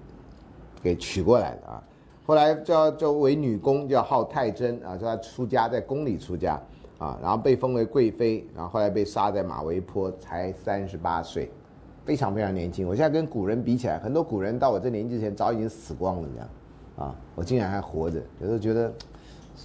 [0.83, 1.83] 给娶过来了啊。
[2.27, 6.61] 后来叫叫为女工，叫号太真啊，说她出家在宫里出家
[6.99, 11.51] 啊，然后被封为贵妃，然后后来被杀在马嵬坡，才三十八岁，
[12.07, 12.89] 非常非常年轻。
[12.89, 16.49] 我现在跟古人比起来，很多古人到我这年纪前早已经死光了这样
[16.97, 18.91] 啊，我竟然还活着，有时候觉得。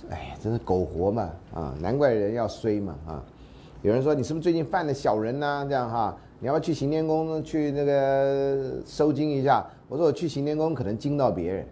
[0.10, 1.76] 哎，真是苟活嘛啊！
[1.82, 3.22] 难怪人要衰嘛啊！
[3.82, 5.66] 有人说你是不是最近犯了小人呢？
[5.68, 9.66] 这样哈，你要不要去行天宫去那个收惊一下？
[9.90, 11.66] 我说我去行天宫可能惊到别人，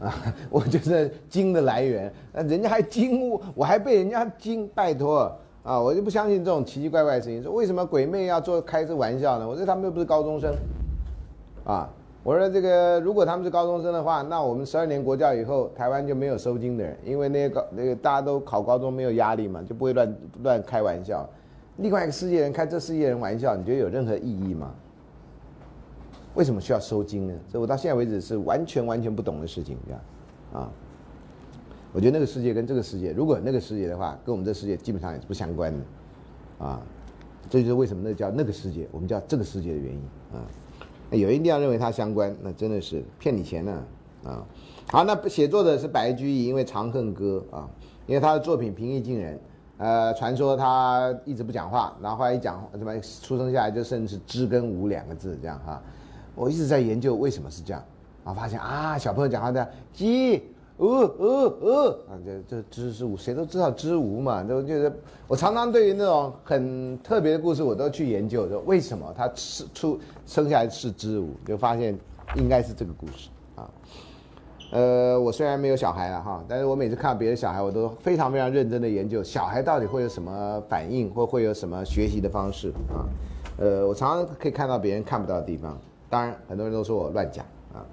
[0.00, 0.14] 啊，
[0.50, 2.12] 我就是惊的来源。
[2.34, 5.80] 人家还惊我，我还被人家惊，拜托啊！
[5.80, 7.42] 我就不相信这种奇奇怪怪的事情。
[7.42, 9.48] 说为什么鬼魅要做开这玩笑呢？
[9.48, 10.54] 我说他们又不是高中生，
[11.64, 11.88] 啊。
[12.24, 21.28] 我说这个，如果他们是高中生的话，那我们十二年国教以后，台湾就没有收金的人，因为那些高那个大家都考高中没有压力嘛，就不会乱乱开玩笑。
[21.78, 24.72] 另外一个世界人开这世界人玩笑，你觉得有任何意义吗？
[26.34, 27.34] 为什么需要收金呢？
[27.52, 30.00] 这我到现在为止是完全完全不懂的事情，这样
[30.52, 30.70] 啊。
[31.92, 36.80] 我觉得那个世界跟这个世界，如果那个世界的话，跟我们这世界基本上也是不相关的，啊，
[37.50, 40.00] 这就是为什么那叫那个世界，我们叫这个世界的原因
[40.32, 40.40] 啊。
[41.10, 43.84] 有一定要认为它相关，那真的是骗你钱呢
[44.24, 44.42] 啊！
[44.90, 47.68] 好，那写作的是白居易，因为《长恨歌》啊，
[48.06, 49.38] 因为他的作品平易近人，
[49.76, 55.82] 呃，传说他一直不讲话，然后后来一讲什么出生下来就甚至是知跟无两个字这样哈。
[56.34, 57.84] 我一直在研究为什么是这样，
[58.24, 60.42] 然后发现啊，小朋友讲话这样，鸡。
[60.82, 64.92] 呃呃呃啊，这这知是无，谁都知道知无嘛，都就是
[65.28, 71.96] 我常常对于那种很特别的故事，我都去研究，说为什么他吃出生下来是知无，就发现
[72.34, 73.70] 应该是这个故事啊。
[74.72, 83.06] 呃，我虽然没有小孩了哈，但是我每次看到别的小孩，我都非常非常认真的研究小孩到底会有什么反应，或会有什么学习的方式啊。
[83.58, 85.78] 呃，我常常可以看到别人看不到的地方，
[86.10, 87.86] 当然很多人都说我乱讲啊。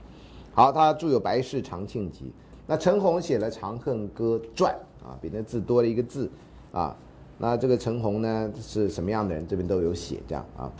[0.56, 2.34] 好，他著有《白氏长庆集》。
[2.70, 4.72] 那陈洪写了《长恨歌传》
[5.04, 6.30] 啊，比那字多了一个字，
[6.72, 6.96] 啊，
[7.40, 9.48] 那这个陈洪呢是什么样的人？
[9.48, 10.72] 这边都有写，这样啊。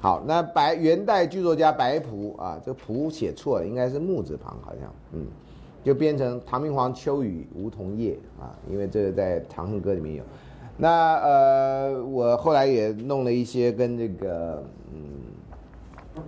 [0.00, 5.24] 好，那白元代剧作家白朴啊，这个朴写错了，应该是木字旁，好像，嗯，
[5.84, 10.24] 就变成唐明皇秋雨梧桐叶啊，因为这个在《长恨歌》里面有。
[10.76, 15.00] 那呃，我后来也弄了一些跟这个嗯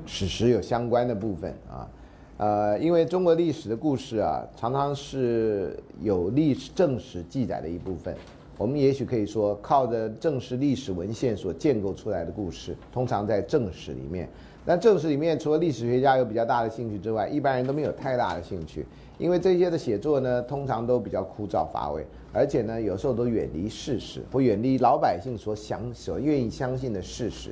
[0.07, 1.91] 史实有相关的部分啊。
[2.39, 8.15] 呃，因为中国历史的故事啊，常常是有历史正史记载的一部分。
[8.57, 14.29] 我们也许可以说，靠着正史历史文献所建构出来的故事，通常在正史里面。
[14.65, 18.87] 但正史里面除了历史学家有比较大的兴趣之外，一般人都没有太大的兴趣，
[19.19, 27.51] 因为这些的写作呢，通常都比较枯燥乏味，而且呢，有时候都远离事实，或远离老百姓所想、所愿意相信的事实。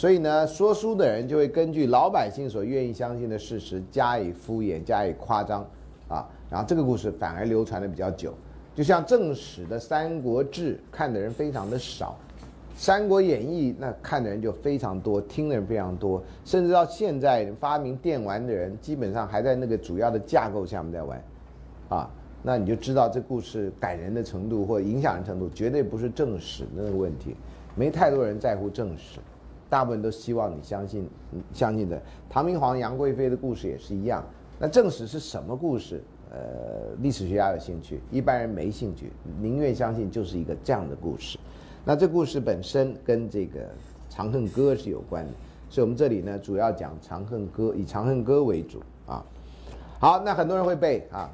[0.00, 5.60] 所以呢，说书的人就会根据老百姓所愿意相信的事实加以敷衍、加以夸张，
[6.08, 8.32] 啊，然后这个故事反而流传的比较久。
[8.74, 12.16] 就像正史的《三国志》，看的人非常的少。
[12.74, 21.22] 《三国演义》那看的人就非常多，听的人非常多，甚至到现在发明电玩的人，基本上还在那个主要的架构下面在玩，
[21.90, 22.10] 啊，
[22.42, 27.36] 那你就知道这故事感人的程度或影响的程度，绝对不是正史的那个问题，
[27.74, 29.20] 没太多人在乎正史，
[29.70, 31.08] 大部分都希望你相信，
[31.54, 32.02] 相信的。
[32.28, 34.22] 唐明皇杨贵妃的故事也是一样，
[34.58, 36.02] 那正史是什么故事？
[36.32, 39.10] 呃，历史学家有兴趣，一般人没兴趣，
[39.40, 41.38] 宁愿相信就是一个这样的故事。
[41.84, 43.60] 那这故事本身跟这个
[44.08, 45.30] 《长恨歌》是有关的，
[45.68, 49.24] 所以我们这里呢主要讲《长恨歌》，以《长恨歌》为主啊。
[49.98, 51.30] 好，那很多人会背啊。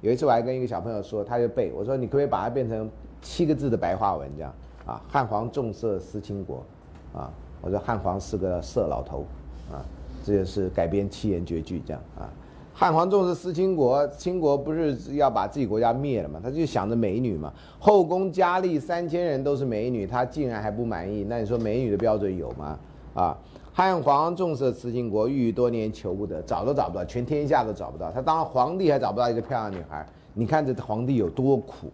[0.00, 2.88] 有一次我还跟一个小朋友说，他就背，我说你可不可以把它变成
[3.20, 4.54] 七个字的白话文这样
[4.86, 5.02] 啊？
[5.08, 6.64] 汉皇重色思倾国
[7.12, 9.24] 啊，我说汉皇是个色老头
[9.70, 9.84] 啊，
[10.24, 12.28] 这就是改编七言绝句这样啊。
[12.72, 16.38] 汉皇重视思倾国，倾国不是要把自己国家灭了嘛？
[16.40, 17.52] 他就想着美女嘛。
[17.80, 21.24] 后宫佳丽三千人都是美女，他竟然还不满意？
[21.28, 22.78] 那你说美女的标准有吗？
[23.14, 23.36] 啊，
[23.72, 28.12] 汉皇重色思倾国，郁郁多年求不得，找都找不到，全天下都找不到。
[28.12, 31.90] 他当了皇帝还找不到一个漂亮女孩，你看这皇帝有多苦？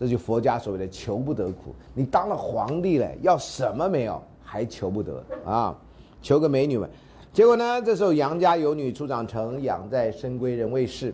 [0.00, 1.74] 这就佛家所谓的求不得苦。
[1.94, 5.76] 你当了皇帝了，要什么没有，还求不得啊？
[6.22, 6.88] 求个美女嘛。
[7.34, 7.82] 结果呢？
[7.82, 11.12] 这时候杨家有女初长成，养在深闺人未识，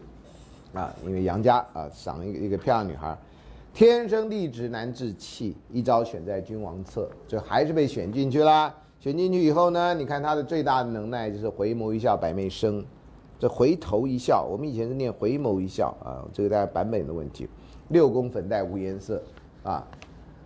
[0.72, 3.18] 啊，因为杨家啊赏一个一个漂亮女孩，
[3.74, 8.72] 天生丽质难自弃，一朝选在君王侧，就还是被选进去了。
[9.01, 12.82] 选进去以后呢，你看他的最大的能耐就是回眸一笑百媚生，
[13.39, 17.49] 这回头一笑，我们以前是念回眸一笑啊，这个大家版本的问题。
[17.89, 19.20] 六宫粉黛无颜色，
[19.62, 19.87] 啊，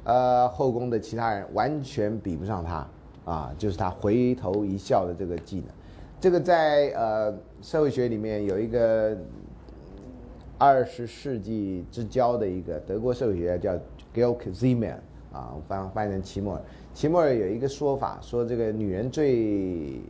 [0.08, 2.88] 呃，后宫的其他人完全比不上他。
[3.24, 5.66] 啊，就是他回头一笑的这个技能，
[6.18, 7.30] 这个在呃
[7.60, 9.14] 社会学里面有一个
[10.56, 13.78] 二十世纪之交的一个德国社会学家叫
[14.14, 14.96] Georg Simmel
[15.30, 16.62] 啊，翻翻译成齐默尔。
[16.94, 20.00] 齐默尔有一个说法，说这个女人最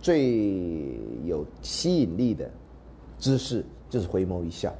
[0.00, 2.50] 最有吸引力的
[3.18, 4.72] 姿势就是回眸一笑。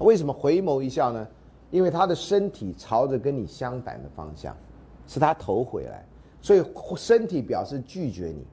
[0.00, 1.26] 为什么回眸一笑呢？
[1.70, 4.56] 因为他的身体朝着跟你相反的方向，
[5.06, 6.04] 是他头回来。
[6.40, 6.64] 所以
[6.96, 8.44] 身体表示拒绝你，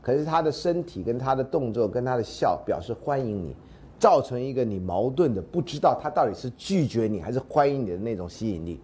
[0.00, 3.54] 可是他的身体跟他的动作跟他的笑表示欢迎你，
[3.98, 8.80] 造成一个你矛盾的不知道他到底是拒绝你还是欢迎你的那种吸引力。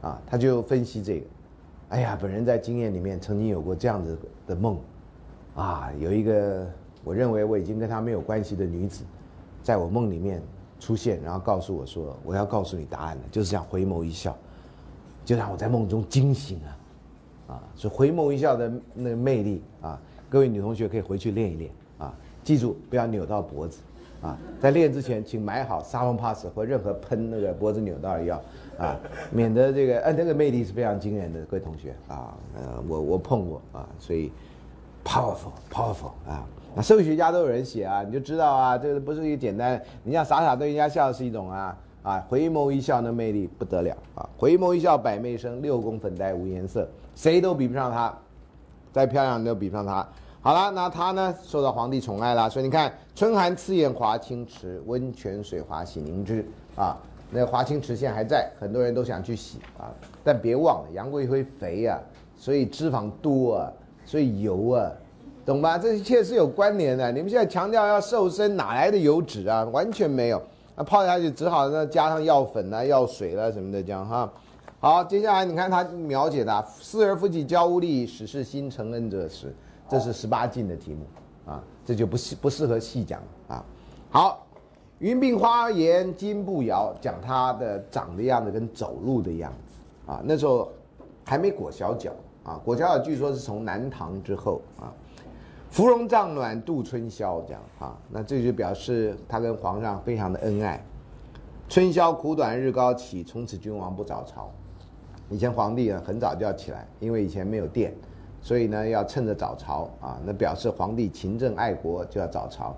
[0.00, 1.26] 啊，他就分析这个，
[1.90, 4.76] 哎呀，本人在经验里面曾经有过这样子的梦，
[5.54, 6.66] 啊，有一个
[7.04, 9.04] 我认为我已经跟他没有关系的女子，
[9.62, 10.42] 在我梦里面
[10.84, 14.36] 出现，然后告诉我说我要告诉你答案了，就是这样回眸一笑，
[15.24, 16.76] 就让我在梦中惊醒了。
[17.46, 20.00] 啊，所以回眸一笑的那个魅力啊！
[20.30, 23.80] 各位女同学可以回去练一练啊，记住不要扭到脖子
[24.22, 24.38] 啊！
[24.58, 28.42] 在练之前，请买好沙龙 pass 或任何喷那个脖子扭到的药
[28.78, 28.98] 啊，
[29.30, 31.42] 免得这个呃那个魅力是非常惊人的。
[31.42, 34.32] 各位同学啊，呃我我碰过啊，所以
[35.04, 36.46] powerful powerful 啊！
[36.74, 44.28] 那社会学家都有人写啊，你就知道啊，这个不是一个简单，你像傻傻对人家笑是一种啊啊，回眸一笑那魅力不得了啊！
[44.36, 46.86] 回眸一笑百媚生，六宫粉黛无颜色。
[47.14, 48.12] 谁都比不上她，
[48.92, 50.06] 再漂亮都比不上她。
[50.42, 52.50] 好了，那她呢，受到皇帝宠爱了。
[52.50, 56.44] 所以你看，春寒赐宴华清池，温泉水滑洗凝脂
[56.76, 56.98] 啊。
[57.30, 59.88] 那华清池现在还在，很多人都想去洗啊。
[60.22, 61.98] 但别忘了，杨贵妃肥啊，
[62.36, 63.72] 所以脂肪多啊，
[64.04, 64.92] 所以油啊，
[65.44, 65.76] 懂吧？
[65.76, 67.12] 这一切是有关联的。
[67.12, 69.62] 你们现在强调要瘦身，哪来的油脂啊？
[69.64, 70.42] 完全没有。
[70.74, 74.32] 那泡下去只好那加上药粉啊、药水了什么的这样哈。
[74.80, 79.54] 好，接下来你看他描写的“思而复起交无力，始是心承恩者时”，
[79.88, 81.04] 这是十八禁的题目
[81.52, 83.64] 啊，这就不细不适合细讲啊。
[84.10, 84.46] 好，
[84.98, 90.22] 云鬓花颜金步摇，讲他的长的样子跟走路的样子啊。
[90.24, 90.70] 那时候
[91.24, 92.12] 还没裹小脚
[92.44, 94.88] 啊，裹小脚据说是从南唐之后啊。
[95.74, 100.80] 芙蓉帐暖度春宵，这样啊，那这就表示他跟皇上非常的恩爱。
[101.68, 104.48] 春宵苦短日高起，从此君王不早朝。
[105.28, 107.92] 以前皇帝啊很早就要起来，因为以前没有电，
[108.40, 112.72] 所以呢要趁着早朝啊，那表示皇帝勤政爱国就要早朝。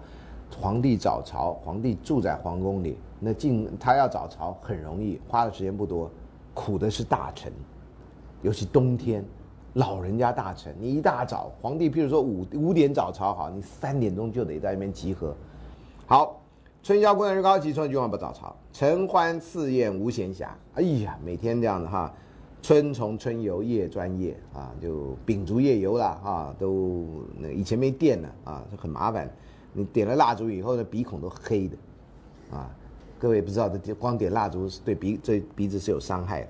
[0.58, 6.10] 皇帝早朝，皇帝住在皇宫里，那进他要早朝很容易，花的时间不多。
[6.54, 7.52] 苦的是大臣，
[8.40, 9.22] 尤其冬天，
[9.76, 15.34] 老人家大臣，你一大早，皇帝譬如说五五点早朝好，你三点钟就得在那边集合。
[16.06, 16.40] 好，
[16.82, 20.48] 春宵贵人日高起，春君王不早朝，晨欢寺宴无闲暇。
[20.76, 22.10] 哎呀，每天这样的哈，
[22.62, 27.04] 春从春游，夜专夜啊，就秉烛夜游了哈，都
[27.38, 29.30] 那以前没电了啊，很麻烦。
[29.74, 31.76] 你点了蜡烛以后呢，鼻孔都黑的，
[32.50, 32.74] 啊，
[33.18, 36.48] 各位不知道这光点蜡烛是对鼻对鼻子是有伤害的。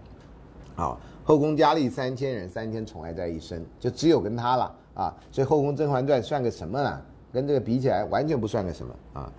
[0.77, 5.13] 好，后宫佳丽三千人，三千宠爱在一身，就只有跟他了啊！
[5.33, 7.03] 所以《后宫甄嬛传》算个什么呢？
[7.33, 9.33] 跟这个比起来，完全不算个什么啊！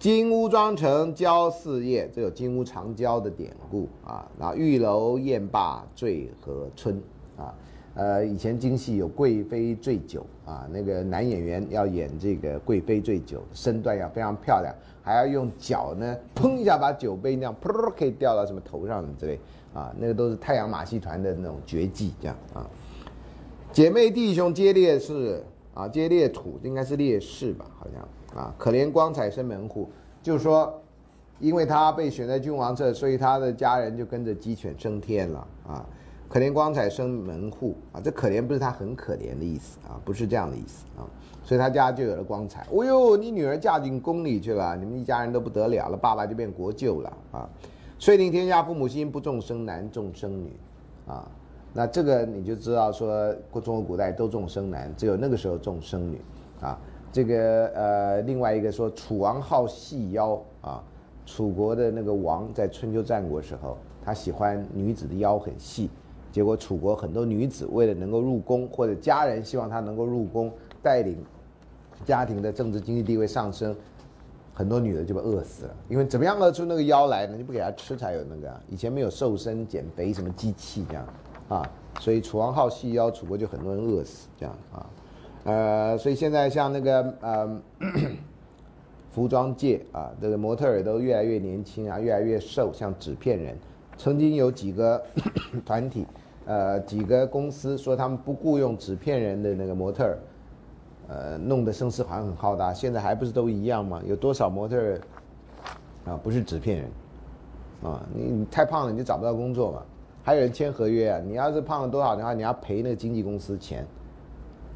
[0.00, 4.28] 金屋妆成娇侍夜，这有金屋藏娇的典故啊。
[4.36, 7.00] 然后玉楼宴罢醉和春
[7.36, 7.54] 啊，
[7.94, 14.74] 呃，以前京戏有贵妃醉酒啊，那个男演员要演这个贵妃醉酒，身段要非常漂亮，
[15.04, 19.38] 还要用脚呢，砰一下把酒杯那样噗可以掉到什么头上之类。
[19.78, 22.66] 啊，那个都是太阳马戏团的那种绝技，这样啊。
[23.72, 25.40] 姐妹弟兄皆烈士
[25.72, 27.64] 啊，皆烈土，应该是烈士吧？
[27.78, 29.88] 好像啊，可怜光彩生门户，
[30.20, 30.82] 就是说，
[31.38, 35.86] 因为他被选在君王侧，所以他的家人就跟着鸡犬升天了啊。
[36.28, 41.06] 可怜光彩生门户啊，这可怜不是他很可怜的意思啊，不是这样的意思啊。
[41.44, 42.66] 所以他家就有了光彩。
[42.70, 47.48] 哦呦，你女儿嫁进宫里去了，你们一家人都不得了了，爸爸就变国舅了啊。
[47.98, 50.52] 遂令天下父母心，不重生男，重生女，
[51.06, 51.28] 啊，
[51.72, 56.20] 那这个你就知道说，中国古代都重生男，只有那个时候重生女，
[56.60, 56.78] 啊，
[57.12, 60.40] 这个呃，另外一个说楚王好细腰。
[60.60, 60.82] 啊，
[61.24, 65.90] 楚国的那个王在春秋战国时候，他喜欢女子的腰很细，
[66.32, 70.50] 结果楚国很多女子为了能够入宫，或者家人希望她能够入宫，
[70.82, 71.16] 带领
[72.04, 73.74] 家庭的政治经济地位上升。
[74.58, 77.36] 很多女的就被饿死了，因为怎么样饿出那个腰来呢？
[77.36, 78.50] 你不给她吃才有那个。
[78.50, 81.06] 啊以前没有瘦身减肥什么机器这样，
[81.48, 84.86] 啊，所以楚王好细腰，楚国就很多人饿死这样啊，
[85.44, 87.60] 呃，所以现在像那个呃，
[89.14, 93.56] 服装界啊，这个模特儿都越来越年轻啊，越来越瘦，像纸片人。
[93.96, 95.00] 曾经有几个
[95.64, 96.04] 团体，
[96.46, 100.18] 呃，几个公司说他们不雇佣纸片人的那个模特儿。
[101.08, 104.02] 呃，弄得声势好像很浩大，现在还不是都一样吗？
[104.06, 104.76] 有多少模特
[106.04, 106.90] 啊，不是纸片人
[107.82, 108.06] 啊？
[108.14, 109.82] 你你太胖了，你就找不到工作嘛。
[110.22, 113.86] 还有人签合约啊，你要是胖了多少的话，你要赔那个经纪公司钱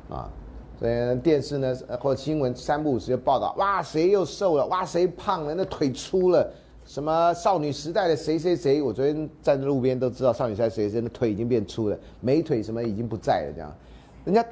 [0.09, 0.31] 啊。
[0.79, 4.67] 所以电视呢，或者新闻三不五时就报道，哇，谁又瘦了？
[4.69, 5.55] 哇，谁胖了？
[5.55, 6.51] 那腿粗了？
[6.87, 8.81] 什么少女时代的谁谁谁？
[8.81, 13.77] 我昨天站在路边都知道，少女时代谁谁的腿已经变粗了，美腿什么已经不在了，这样，
[14.25, 14.43] 人家。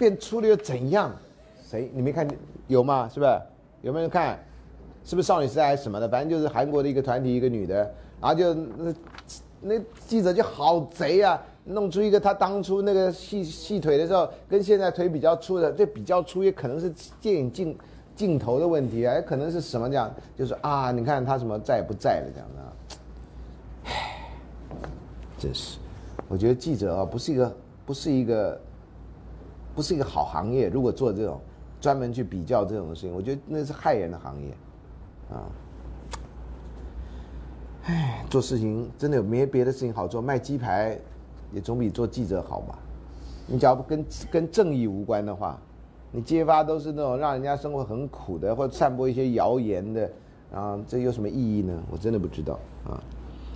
[0.00, 1.14] 变粗了又怎样？
[1.62, 2.26] 谁你没看
[2.68, 3.06] 有吗？
[3.12, 3.42] 是不是？
[3.82, 4.38] 有没有人看？
[5.04, 6.08] 是不是少女时代还是什么的？
[6.08, 7.76] 反正就是韩国的一个团体，一个女的，
[8.18, 8.94] 然后就那
[9.60, 16.90] 那记者就好贼啊，弄出一个他当初那个细细腿的时候，跟现在腿比较粗的，这比较粗也可能是
[17.20, 17.76] 电影镜
[18.16, 24.32] 镜头的问题啊，也可能是什么这样，就是啊，你看他什么在不在了这样的，唉，
[25.38, 25.78] 真是，
[26.26, 28.58] 我觉得记者啊，不是一个不是一个。
[29.80, 30.68] 不是一个好行业。
[30.68, 31.40] 如果做这种
[31.80, 34.50] 专门去比较这种事情，我觉得那是害人的行业，
[35.30, 35.48] 啊，
[37.84, 40.98] 唉，做事情真的没别的事情好做，卖鸡排
[41.50, 42.78] 也总比做记者好吧？
[43.46, 45.58] 你只要不跟跟正义无关的话，
[46.12, 50.10] 你揭发都是那种让人家生活很苦的，或者散播一些谣言的，
[50.52, 51.82] 啊，这有什么意义呢？
[51.90, 53.00] 我真的不知道啊。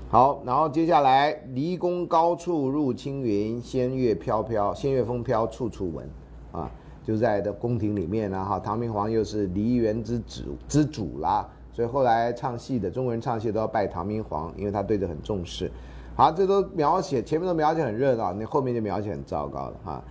[0.09, 6.09] 好，然后接下来，离宫高处入青云，仙乐飘飘，仙乐风飘，处处闻，
[6.55, 6.70] 啊，
[7.02, 15.70] 就在的宫廷里面呢，哈，唐明皇又是梨园之主之主啦，所以后来唱戏的中国人唱戏都要拜唐明皇，因为他对这很重视。
[16.14, 20.05] 好，这都描写前面都描写很热闹，那后面就描写很糟糕了哈。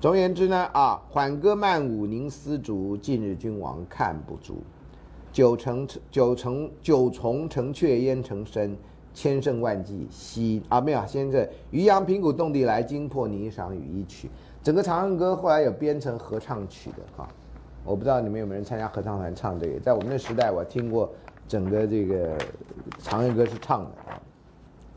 [0.00, 4.62] 总而言之呢，啊，缓歌慢舞凝丝竹，近日君王看不足，
[5.30, 8.76] 九成九成九重城阙烟成深。
[9.12, 14.30] 千胜万骑西啊，没有，先生渔阳平谷动地来，惊破霓裳羽衣曲。
[14.62, 17.26] 整个《长恨歌》后来有编成合唱曲的哈，
[17.82, 19.80] 我不知道你们有没有人参加合唱团唱这个。
[19.80, 21.10] 在我们那时代，我听过
[21.48, 22.36] 整个这个
[22.98, 24.20] 《长恨歌》是唱的啊，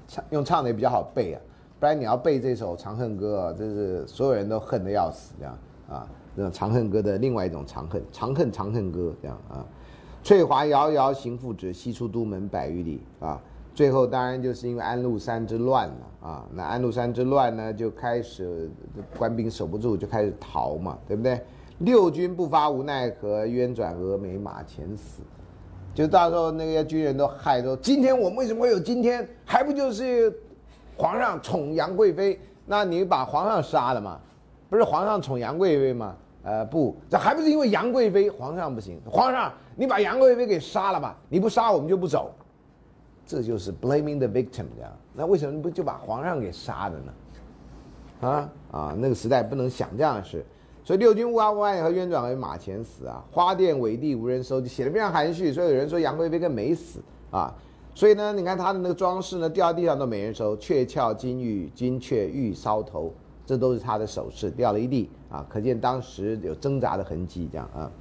[0.06, 1.41] 唱用唱的也比较好背啊，
[1.80, 5.57] 不然你要背这首《长恨歌》啊，这是所有人都恨得要死这样
[5.90, 6.06] 啊。
[6.35, 9.64] 这种《长恨歌》的另外一种长恨，长恨长恨歌这样啊。
[10.23, 13.40] 翠华遥遥行复止，西出都门百余里啊。
[13.73, 18.69] 最后当然就是因为安禄山之乱了啊，那安禄山之乱呢，就开始
[19.17, 21.41] 官兵守不住，就开始逃嘛，对不对？
[21.79, 25.23] 六军不发无奈何，冤转峨眉马前死。
[25.93, 29.27] 就到时候那些军人都害说，今天我们为什么会有今天？
[29.43, 30.31] 还不就是
[30.95, 32.39] 皇上宠杨贵妃？
[32.65, 34.19] 那你把皇上杀了嘛？
[34.69, 36.15] 不是皇上宠杨贵妃吗？
[36.43, 39.01] 呃，不，这还不是因为杨贵妃，皇上不行。
[39.09, 42.31] 皇上，你把杨贵妃给杀了吧，你不杀我们就不走。
[43.25, 44.91] 这就是 blaming the victim 这样。
[45.13, 47.13] 那为什么不就把皇上给杀了呢？
[48.27, 50.45] 啊啊，那个时代不能想这样的事。
[50.83, 55.51] 所以六军乌阿乌以和冤转为马前死啊，花店委地无人收，就写的非常含蓄。
[55.51, 56.99] 所以有人说杨贵妃跟没死
[57.31, 57.53] 啊。
[57.95, 63.13] 所以呢，你看他的那个装饰呢，掉地上都没人收，鹊壳金玉，金雀玉搔头。
[63.45, 65.45] 这都是他的首饰，掉了一地啊！
[65.49, 67.91] 可见当时有挣扎的痕迹，这样啊。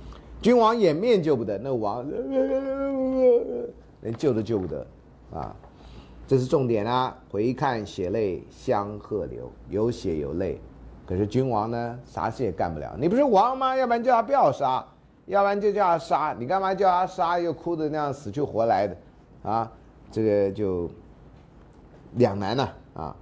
[0.41, 2.07] 君王掩面救不得，那王
[4.03, 4.87] 连救都救不得
[5.35, 5.55] 啊！
[6.27, 7.17] 这是重点啊！
[7.31, 10.61] 回看血泪相和流，有血有泪。
[11.05, 12.95] 可是君王呢，啥事也干不了。
[12.99, 13.77] 你不是王吗？
[13.77, 14.87] 要不然叫他不要杀，
[15.27, 16.35] 要不然就叫他杀。
[16.39, 17.39] 你干嘛叫他杀？
[17.39, 18.97] 又哭的那样死去活来的，
[19.43, 19.71] 啊，
[20.11, 20.89] 这个就
[22.15, 23.17] 两难了啊！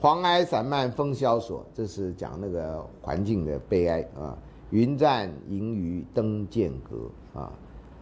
[0.00, 4.36] 黄埃散漫风萧索，这是讲那个环境的悲哀啊。
[4.70, 7.52] 云栈银鱼灯剑阁啊，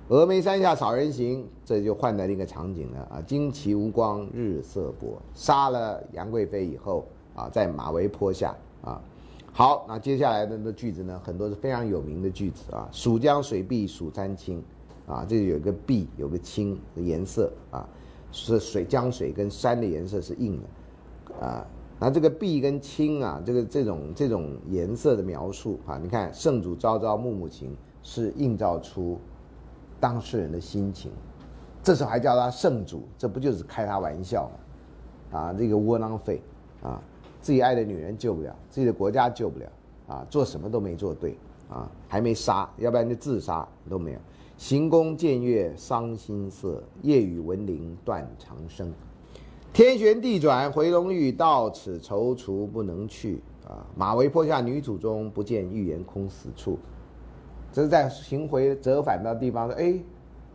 [0.09, 3.23] 峨眉山下少人行，这就换了一个场景了啊。
[3.27, 7.05] 旌旗无光日色薄，杀了杨贵妃以后
[7.35, 8.99] 啊，在马嵬坡下啊。
[9.53, 12.89] 好，那接下来的那句子呢，很多是非常有名的句子啊。
[12.91, 14.65] 蜀江水碧蜀山青
[15.07, 17.87] 啊，这里有个碧，有个青的颜色啊，
[18.33, 21.67] 是水江水跟山的颜色是硬的啊。
[22.01, 29.19] 那这个碧跟青啊，这个这种这种颜色的描述啊，你看圣主朝朝暮暮情，是映照出
[30.01, 31.11] 当事人的心情。
[31.83, 34.51] 这时候还叫他圣主，这不就是开他玩笑
[35.33, 35.39] 吗？
[35.39, 36.43] 啊，这个窝囊废
[36.83, 37.01] 啊，
[37.41, 39.67] 自己爱的女人救不了，自己的国家救不了
[40.07, 41.37] 啊，做什么都没做对
[41.71, 44.19] 啊，还没杀，要不然就自杀都没有。
[44.57, 48.93] 行宫见月伤心色，夜雨闻铃断肠声。
[49.73, 53.87] 天旋地转回龙驭，到此踌躇不能去啊！
[53.95, 56.79] 马嵬坡下女主中，不见玉颜空死处。
[57.73, 59.99] 这是在行回折返的地方说：“哎，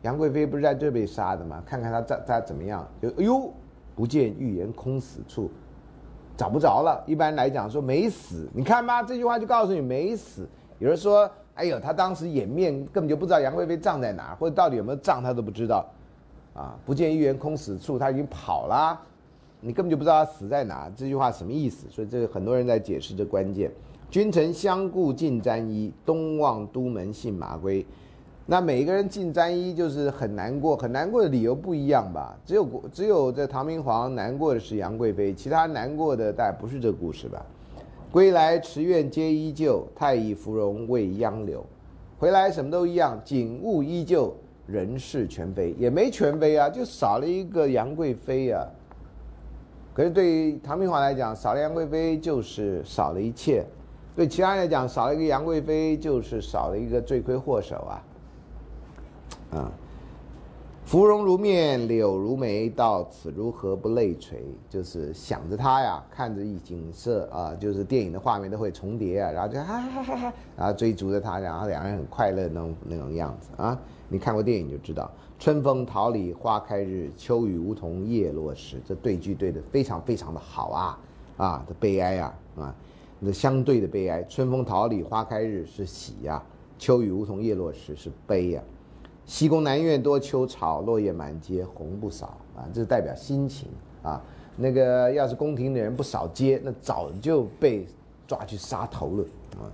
[0.02, 1.61] 杨贵妃不是在这被杀的吗？
[1.65, 2.88] 看看她在在怎么样？
[3.02, 3.52] 就哎呦，
[3.95, 5.49] 不见玉颜空死处，
[6.35, 7.03] 找不着了。
[7.06, 10.48] 一般来讲说没死，你看吧，这句话就告诉你没死。
[10.80, 15.85] 有人说：哎呦，他当时掩面根本就不知道杨贵妃葬在哪，或者到底有没有葬他都不知道。
[16.53, 18.99] 啊，不见玉颜空死处，他已经跑了。”
[19.65, 21.88] 你根本就不知道他死在哪，这句话什么意思？
[21.90, 23.72] 所以这个很多人在解释这关键。
[24.14, 27.84] 君臣相顾尽沾衣，东望都门信马归。
[28.45, 32.38] 那每一个人尽沾衣，就是很难过，很难过的理由不一样吧？
[32.45, 37.44] 只有只有这唐明皇难过的是杨贵妃，其他难过的大概不是这故事吧？
[38.11, 41.65] 归来池苑皆依旧，太乙芙蓉未央柳。
[42.19, 44.31] 回来什么都一样，景物依旧，
[44.68, 48.64] 人事全非，也没全非啊，就少了一个杨贵妃啊。
[49.91, 53.64] 可是对于唐明皇来讲，少了杨贵妃就是少了一切；
[54.15, 58.03] 对其他人来讲，少了一个杨贵妃就是少了一个罪魁祸首啊！
[59.57, 59.72] 啊，
[60.85, 64.44] 芙蓉如面，柳如眉，到此如何不泪垂？
[64.69, 73.80] 就是想着他呀，看着一景色啊，就是电影的画面都会重叠啊，然后就哈哈哈哈，然后追逐着他，然后两人很快乐那种那种样子啊！
[74.10, 75.10] 你看过电影就知道。
[75.40, 78.80] 春风桃李花开日，秋雨梧桐叶落时。
[78.85, 80.99] 这对句对的非常非常的好啊
[81.38, 81.65] 啊！
[81.68, 82.76] 的悲哀啊啊，
[83.23, 84.21] 那相对的悲哀。
[84.23, 86.43] 春风桃李花开日是喜呀，
[86.77, 88.61] 秋雨梧桐叶落时是悲呀。
[89.25, 93.69] 西宫南院多秋草，落叶满街红不扫啊，这是代表心情
[94.01, 94.21] 啊。
[94.57, 97.87] 那个要是宫廷的人不扫街，那早就被
[98.27, 99.23] 抓去杀头了
[99.53, 99.71] 啊。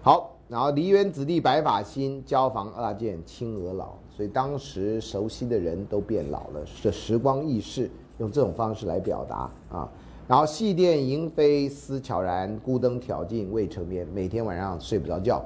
[0.00, 3.94] 好，然后梨园子弟白发新，椒房二件青娥老。
[4.08, 9.88] 所以当时熟悉的人都变老了，这时光易逝，用这种方式来表达啊。
[10.26, 15.44] 然后戏殿莺飞思悄然，孤灯挑尽未成眠，每天晚上睡不着觉，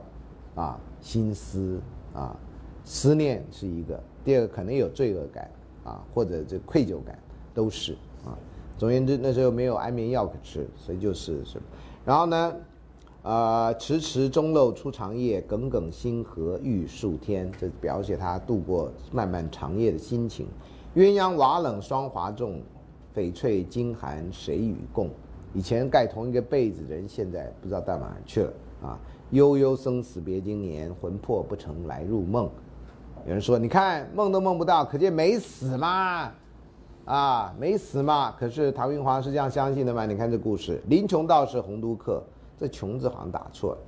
[0.54, 1.80] 啊，心思
[2.14, 2.36] 啊，
[2.84, 5.50] 思念是一个，第二个可能有罪恶感
[5.84, 7.18] 啊，或者这愧疚感
[7.52, 7.94] 都是
[8.24, 8.38] 啊。
[8.76, 11.64] 总而言之，那时候没有安眠药可吃，所以就是什么，
[12.04, 12.54] 然后呢？
[13.24, 17.50] 啊，迟迟终漏出长夜，耿耿星河欲曙天。
[17.58, 20.46] 这表写他度过漫漫长夜的心情。
[20.94, 22.62] 鸳鸯瓦冷霜华重，
[23.14, 25.10] 翡翠金寒谁与共？
[25.54, 28.52] 以前盖同一个被子的人，现在不知道到哪去了
[28.82, 28.98] 啊！
[29.30, 32.48] 悠悠生死别经年，魂魄不曾来入梦。
[33.26, 36.30] 有人说，你看梦都梦不到，可见没死嘛？
[37.04, 38.34] 啊，没死嘛？
[38.38, 40.04] 可是唐明皇是这样相信的吗？
[40.06, 42.22] 你看这故事，林琼道士洪都客。
[42.60, 43.78] 这“穷”字好像打错了，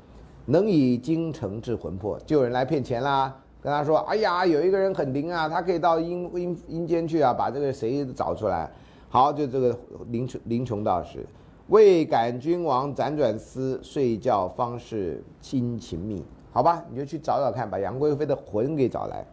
[0.47, 3.37] 能以精诚治魂魄，就有人来骗钱啦。
[3.61, 8.71] 跟他说：“哎呀，有一个人很灵啊，他可以到阴阴阴间去啊，把这个谁找出来。”
[9.13, 9.77] 好，就这个
[10.07, 11.27] 林林琼道士，
[11.67, 16.25] 未感君王辗转思，睡觉方是亲情密。
[16.53, 19.27] 好吧，你就去找找看，把杨贵妃的魂给找来。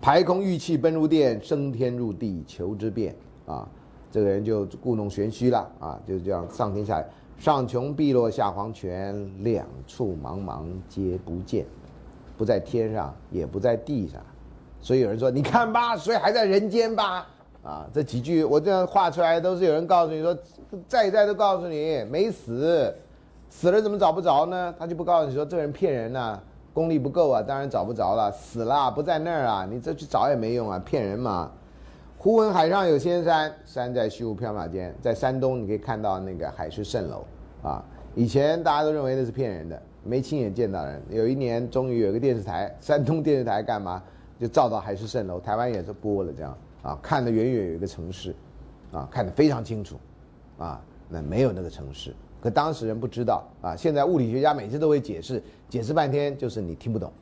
[0.00, 3.14] 排空玉气奔入殿，升天入地求之变
[3.46, 3.68] 啊！
[4.10, 6.00] 这个人就故弄玄虚了啊！
[6.04, 11.64] 就这样上天下来，上穷碧落下黄泉，两处茫茫皆不见，
[12.36, 14.20] 不在天上也不在地上，
[14.80, 17.28] 所以有人说你看吧，所以还在人间吧？
[17.66, 20.36] 啊，这几句我这样画出来，都是有人告诉你说，
[20.86, 22.94] 在在都告诉你没死，
[23.50, 24.72] 死了怎么找不着呢？
[24.78, 26.40] 他就不告诉你说这人骗人呐。
[26.72, 31.50] 功力不够啊，当然找不着了，死了不在那儿啊，你这去找也没用啊，骗人嘛。
[32.18, 37.24] 忽闻海上有仙山，山在虚无缥缈间，在山东你可以看到那个海市蜃楼
[37.62, 37.82] 啊。
[38.14, 41.02] 以前大家都认为那是骗人的，没亲眼见到人。
[41.08, 44.02] 有一年终于有一个电视台，山东电视台干嘛
[44.38, 46.54] 就照到海市蜃楼，台湾也是播了这样
[46.86, 48.32] 啊，看得远远有一个城市，
[48.92, 49.96] 啊，看得非常清楚，
[50.56, 52.14] 啊，那没有那个城市。
[52.40, 57.12] 可当事人不知道啊，现在物理学家每次都会解释，解释半天就是你听不懂，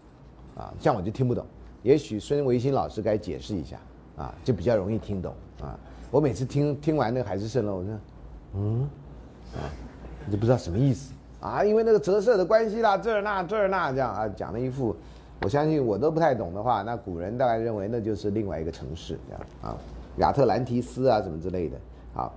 [0.54, 1.46] 啊，像我就听不懂。
[1.82, 3.78] 也许孙维新老师该解释一下，
[4.16, 5.78] 啊，就比较容易听懂啊。
[6.10, 7.98] 我每次听听完那个海市蜃楼，我说，
[8.54, 8.82] 嗯，
[9.54, 9.64] 啊，
[10.30, 14.94] 就不知道什么意思啊，因为那个折射的关系啦，这儿那这儿那这样啊，讲了一副，
[15.44, 19.76] 我相信我都不太懂的话，那古人大概认为那就是另外一个城市这样啊，
[20.16, 21.76] 亚特兰提斯啊什么之类的，
[22.14, 22.32] 好。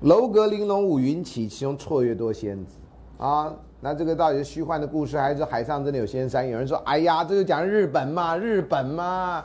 [0.00, 2.76] 楼阁玲珑五云起，其中绰约多仙子，
[3.18, 6.48] 啊，那这个到底是虚幻的故事，还是海上真的有仙山？
[6.48, 9.44] 有人说，哎呀，这就讲日本嘛，日本嘛，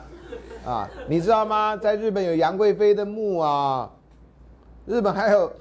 [0.64, 1.76] 啊，你知道吗？
[1.76, 3.90] 在日本有杨贵妃的墓啊，
[4.86, 5.52] 日本还有，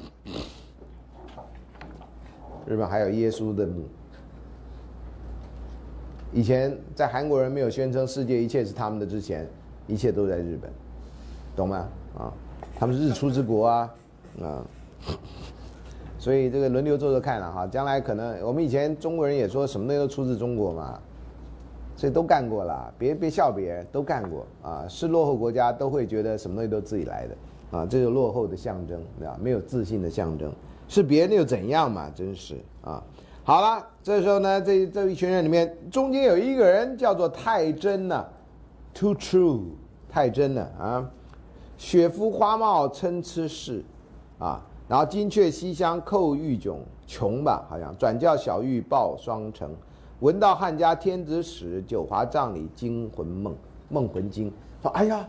[2.65, 3.83] 日本还有耶稣的墓。
[6.31, 9.47] 以前在韩国人没有宣称世界一切是他们的之前，
[9.88, 10.72] 一切都在日本，
[11.56, 11.88] 懂吗？
[12.18, 12.34] 啊，
[12.76, 13.95] 他们是日出之国啊，
[14.41, 14.65] 啊。
[16.19, 20.99] 所以这个轮流做做看了哈，将来可能我们以前中国人也说什么东西都出自中国嘛，
[21.95, 24.85] 所以都干过了，别别笑别人，都干过啊。
[24.88, 29.39] 是落后国家都会觉得什么东西都自己来的啊，这是落后的象征，对吧？
[29.41, 30.51] 没有自信的象征，
[30.89, 32.11] 是别人又怎样嘛？
[32.14, 33.01] 真是啊。
[33.49, 38.23] 好了，这时候呢，这这一群人里面，中间有一个人叫做太真呢
[38.93, 39.61] ，too true，
[40.07, 41.09] 太真了啊，
[41.76, 43.84] 雪肤花貌参差是，
[44.38, 44.61] 啊。
[44.88, 46.76] 然后金阙西厢叩玉迥
[47.07, 49.71] 琼吧，好像转教小玉报双成，
[50.19, 53.55] 闻道汉家天子使，九华帐里惊魂梦
[53.89, 54.53] 梦魂惊。
[54.84, 55.27] 说哎呀，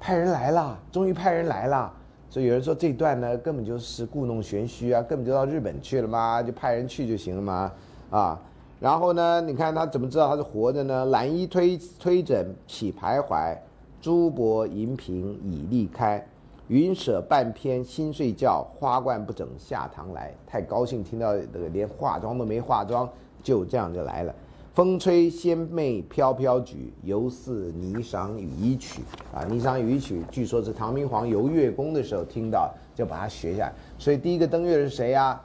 [0.00, 1.92] 派人来了，终于派人来了。
[2.36, 7.72] 所以有人说这段呢，根本就是故弄玄虚啊，根本就到日本去了嘛，就派人去就行了嘛，
[8.10, 8.38] 啊。
[8.78, 11.06] 然后呢，你看他怎么知道他是活着呢？
[11.06, 13.56] 蓝衣推推枕起徘徊，
[14.02, 16.22] 珠箔银瓶已立开。
[16.68, 20.30] 云舍半偏心睡觉，花冠不整下堂来。
[20.46, 23.08] 太高兴，听到这个连化妆都没化妆，
[23.42, 24.34] 就这样就来了。
[24.76, 29.00] 风吹仙袂飘飘举，犹似霓裳羽衣曲。
[29.32, 33.72] 啊，霓裳羽衣曲，据说是唐明皇游月宫的时候听到，就把它学下来。
[33.98, 35.40] 所以第一个登月是谁呀？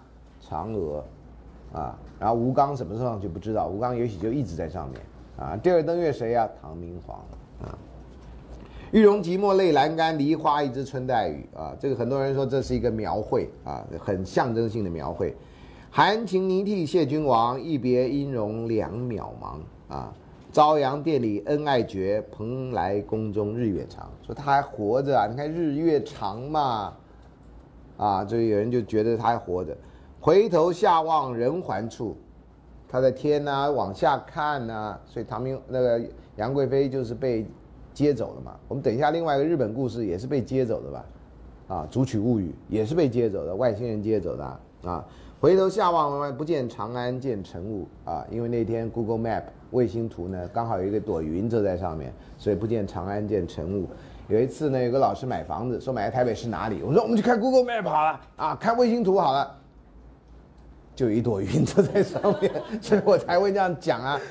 [0.46, 1.02] 嫦娥，
[1.72, 5.00] 啊，然后吴刚什么时候上去不知道，吴刚也许就一直在上面。
[5.38, 6.50] 啊，第二个登月谁呀？
[6.62, 7.18] 唐明皇，
[7.64, 7.72] 啊。
[8.92, 11.74] 玉容寂寞泪阑干，梨花一枝春带雨啊！
[11.80, 15.34] 这个很多人说这是一个描绘啊，很象征性的描绘。
[15.94, 20.14] 含情凝涕谢君王，一别音容两渺茫啊！
[20.54, 24.10] 朝阳殿里恩爱绝，蓬莱宫中日月长。
[24.26, 25.28] 说他还活着啊！
[25.30, 26.94] 你看日月长嘛，
[27.98, 29.76] 啊，这有人就觉得他还活着。
[30.22, 32.16] 回头下望人寰处，
[32.88, 36.02] 他在天呐，往下看呐，所以唐明那个
[36.38, 37.46] 杨贵妃就是被。
[37.94, 38.58] 接走了嘛？
[38.70, 41.06] 我们等一下，另外一个日本故事也是被接走的吧？
[41.68, 44.46] 啊，《竹取物语》也是被接走的，外星人接走的
[44.86, 45.06] 啊。
[45.42, 48.24] 回头下望，不见长安，见晨雾啊。
[48.30, 49.42] 因为那天 Google Map
[49.72, 53.90] 卫星图呢，刚好有一个朵云遮在上面，所以不见长安，见晨雾。
[54.28, 56.84] 有一次呢，有个老师买房子，说买在台北市哪里？
[56.84, 59.52] 我说我们去看 Google Map 好了啊，看卫星图好了，
[60.96, 64.22] 就一朵云遮在上面， 所以我才会这样讲啊。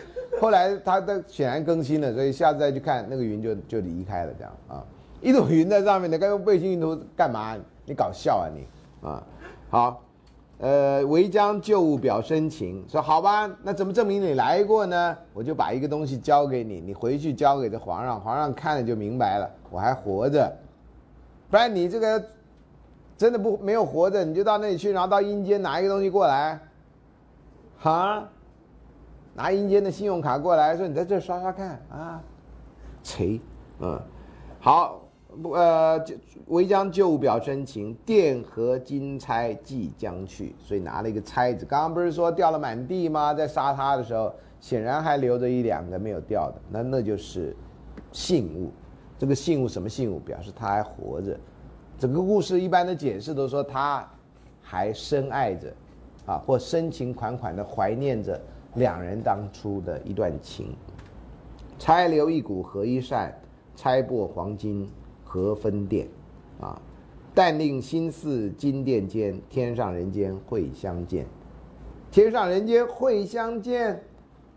[0.40, 4.84] 后来他的显然更新了，所以下次再去看那个云就就离开了这样啊，
[5.20, 7.56] 一朵云在上面，你该用卫星云图干嘛？
[7.84, 8.64] 你搞笑啊你
[9.08, 9.20] 啊！
[9.68, 10.00] 好，
[10.60, 15.16] 呃，唯将旧物表深情，说好吧，那怎么证明你来过呢？
[15.32, 20.54] 我就把一个东西交给你，你回去交给这皇上，皇上看了就明白了，我还活着，
[21.48, 22.22] 不然你这个
[23.16, 26.60] 真的不没有活着，你就到那里去，然后到阴间拿一个东西过来，
[27.78, 28.28] 哈？
[29.32, 31.80] 拿阴间的信用卡过来说：“你在这刷刷看。
[31.88, 32.20] 啊，
[33.02, 33.40] 锤，
[33.78, 33.98] 嗯，
[34.58, 35.00] 好，
[35.42, 36.02] 不呃，
[36.48, 41.64] 违将旧表深情，电和金钗即将去，所以拿了一个钗子。
[41.64, 43.32] 刚刚不是说掉了满地吗？
[43.32, 47.56] 在杀他的时候，显然还留着一两个没有掉的，那那就是
[48.12, 48.70] 信物。
[49.18, 50.18] 这个信物什么信物？
[50.18, 51.38] 表示他还活着。
[51.98, 54.08] 整个故事一般的解释都说他
[54.60, 55.72] 还深爱着，
[56.26, 58.40] 啊，或深情款款的怀念着
[58.74, 60.74] 两人当初的一段情。
[61.78, 63.34] 钗留一股合一扇，
[63.76, 64.90] 钗擘黄金。
[65.32, 66.08] 何分殿，
[66.60, 66.76] 啊！
[67.32, 71.24] 但令心似金殿间，天上人间会相见。
[72.10, 74.02] 天上人间会相见，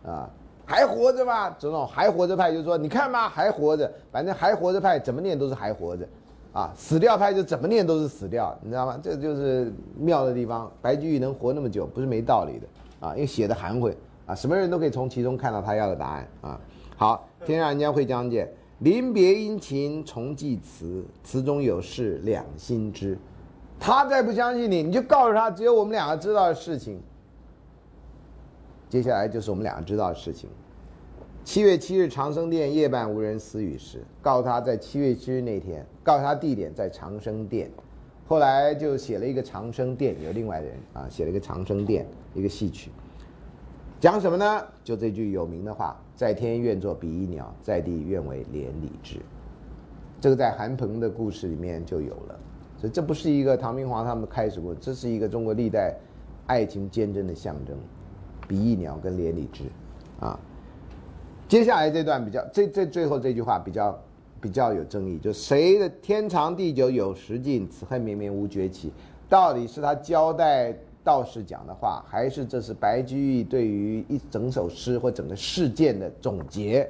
[0.03, 0.27] 啊，
[0.65, 1.55] 还活着吗？
[1.59, 3.93] 这种还活着派就说，你看吧，还活着。
[4.11, 6.07] 反正还活着派怎么念都是还活着，
[6.53, 8.99] 啊，死掉派就怎么念都是死掉，你知道吗？
[8.99, 10.71] 这就是妙的地方。
[10.81, 13.95] 白居易能活那么久，不是没道理的，啊，因为写的含混，
[14.25, 16.59] 啊，什么人都可以从其中看到他要的答案，啊。
[16.97, 18.51] 好，天上人间会相见。
[18.83, 23.17] 临别殷勤重寄词，词中有事两心知。
[23.79, 26.99] 他再不相信你，你就告诉他，只有我们两个知道的事情。
[28.89, 30.49] 接下来就是我们两个知道的事情。
[31.45, 37.71] 七月七日长生殿夜半无人私语时，告诉他在七月七日那天，告诉他地点在长生殿。
[38.27, 42.91] 后来就写了一个长生殿，有另外的人啊，写了一个长生殿一个戏曲。
[44.03, 44.61] 讲什么呢？
[44.83, 49.17] 就这句有名的话：“在天愿作比翼鸟，在地愿为连理枝。”
[50.19, 52.37] 这个在韩鹏的故事里面就有了，
[52.77, 55.95] 所以这不是一个唐明皇他们开始过，这是一个中国历代
[56.47, 57.77] 爱情坚贞的象征，
[58.45, 59.63] 比翼鸟跟连理枝，
[60.19, 60.37] 啊。
[61.47, 63.97] 接下来这段比较，这这最后这句话比较
[64.41, 68.91] 比较有争议，就谁的天长地久有时尽，此恨绵绵无绝期，
[69.29, 70.75] 到底是他交代。
[71.03, 76.89] 道士讲的话，还是这是白居易对于一整首诗或整个事件的总结。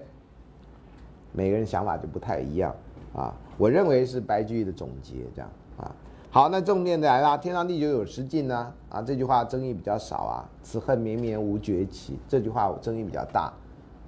[1.32, 2.76] 每个人想法就不太一样
[3.16, 3.34] 啊。
[3.58, 5.96] 我认为是白居易的总结，这样啊。
[6.30, 8.74] 好，那重点来了，天长地久有时尽呢？
[8.90, 10.50] 啊，这句话争议比较少啊。
[10.62, 13.52] 此恨绵绵无绝期，这句话争议比较大。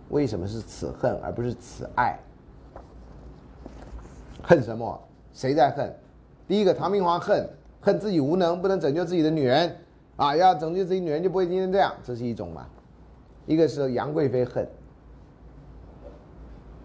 [0.10, 2.19] 为什么是此恨而不是此爱？
[4.44, 4.99] 恨什么？
[5.34, 5.91] 谁在恨？
[6.48, 7.49] 第一个，唐明皇恨
[7.82, 9.76] 恨自己无能，不能拯救自己的女人。
[10.18, 12.66] 啊，要拯救自己女人就不会今天这样，这是一种嘛？
[13.46, 14.68] 一个是杨贵妃恨，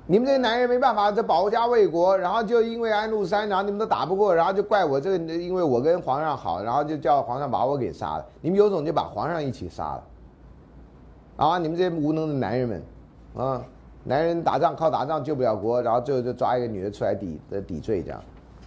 [0.07, 8.27] 你们这些男人没办法，这保家卫国，然后就因为安禄山，然后你们都打不过，然后就怪我这个，因为我跟皇上好，然后就叫皇上把我给杀了。
[8.43, 10.05] 你们有种就把皇上一起杀了。
[11.37, 12.83] 啊，你们这些无能的男人们，
[13.37, 13.65] 啊，
[14.05, 18.23] 男人打仗靠打仗救不了国，然后最后就抓一个女的出来抵的抵罪这样。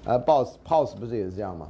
[0.06, 1.68] 呃，boss，boss 不是也是这样吗？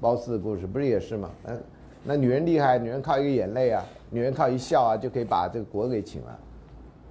[0.00, 1.28] 褒姒的故事不是也是吗？
[1.44, 1.60] 嗯。
[2.02, 6.38] 那女人厉害，女人靠一个眼泪啊，女人靠一笑啊，就可以把这个国给请了，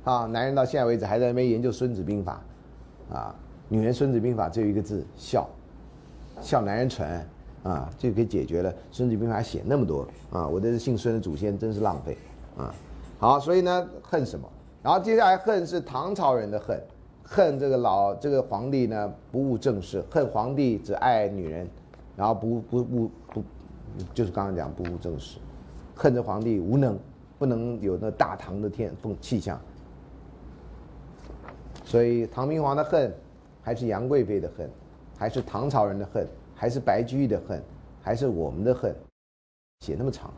[0.04, 2.42] 啊，男人到现在为止还在那边研究《孙子兵法》，
[3.16, 3.36] 啊，
[3.68, 5.48] 女人《孙子兵法》只有一个字笑，
[6.42, 7.08] 笑男人蠢，
[7.62, 8.72] 啊，就可以解决了。
[8.92, 12.18] 《孙子兵法》写那么多，啊，我这姓孙的祖先真是浪费，
[12.58, 12.74] 啊，
[13.20, 14.50] 好，所以呢，恨什么？
[14.82, 16.82] 然后接下来恨是唐朝人的恨，
[17.24, 21.68] 恨这个老这个皇帝呢不务正事，恨皇帝只爱女人，
[22.16, 23.44] 然后不不不不。
[24.14, 25.38] 就是刚刚讲不务正事，
[25.96, 26.98] 恨着皇帝无能，
[27.38, 29.60] 不能有那大唐的天风气象。
[31.84, 33.14] 所以唐明皇的恨，
[33.62, 34.70] 还是杨贵妃的恨，
[35.18, 37.62] 还是唐朝人的恨，还是白居易的恨，
[38.02, 38.96] 还是我们的恨？
[39.86, 40.32] 写那么长，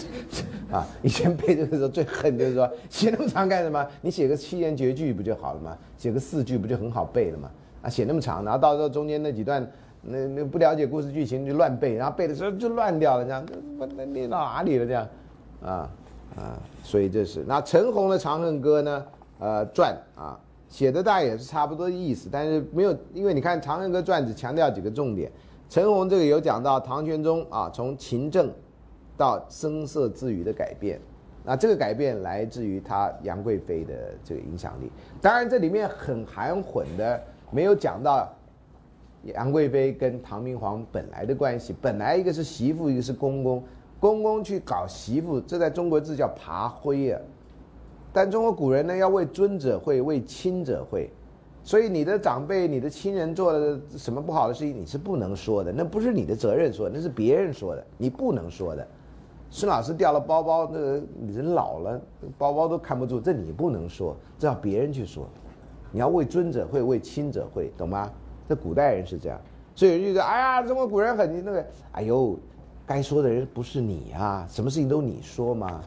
[0.70, 0.86] 啊！
[1.02, 3.84] 以前背这个时候最恨就是说写那么长干什么？
[4.00, 5.76] 你写个七言绝句不就好了吗？
[5.98, 7.50] 写个四句不就很好背了吗？
[7.82, 9.68] 啊，写那么长，然后到时候中间那几段。
[10.08, 13.44] 那那不了解故事剧情就乱背，然后背的时候就乱掉了，这样
[13.76, 14.86] 那那那到哪里了？
[14.86, 15.08] 这样，
[15.60, 15.90] 啊
[16.36, 19.04] 啊，所以这是那陈红的《长恨歌》呢，
[19.40, 20.38] 呃，传啊
[20.68, 25.28] 写的大概也是差不多意思，但是没有，因为你看《长恨歌传》只强调几个重点，
[25.68, 28.48] 陈红这个有讲到唐玄宗啊从勤政
[29.16, 31.00] 到声色自语的改变，
[31.42, 34.88] 那这个改变来自于他杨贵妃的这个影响力，
[35.20, 37.20] 当然这里面很含混的
[37.50, 38.32] 没有讲到。
[39.34, 43.62] 杨贵妃跟唐明皇本来的关系，本来一个是媳妇，一个是公公，
[43.98, 47.20] 公公去搞媳妇，这在中国字叫爬灰啊。
[48.12, 51.10] 但中国古人呢，要为尊者讳，为亲者讳，
[51.62, 58.86] 所以你的长辈、你的亲人做了什么不好的事情，你是不能说的，那不是你的责任说，那是别人说的，你不能说的。
[59.48, 62.00] 孙老师掉了包包，那个人老了，
[62.36, 65.26] 包包都看不住，这你不能说，这要别人去说。
[65.92, 68.10] 你要为尊者讳，为亲者讳，懂吗？
[68.48, 69.40] 这古代人是这样，
[69.74, 72.38] 所以有句说：“哎呀，中国古人很那个，哎呦，
[72.86, 75.80] 该说的人不是你啊，什么事情都你说嘛，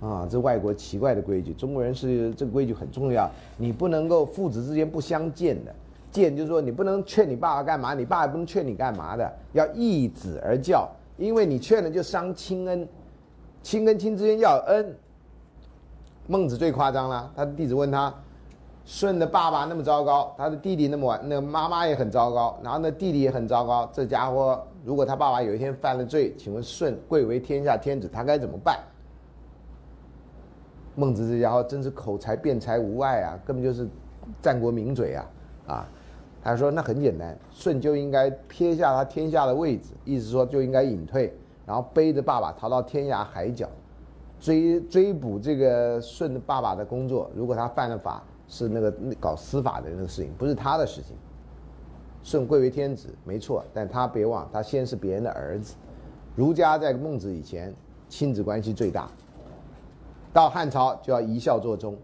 [0.00, 5.74] 啊，这外国奇怪的规矩，中国人是这个规矩很重要，你不能够父子之间不相见的，
[6.10, 12.86] 见，就是说你不能劝你爸爸干嘛，你爸也不能劝你干嘛的，要一子而教，因为你劝了就伤亲恩，
[13.62, 14.94] 亲跟亲之间要恩。
[16.28, 18.14] 孟子最夸张了，他的弟子问他，
[18.84, 28.78] 舜的爸爸那么糟糕，他的弟弟那么晚，那妈妈也很糟糕，然后那弟弟也很糟糕，这家伙如果他爸爸有一天犯了罪，请问舜贵为天下天子，他该怎么办？
[30.94, 33.88] 孟子这家伙真是口才辩才无碍啊，根本就是
[34.42, 35.30] 战国名嘴啊！
[35.66, 35.88] 啊，
[36.42, 41.32] 他说那很简单，舜就应该撇下他天下的位置，意思说就应该隐退，
[41.64, 43.68] 然后背着爸爸逃到天涯海角，
[44.38, 47.30] 追追捕这个舜的爸爸的工作。
[47.34, 48.22] 如果他犯了法，
[48.52, 51.16] 是那个搞司法的那个事情，不是他的事情。
[52.22, 55.74] 舜贵为天子，没错，但他别忘，他先是别人的儿子。
[56.36, 57.74] 儒家在孟子以前，
[58.10, 59.08] 亲子关系最大。
[60.34, 61.96] 到汉朝就要一孝作忠，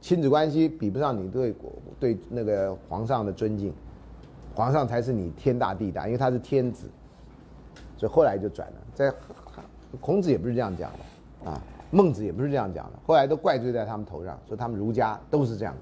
[0.00, 1.52] 亲子关系比不上你对
[1.98, 3.74] 对那个皇上的尊敬，
[4.54, 6.88] 皇上才是你天大地大，因为他是天子，
[7.96, 8.74] 所以后来就转了。
[8.94, 9.12] 在
[10.00, 11.60] 孔子也不是这样讲的啊，
[11.90, 15.74] 孟子也不是这样讲的，后来都怪罪在他们头上，说他们儒家都是这样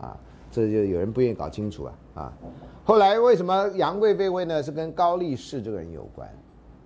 [0.00, 0.16] 啊，
[0.50, 2.32] 这就有人不愿意搞清楚啊啊。
[2.84, 4.62] 后来为什么杨贵妃位呢？
[4.62, 6.28] 是跟高力士这个人有关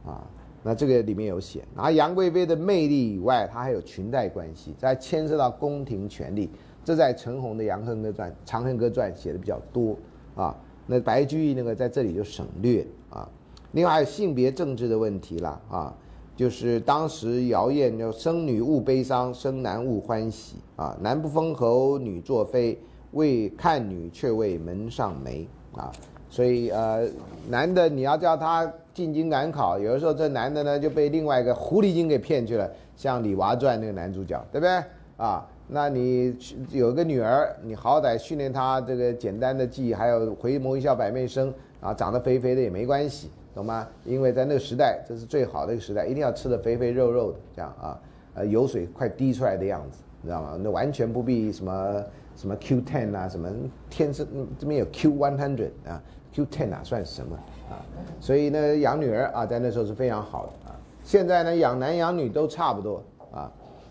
[0.04, 0.22] 啊。
[0.66, 6.48] 那这个里面有写，然后杨贵妃的魅力以外，她还有裙带关系，在牵涉到宫廷权力，
[6.82, 9.94] 这在陈红的《杨恨歌传》《长恨歌传》写的比较多
[10.34, 10.56] 啊。
[10.86, 13.28] 那白居易那个在这里就省略啊。
[13.72, 15.94] 另外还有性别政治的问题了啊，
[16.34, 22.78] 就是当时谣言叫“生女勿悲伤，生男勿欢喜”啊，男不封侯，女作妃，
[23.14, 25.90] 为看女却为门上媒啊。
[26.28, 27.08] 所以呃，
[27.48, 28.72] 男的你要叫他。
[28.94, 34.80] 进京赶考，有的时候这男的呢就被另外一个狐狸精给骗去了，像《李娃传》那个男主角，对不对？
[35.16, 36.32] 啊，那你
[36.70, 43.84] 有个女儿，你好歹训练她这个简单的记，还有回眸一笑百媚生，啊，长得肥肥的也没关系，懂吗？
[44.04, 48.00] 因为在那个时代，这是最好的一个时代，一定要吃的肥肥肉肉的，这样啊，
[48.34, 50.56] 呃，油水快滴出来的样子，你知道吗？
[50.62, 52.00] 那完全不必什么
[52.36, 53.48] 什么 Q ten 啊，什么
[53.88, 54.26] 天生
[54.58, 56.02] 这边有 Q one hundred 啊
[56.32, 57.36] ，Q ten 哪算什么？
[57.70, 57.80] 啊，
[58.20, 60.76] 所以呢，养女儿啊，在那时候是非常好的啊。
[61.02, 63.02] 现在呢，养男养女都差不多
[63.32, 63.50] 啊。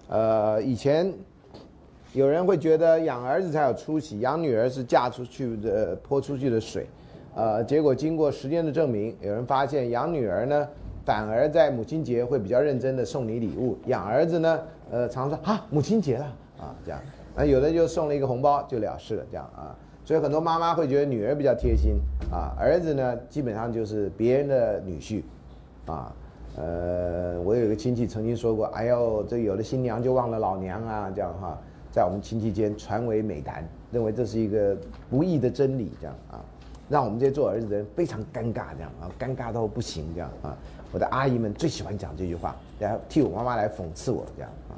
[0.09, 1.11] 呃，以前
[2.13, 6.85] 有人会觉得养儿子才有出息，养女儿是嫁出去的泼出去的水。
[7.35, 10.67] 呃，结果经过时间的证明，有人发现养女儿呢，
[11.03, 14.59] 反而在母亲节会比较认真的送你礼物；养儿子呢，
[14.91, 16.25] 呃，常说啊，母亲节了
[16.59, 17.01] 啊，这样。
[17.35, 19.75] 那有的就送了一个红包就了事了，这样啊。
[20.05, 21.95] 所以很多妈妈会觉得女儿比较贴心
[22.29, 25.23] 啊，儿子呢基本上就是别人的女婿，
[25.85, 26.13] 啊，
[26.57, 31.57] 呃，我有一个亲戚曾经说过，哎呦，这有了新娘就忘了老娘啊，这样哈，
[31.89, 34.75] 在我们亲戚间传为美谈，认为这是一个
[35.09, 36.43] 不义的真理，这样啊，
[36.89, 40.53] 让我们这些做儿子的人非常尴尬，这样啊，尴尬到不行，这样啊，
[40.91, 44.73] 我的阿姨们最喜欢讲这句话，然后替我妈妈来讽刺我，这样啊，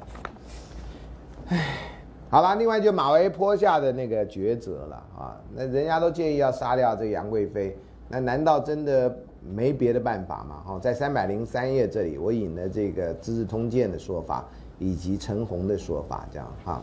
[1.48, 1.95] 唉。
[2.28, 7.78] 好了，另外就马嵬坡下的那个抉择了啊，那人家都建议要杀掉这杨贵妃，
[8.08, 9.16] 那难道真的
[9.48, 10.60] 没别的办法吗？
[10.66, 14.44] 哈，在三百零三页这里，我引了这个《资治通鉴》的说法，
[14.80, 16.82] 以及陈洪的说法，这样哈。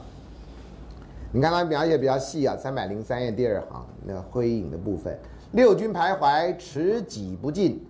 [1.33, 5.17] 你看他描写比较细啊，三百零三页第二行那灰影的部分，
[5.51, 7.85] 六军徘徊，持戟不进，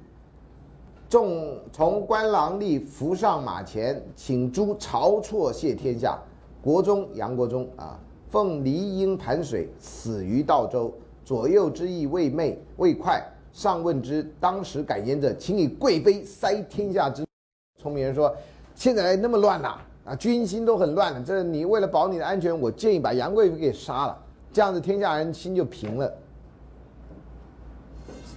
[1.07, 6.17] 众从官郎吏扶上马前，请诸晁错谢天下。
[6.63, 7.99] 国中杨国忠啊，
[8.29, 10.91] 奉梨英盘水，死于道州。
[11.25, 13.21] 左右之意未昧未快，
[13.51, 17.25] 上问之，当时敢言者，请以贵妃塞天下之。
[17.77, 18.33] 聪明人说，
[18.75, 21.21] 现在那么乱呐，啊，军心都很乱了。
[21.21, 24.17] 这你为了保你的安全，我建议把杨贵妃给杀了，
[24.53, 26.13] 这样子天下人心就平了。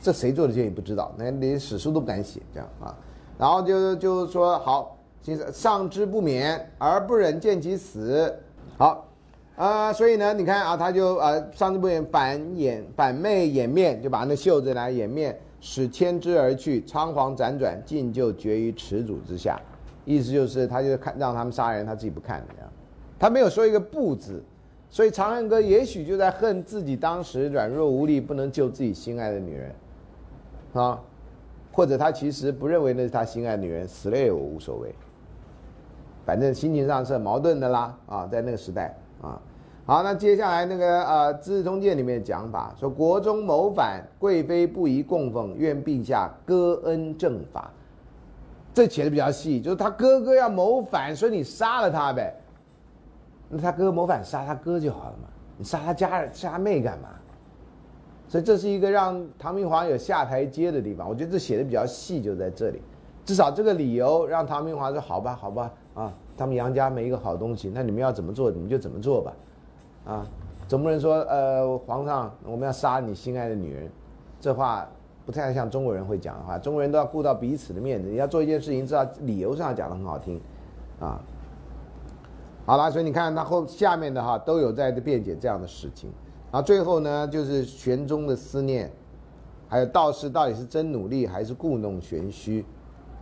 [0.02, 2.92] 这谁做的建议不知道，那连史书都不敢写这样啊。
[3.38, 4.95] 然后就就说好。
[5.26, 8.32] 其实上之不免而不忍见其死，
[8.78, 9.08] 好，
[9.56, 19.60] 啊，所以呢，你看啊，他就呃上之不免反掩反媚掩面，就把那袖子来掩面，使牵之而去，仓皇辗转，尽就绝于池主之下。
[20.04, 22.70] 意思就是，他就看让他们杀人，他自己不看这样，
[23.18, 24.40] 他没有说一个不字，
[24.88, 29.74] 所以长恨歌也许就在恨自己当时软弱无力，不能救自己心爱的女人，
[30.74, 31.02] 啊，
[31.72, 34.94] 或者他其实不认为那是他心爱的女人，死了也无所谓。
[36.26, 38.92] 反正心情上是很矛盾的啦，啊，在那个时代
[39.22, 39.40] 啊，
[39.86, 47.70] 好，那接下来那个呃《资治通鉴》里面讲法说，国中谋反，贵妃不宜供奉，愿陛下割恩正法。
[48.74, 52.34] 这写的比较细，就是他哥哥要谋反，所以你杀了他呗。
[53.48, 57.08] 那他哥谋反，杀他哥就好了嘛，你杀他家人杀他妹干嘛？
[58.28, 61.08] 所以这是一个让唐明皇有下台阶的地方。
[61.08, 62.82] 我觉得这写的比较细，就在这里。
[63.26, 69.32] 至少这个理由让唐明华说好吧，好吧，啊，他们杨家没一个好东西，那你们要怎么做，你们就怎么做吧，
[70.06, 70.26] 啊，
[70.68, 73.90] 总不能说呃，皇上我们要杀你心爱的女人，
[74.40, 74.88] 这话
[75.26, 76.56] 不太像中国人会讲的话。
[76.56, 80.40] 中国人都要顾到彼此的面子，你要做一件事情，至少理由上讲的很好听，
[81.00, 81.20] 啊。
[82.64, 86.10] 好了，所以你看他后下面的哈都有在辩解这样的事情，
[86.52, 88.90] 然后最后呢就是玄宗的思念，
[89.68, 92.64] 还有道士到底是真努力还是故弄玄虚，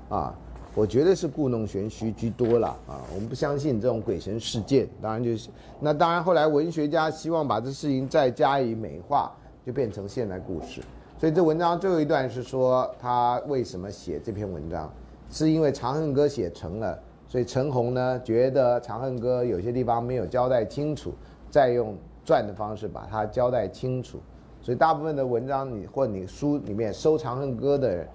[0.09, 0.35] 啊，
[0.74, 5.48] 我觉得是故弄玄虚居多了啊，我们不相信这种鬼神事件，当然就是
[5.81, 9.32] 那当然后来文学家希望把这事情再加以美化，
[9.64, 10.82] 就变成现代故事，
[11.18, 14.93] 所以这文章最后一段是说他为什么写这篇文章，
[15.31, 16.98] 是因为《长恨歌》写成了。
[17.26, 21.12] 所以陈红呢觉得《长恨歌》有些地方没有交代清楚，
[21.51, 24.20] 再用传的方式把它交代清楚。
[24.62, 28.06] 所以大部分的文章，你或你书里面收《长恨歌》的人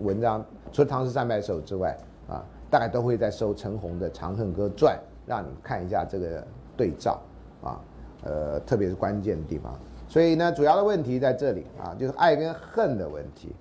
[0.00, 1.96] 文章，除了《唐诗三百首》之外，
[2.28, 4.96] 啊，大概都会在收陈红的《长恨歌传》，
[5.26, 6.46] 让你看一下这个
[6.76, 7.20] 对照，
[7.62, 7.80] 啊，
[8.22, 9.78] 呃，特别是关键的地方。
[10.08, 13.54] 所以呢，主要的问题在这里啊，就是爱跟恨的问题。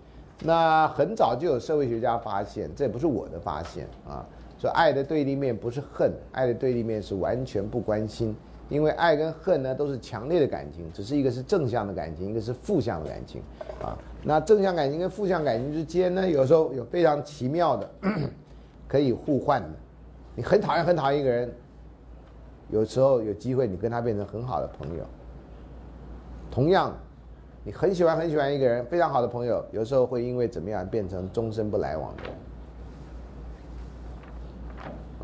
[0.45, 4.25] 那很早就有社会学家发现，这也不是我的发现啊。
[4.59, 8.35] 说爱的对立面不是恨，爱的对立面是完全不关心，
[8.69, 13.41] 因为爱跟恨呢都是强烈的感情，只是一个是正向的感情，一个是负向的感情，
[13.81, 17.89] 啊，那正向感情跟负向感情之间呢，有时候有非常奇妙的
[18.87, 19.69] 可以互换的，
[20.35, 21.51] 你很讨厌很讨厌一个人，
[22.69, 25.03] 有时候有机会你跟他变成很好的朋友，
[26.49, 26.95] 同样，
[27.63, 32.23] 你很喜欢很喜欢一个人，非常好的朋友，有时候会因为怎么样变成终身不来往的。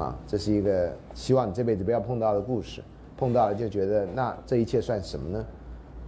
[0.03, 2.81] 啊，这是一个希望你这辈子不要碰到的故事，
[3.17, 5.45] 碰到了就觉得那这一切算什么呢？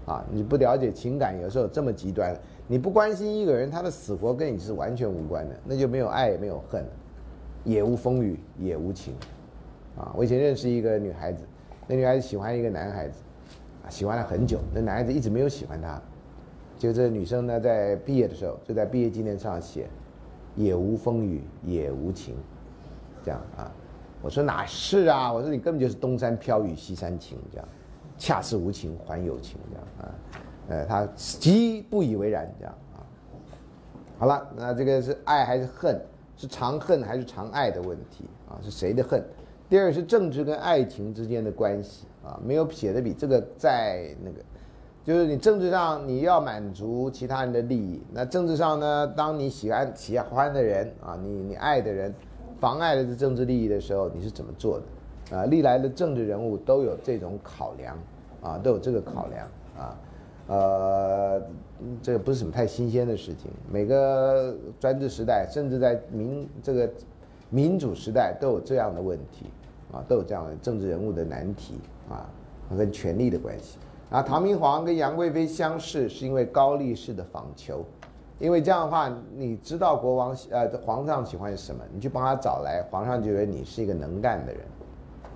[0.08, 2.36] 啊，你不了解情感，有时候这么极端，
[2.68, 6.86] 你不关心一个人他的死活跟你是完全无关的，那就没有爱也没有恨，
[7.64, 9.14] 也无风雨也无情。
[9.98, 11.44] 啊，我以前认识一个女孩子，
[11.86, 13.20] 那女孩子喜欢一个男孩子，
[13.86, 16.02] 啊，喜欢了很久，那男孩子一直没有喜欢她，
[16.78, 19.88] 就这女生呢在毕业的时候就在毕业纪念上写，
[20.56, 22.36] 也无风雨也无情，
[23.22, 23.70] 这样啊。
[24.22, 25.34] 我说哪是啊？
[25.34, 27.68] 我说你根本就是东山飘雨西山晴，这样，
[28.18, 30.16] 恰似无情还有情，这样啊，
[30.70, 33.00] 呃，他极不以为然，这样啊。
[34.18, 36.00] 好了，那这个是爱还是恨？
[36.38, 38.58] 是常恨还是常爱的问题啊？
[38.64, 39.24] 是谁的恨？
[39.70, 44.42] 第二是政治跟爱情之间的关系啊，没有写的比这个再那个，
[45.04, 52.14] 就是你政治上你要满足其他人的利益，那政治上呢，当你喜欢喜欢的人啊，你你爱的人。
[52.60, 55.36] 妨碍了这政治利益的时候，你是怎么做的？
[55.36, 57.98] 啊，历来的政治人物都有这种考量，
[58.40, 59.98] 啊，都有这个考量，啊，
[60.52, 61.42] 呃，
[62.04, 63.50] 这个不是什么太新鲜的事情。
[63.72, 66.92] 每个专制时代，甚至在民这个
[67.50, 69.46] 民主时代，都有这样的问题，
[69.94, 71.76] 啊，都有这样的政治人物的难题，
[72.10, 72.30] 啊，
[72.78, 73.78] 跟权力的关系。
[74.10, 77.86] 啊，唐明皇跟杨贵妃相识，是因为高力士的访求。
[78.38, 84.62] 因为这样的话，你知道国王呃皇上喜欢什么，你去帮他找来，皇上觉得你是一个能干的人，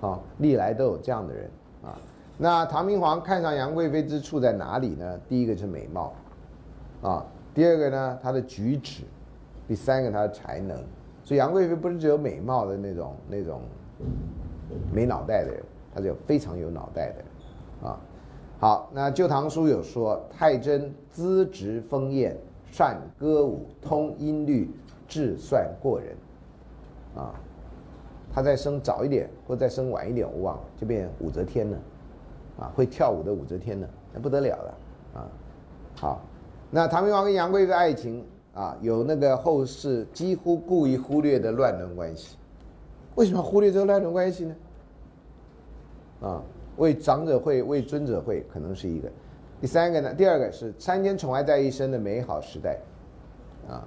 [0.02, 1.48] 啊，历来都有这样的人
[1.82, 1.96] 啊。
[2.38, 5.18] 那唐明皇看上杨贵妃之处在哪里呢？
[5.28, 6.12] 第一个是美貌，
[7.02, 9.02] 啊，第二个呢她的举止，
[9.66, 10.76] 第三个她的才能。
[11.24, 13.60] 所以杨贵妃不是只有美貌的那种那种
[14.92, 15.62] 没脑袋的人，
[15.94, 18.00] 她是有非常有脑袋的人，啊。
[18.58, 22.36] 好，那《旧唐书》有说太真资质丰艳。
[22.68, 24.70] 善歌舞，通音律，
[25.08, 26.14] 智算过人，
[27.14, 27.32] 啊，
[28.30, 31.78] 他再生早一点，或再生晚一点，我忘了，就变武则天了，
[32.58, 34.74] 啊，会跳舞的武则天呢，那不得了了，
[35.14, 35.28] 啊，
[35.94, 36.20] 好，
[36.70, 38.24] 那唐明皇跟杨贵妃的爱情
[38.54, 42.36] 啊，有那个后世几乎故意忽略的乱伦关系，
[43.14, 44.56] 为什么忽略这个乱伦关系呢？
[46.22, 46.42] 啊，
[46.78, 49.08] 为长者会，为尊者会，可能是一个。
[49.60, 50.14] 第三个呢？
[50.14, 52.78] 第二个是三千宠爱在一身的美好时代，
[53.68, 53.84] 啊，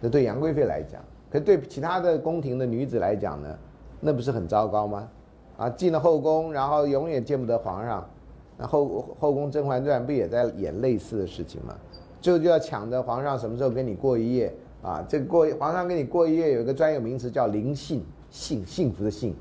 [0.00, 3.58] 这对杨贵妃来讲，可对其他的宫廷的女子来讲呢，
[3.98, 5.08] 那不是很糟糕吗？
[5.56, 8.08] 啊，进了后宫，然后永远见不得皇上，
[8.56, 11.76] 那后后宫《甄嬛传》不也在演类似的事情吗？
[12.20, 15.04] 最后就要抢着皇上什么时候跟你过一夜啊？
[15.08, 19.34] 这过皇上跟你过一夜有一个专有名词叫灵幸，幸幸福的幸，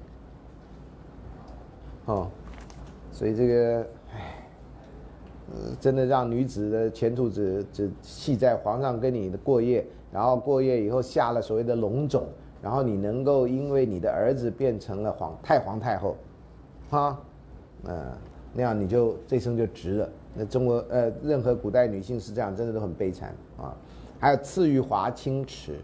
[2.05, 2.27] 哦，
[3.11, 4.37] 所以这个唉。
[5.81, 12.23] 真的让女子的前途只只系在皇上跟你的过夜，然后过夜以后下了所谓的龙种，
[12.61, 16.15] 然后你能够因为你的儿子变成了皇太皇太后，
[16.89, 17.19] 哈，
[17.85, 18.11] 嗯，
[18.53, 23.75] 那样你就这生就值了那中国呃，任何古代女性是这样，真的都很悲惨啊。
[24.19, 25.79] 还有赐予华清池，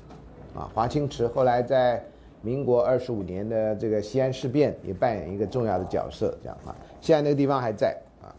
[0.56, 2.06] 啊，华清池后来在
[2.42, 6.76] 民国二十五年的这个西安事变也扮演一个重要的角色，这样啊。
[7.02, 8.30] 现在那个地方还在啊。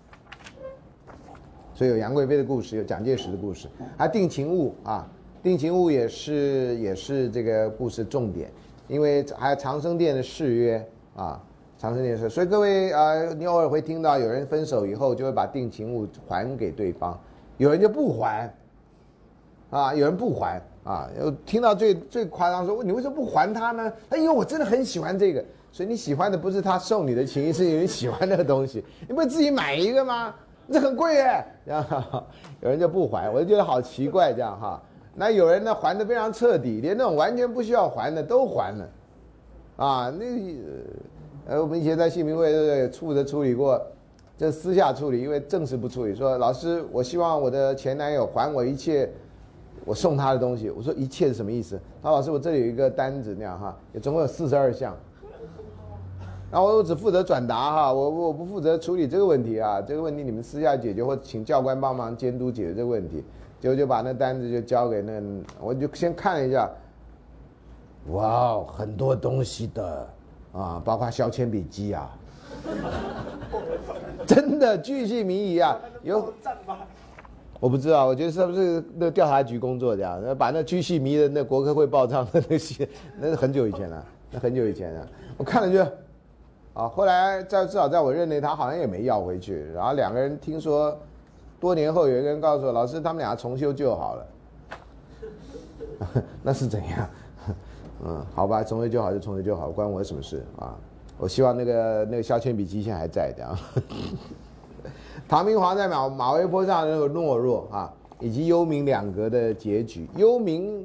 [1.75, 5.09] 所以有杨贵妃的故事，有蒋介石的故事，还定情物啊，
[5.43, 8.51] 定情物也是也是这个故事重点，
[8.87, 11.41] 因为还有长生殿的誓约啊。
[11.81, 17.17] 长生殿是，所以各位啊，你偶尔会听到有人分手以后就会把定情物还给对方，
[17.57, 18.53] 有人就不还，
[19.71, 23.93] 啊，有人不还啊，有听到最最夸张说你为什么不还他呢？
[24.09, 30.35] 哎呦，我真的很喜欢这个，所以你喜欢的不是他送你的情，是你喜欢那个东西，你不会自己买一个吗？
[30.73, 32.25] 这很贵耶，然后，
[32.61, 34.83] 有人就不还，我就觉得好奇怪这样哈。
[35.19, 38.89] 那有人呢还的非常彻底，连那种完全不需要还的都还了，
[39.77, 40.25] 啊，那。
[41.51, 42.91] 呃，我们以前在信民会对不对？
[42.91, 43.81] 处的处理过，
[44.37, 46.15] 这私下处理，因为正式不处理。
[46.15, 49.11] 说老师，我希望我的前男友还我一切，
[49.87, 50.69] 我送他的东西。
[50.69, 51.81] 我说一切是什么意思？
[52.03, 54.95] 他说老师，我这里有一个单子，那样哈，总共有四十二项。
[56.51, 63.25] 然后我只负责转达哈，我我不负责处理这个问题啊，这个问题你们私下解决，或请教官帮忙监督解决这个问题。
[63.61, 65.21] 就就把那单子就交给那，
[65.61, 66.71] 我就先看了一下，
[68.11, 70.09] 哇哦，很多东西的。
[70.51, 72.11] 啊，包括削铅笔机啊，
[74.27, 76.33] 真的巨细靡遗啊，有，
[77.61, 82.89] 我不知道，我觉得是不是那调查局工作这样，把那巨细靡的那国科会报账的那些，
[83.21, 85.07] 那是很久以前了，那很久以前了，
[85.37, 85.83] 我看了就，
[86.73, 90.99] 啊，后来在至少在我任内，他好像也没要回去，然后两个人听说，
[91.61, 94.27] 多年后有一个人告诉我，老师他们俩重修就好了，
[96.43, 97.09] 那是怎样？
[98.07, 100.79] 嗯，好吧，重修就好就重修就好，关我什么事啊？
[101.19, 103.59] 我希望那个那个削铅笔机现在还在的。
[105.27, 110.09] 唐明皇在马马嵬坡上的那个懦弱啊，以及幽冥两格的结局。
[110.15, 110.85] 幽冥，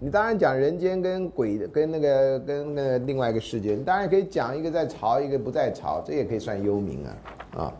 [0.00, 7.72] 你当然讲人间跟鬼跟那个跟那个另外一个世界，你当然可以讲一个在朝，一个不在朝，这也可以算幽冥啊啊。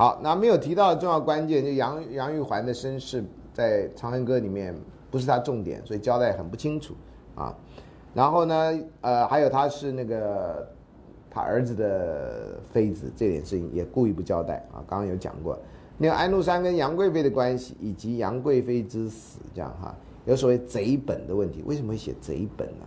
[0.00, 3.22] 好，那没有提到的重要关键，就杨杨玉环的身世
[3.52, 4.74] 在《长恨歌》里面
[5.10, 6.94] 不是他重点，所以交代很不清楚
[7.34, 7.54] 啊。
[8.14, 10.66] 然后呢，呃，还有他是那个
[11.30, 14.80] 他儿子的妃子，这点事情也故意不交代啊。
[14.88, 15.58] 刚刚有讲过，
[15.98, 19.94] 那个安禄山跟杨贵妃的关系，以及杨贵妃之死，这样哈，
[20.24, 21.62] 有所谓贼本的问题。
[21.66, 22.86] 为什么会写贼本呢？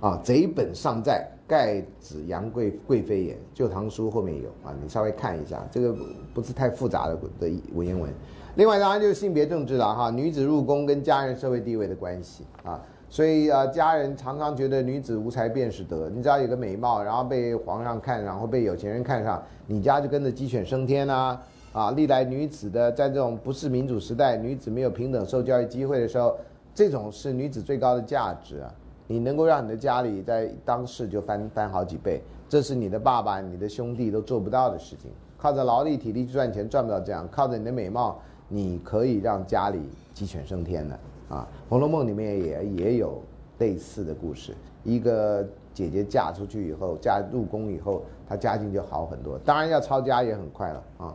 [0.00, 3.34] 啊，贼本尚在，盖指杨贵贵妃也。
[3.52, 5.94] 《旧唐书》后面有啊，你稍微看一下，这个
[6.32, 8.10] 不是太复杂的的文言文。
[8.56, 12.80] 另外当然就是性别政治了哈，女子入宫跟家人社会地位的关系啊，
[13.10, 21.36] 所以啊家人常常觉得女子无才便是德，你只要有个美貌，然后被皇上看，然后被有钱人看上，你家就跟着鸡犬升天呐
[21.72, 21.90] 啊！
[21.90, 26.36] 历来女子的在这种不是民主时代，女子没有平等受教育机会的时候，
[26.72, 28.72] 这种是女子最高的价值啊！
[29.06, 38.18] 你能够让你的家里在当世就翻翻好几倍，这是你的爸爸、你的兄弟都做不到的事情，靠着劳力体力去赚钱赚不到这样，靠着你的美貌。
[38.46, 39.80] 你可以让家里
[40.12, 40.98] 鸡犬升天的
[41.30, 43.20] 啊，《红楼梦》里面也也有
[43.58, 44.54] 类似的故事。
[44.84, 49.38] 一个姐姐嫁出去以后，嫁入宫以后，她家境就好很多。
[49.38, 51.14] 当然要抄家也很快了啊，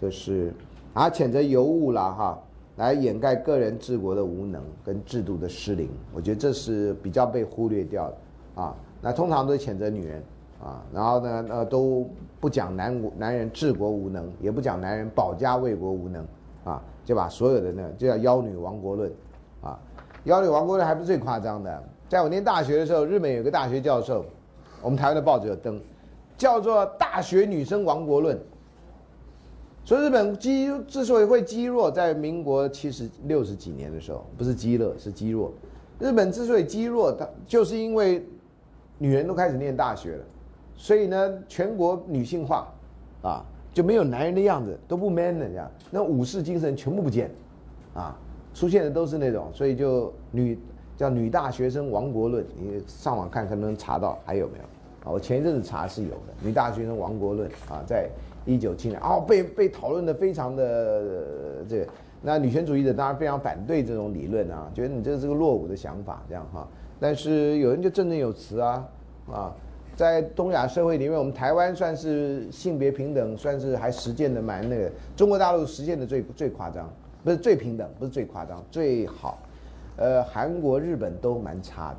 [0.00, 0.52] 就是
[0.94, 2.38] 啊谴责尤物了哈，
[2.76, 5.90] 来掩盖个人治国的无能跟制度的失灵。
[6.14, 8.76] 我觉得这是比较被忽略掉的啊。
[9.00, 10.22] 那通常都谴责女人
[10.62, 12.08] 啊，然后呢呃都
[12.40, 16.26] 不讲男男人治国无能，也不讲男人保家卫国无能。
[16.64, 19.12] 啊，就把所有的呢就叫妖女亡国论，
[19.62, 19.76] 啊，
[20.22, 21.82] 妖女亡国论还不是最夸张的。
[22.08, 24.24] 在我念大学的时候，日本有个大学教授，
[24.80, 25.82] 我们台湾的报纸有登，
[26.36, 28.38] 叫做“大学女生亡国论”。
[29.84, 35.52] 所以日本积之所以会积弱，在民国七十六十几年的时候，不是积乐是积弱。
[35.98, 38.26] 日本之所以积弱，它就是因为
[38.98, 40.24] 女人都开始念大学了，
[40.76, 42.66] 所以呢，全国女性化，
[43.22, 43.44] 啊。
[43.74, 47.30] 就没有男人的样子，都不 man 了，这样，那武士精神全部不见，
[47.94, 48.14] 啊，
[48.52, 50.58] 出现的都是那种，所以就女
[50.94, 54.64] 叫女大学生亡国论，你上网看看能查到还有没有？
[55.08, 58.10] 啊，我前一阵子查是有的，女大学生亡国论啊，在
[58.44, 61.86] 一九七年，哦，被被讨论的非常的这个，
[62.20, 68.88] 那女权主义者当然非常反对这种理论啊，觉得你这是个落伍的想法，这样哈，但是有人就振振有词啊，
[69.30, 69.54] 啊。
[69.94, 74.90] 在东亚社会里面，我们台湾算是性别平等，算是还实践的蛮那个。
[75.14, 76.90] 中国大陆实践的最最夸张，
[77.22, 79.38] 不是最平等，不是最夸张，最好。
[79.98, 81.98] 呃，韩国、日本都蛮差的，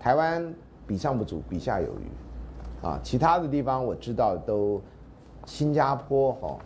[0.00, 0.52] 台湾
[0.84, 2.84] 比上不足，比下有余。
[2.84, 4.82] 啊，其他的地方我知道都，
[5.46, 6.58] 新加坡哈，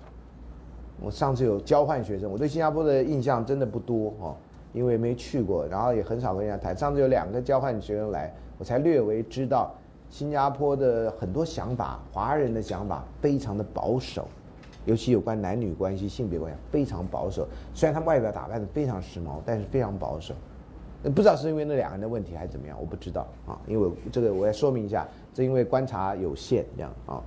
[1.01, 4.35] 我上次有交换学生，我对新加坡的印象真的不多哈，
[4.73, 6.77] 因为没去过，然后也很少跟人家谈。
[6.77, 9.73] 上次有两个交换学生来，我才略微知道
[10.09, 14.27] 新加坡的很多想法，华人的想法非常的保守，
[14.87, 17.47] 尤其有关男女关系、性别关系非常保守。
[17.75, 20.35] 虽然他们外表打扮的非常时髦，但是非常保守。
[21.03, 23.61] 不知道是因为那两个人的问题还是怎么样，我不知道啊。
[23.67, 27.23] 因为这个我要说明一下，这因为观察有限这样啊。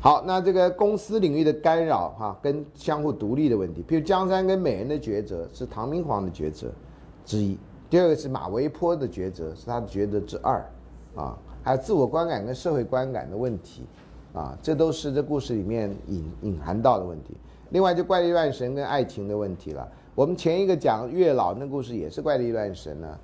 [0.00, 6.68] 好，那这个公司领域的干扰哈，跟相互独立的问题，比如江山跟美人的抉择是唐明皇的抉择
[7.24, 7.58] 之一，
[7.90, 10.64] 第二个是马嵬坡的抉择是他的抉择之二，
[11.16, 13.82] 啊，还有自我观感跟社会观感的问题，
[14.32, 17.36] 啊，这都是这故事里面隐隐含到的问题。
[17.70, 19.86] 另外就怪力乱神跟爱情的问题了。
[20.14, 23.18] 我们前一个讲月老那故事也是怪力乱神呢，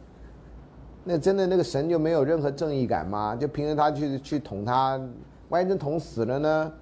[1.04, 3.36] 那真的那个神就没有任何正义感吗？
[3.36, 5.00] 就凭着他去去捅他？
[5.54, 6.72] 万一真捅死了呢？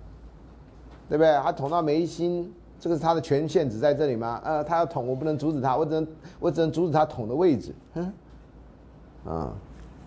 [1.07, 1.31] 对不对？
[1.43, 2.51] 他捅到眉心，
[2.81, 4.41] 这个是他的权限只在这里吗？
[4.43, 6.09] 呃，他要捅，我不能阻止他，我只能
[6.41, 7.75] 我只能阻止他捅的位置。
[7.93, 8.13] 哼，
[9.27, 9.53] 啊，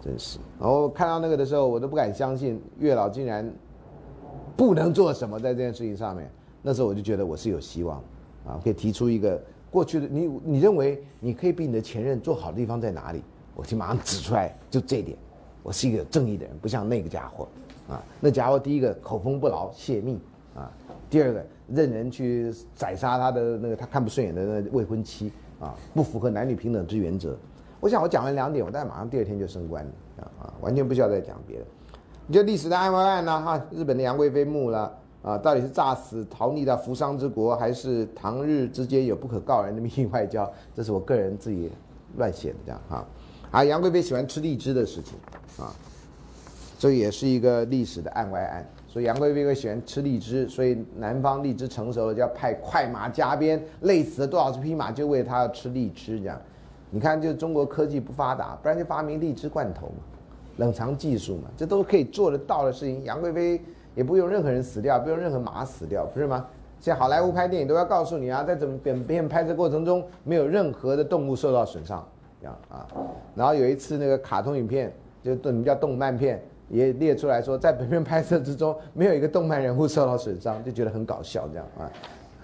[0.01, 0.39] 真是。
[0.59, 3.47] 然后看到那个的时候，我都不敢相信月老竟然
[4.57, 6.27] 不能做什么在这件事情上面。
[6.63, 7.97] 那时候我就觉得我是有希望，
[8.47, 9.39] 啊，可以提出一个
[9.69, 13.21] 过去的你你认为你可以比你的前任做好的地方在哪里？
[13.53, 15.15] 我就马上指出来，就这点，
[15.61, 17.47] 我是一个有正义的人，不像那个家伙。
[17.87, 20.19] 啊，那家伙第一个口风不牢，泄密
[20.55, 20.71] 啊；
[21.09, 27.37] 第二个任人去宰杀他的那个他看不顺眼的那未婚妻啊，不符合男女平等之原则。
[27.79, 31.65] 我想我讲完两点，我大概马上第二天就升官了啊啊，完全不需要再讲别的。
[32.25, 33.41] 你就历史的案外案呢？
[33.41, 34.91] 哈，日本的杨贵妃墓了
[35.21, 40.51] 啊，到底是诈死逃匿到扶桑之国，还是唐日之间有不可告人的秘密外交？
[40.73, 41.71] 这是我个人自己
[42.17, 43.05] 乱写的这样哈。
[43.51, 45.13] 啊，杨贵妃喜欢吃荔枝的事情
[45.63, 45.71] 啊。
[46.85, 56.39] 这也是一个历史的案外案，所以杨贵妃喜欢吃荔枝，所以南方荔枝成熟了就要派快马加鞭，累死了多少只匹马就为他要吃荔枝这样。
[56.91, 60.03] 你看，就中国科技不发达，不然就发明荔枝罐头嘛，
[60.57, 63.03] 冷藏技术嘛，这都可以做得到的事情。
[63.03, 63.59] 杨贵妃
[63.95, 66.45] 也不用任何人死掉，不用任何马死掉，不是吗？
[66.79, 72.07] 现在好莱坞拍电影都要告诉你啊，在怎么本片拍摄过程中没有任何的动物受到损伤，
[72.39, 72.85] 这样啊。
[73.33, 74.93] 然后有一次那个卡通影片，
[75.23, 76.39] 就我们叫动漫片。
[76.69, 81.91] 也列出来说，在本片拍摄之中，没有一个动漫人物受到损伤，就觉得很搞笑这样啊。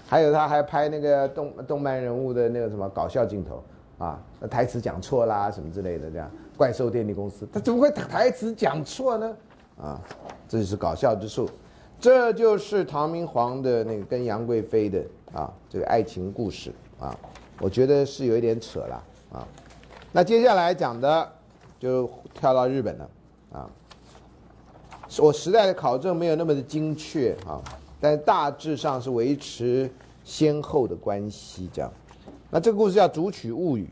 [0.07, 3.63] 还有他还拍那个动动漫人物的那个什么搞笑镜头
[3.97, 4.19] 啊，
[4.49, 6.29] 台词讲错啦什么之类的这样。
[6.57, 9.35] 怪兽电力公司，他怎么会台词讲错呢？
[9.81, 9.99] 啊，
[10.47, 11.49] 这就是搞笑之处。
[11.99, 15.03] 这就是唐明皇的那个跟杨贵妃的
[15.33, 17.17] 啊这个爱情故事啊，
[17.59, 19.47] 我觉得是有一点扯了啊。
[20.11, 21.27] 那接下来讲的
[21.79, 23.09] 就跳到日本了
[23.53, 23.69] 啊。
[25.19, 27.59] 我时代的考证没有那么的精确啊，
[27.99, 29.89] 但大致上是维持
[30.23, 31.91] 先后的关系这样。
[32.49, 33.89] 那这个故事叫《竹取物语》。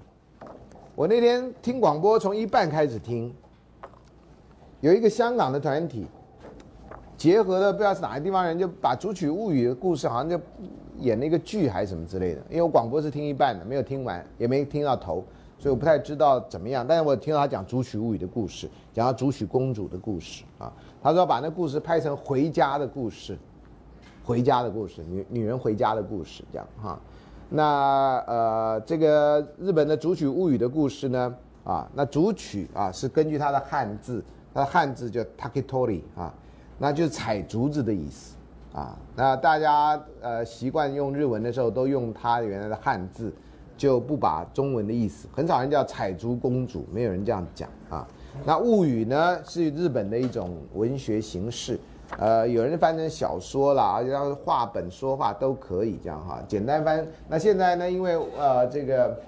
[0.95, 3.33] 我那天听广播，从一半开始听，
[4.81, 6.05] 有一个香港的团体，
[7.17, 10.39] 结合了不知道是哪个地方人，就把《竹取物语》的故事好像就
[10.99, 12.41] 演了一个剧还是什么之类的。
[12.49, 15.23] 因为我广播是听一半的，没有听完，也没听到头。
[15.57, 20.71] 所以我不太知道怎么样，但是我听到他讲《竹取物语》的故事，讲到竹取公主的故事啊。
[21.01, 23.37] 他说把那故事拍成回家的故事，
[24.23, 26.99] 回家的故事，女女人回家的故事，这样哈。
[27.49, 34.23] 那呃，这个日本的《竹取物语》的故事呢，啊，那竹取啊是根据它的汉字，
[34.53, 36.33] 它的汉字叫 takitori 啊，
[36.77, 38.35] 那就是采竹子的意思
[38.73, 38.97] 啊。
[39.15, 43.33] 那大家呃习惯用日文的时候都用它原来的汉字。
[43.77, 48.05] 就不把中文的意思，很少人叫彩竹公主，没有人这样讲啊。
[48.45, 51.79] 那物语呢，是日本的一种文学形式，
[52.17, 56.39] 呃，有人翻成小说啦，而且画本说话都可以这样哈。
[56.47, 59.19] 简单翻，那现在呢，因为呃这个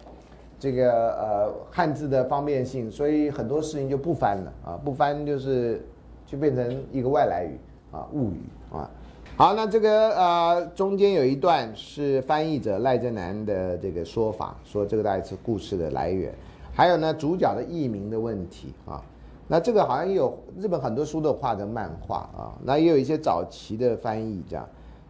[0.59, 5.85] 这个呃汉字的方便性，所以很多事情就不翻了啊，不翻就是
[6.25, 7.59] 就变成一个外来语
[7.91, 8.41] 啊，物语
[8.71, 8.89] 啊。
[9.37, 16.31] 好，那这个呃中间有一段是翻译者赖正南的这个说法，说这个大概是故事的来源，
[16.73, 19.03] 还有呢主角的译名的问题啊。
[19.47, 24.65] 那这个好像也有日本很多书都画成漫画啊，那也有一些早期的翻译这样，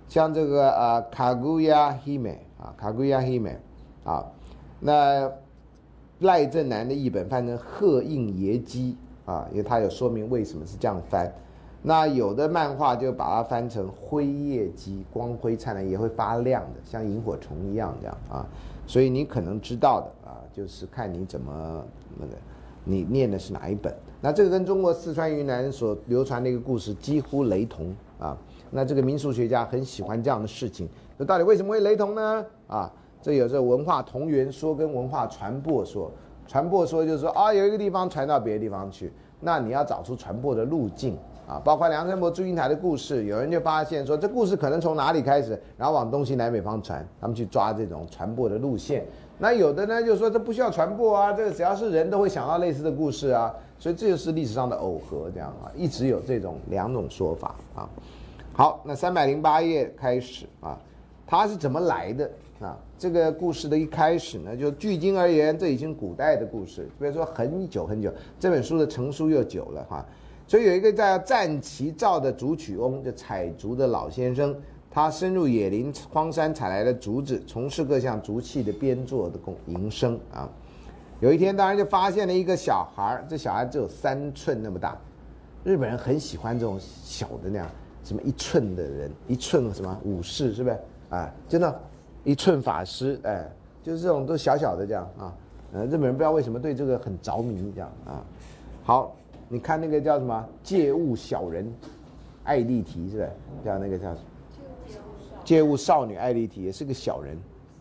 [0.08, 3.56] 像这个呃卡古亚希美啊，卡古亚希美
[4.04, 4.26] 啊，
[4.80, 5.32] 那
[6.22, 11.32] 赖正南的译本翻成鹤印野鸡啊，因为他有说明为什么是这样翻。
[11.84, 18.46] 那有的漫画就把它翻成辉夜姬，光辉灿烂，也会发亮的，像萤火虫一样这样啊。
[18.86, 20.21] 所以你可能知道的，
[20.54, 21.84] 就是看你怎么
[22.20, 22.34] 那个，
[22.84, 23.94] 你念的是哪一本。
[24.20, 28.38] 那这个跟中国四川云南所流传的一个故事几乎雷同啊。
[28.70, 30.88] 那这个民俗学家很喜欢这样的事情，
[31.18, 32.46] 那到底为什么会雷同呢？
[32.68, 32.90] 啊，
[33.22, 36.10] 这有这文化同源说跟文化传播说，
[36.48, 39.12] 传播说就是说啊，有一个地方传到别的地方去，
[39.42, 41.60] 那你要找出传播的路径啊。
[41.66, 49.06] 包括梁山伯祝英台的故事，有人就发现说这故事可能从哪里开始，然后往东西南北方传，他们去抓这种传播的路线。
[49.42, 57.90] 那有的呢就是说这不需要传播啊，这个只要是人都会想到类似的故事啊，所以这就是历史上的耦合，这样啊，一直有这种两种说法啊。
[58.54, 60.78] 好，那三百零八页开始啊，
[61.26, 62.78] 它是怎么来的啊？
[63.00, 70.06] 这个故事的一开始呢，就距今而言，这已经古代的故事，比如说很久很久，这本书的成书又久了哈。
[70.46, 74.56] 所以有一个叫战旗照的竹曲翁，就采竹的老先生，
[74.94, 80.50] 他深入野林荒山采来的竹子，从事各项竹器的编作的工营生啊。
[81.22, 84.98] 有一天，当然就发现了一个小孩，这小孩只有三寸那么大，
[85.64, 87.70] 日本人很喜欢这种小的那样。
[88.04, 90.78] 什么一寸的人，一寸什么武士，是不是？
[91.10, 91.80] 啊，真的，
[92.24, 93.48] 一寸法师，哎，
[93.84, 95.32] 就是这种都小小的这样啊。
[95.72, 98.26] 呃，日本人不知道为什么对这个很着迷，这样啊。
[98.84, 99.16] 好，
[99.48, 101.72] 你看那个叫什么借物小人，
[102.44, 103.30] 艾丽缇是不是？
[103.64, 104.16] 叫那个叫
[105.44, 107.38] 借物少女艾丽缇也是个小人，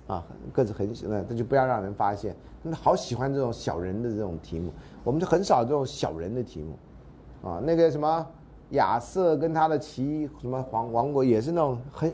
[0.07, 2.35] 啊，个子很小，那就不要让人发现。
[2.63, 4.73] 他们好喜欢这种小人的这种题目，
[5.05, 8.27] 我们就很少这种小人的题目，啊，那个什么。
[8.71, 12.09] 亚瑟跟他的骑什么王王国也是那种很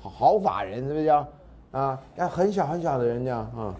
[0.00, 1.28] 好法人，是不是叫
[1.70, 2.00] 啊？
[2.16, 3.74] 要很小很小的人这样啊？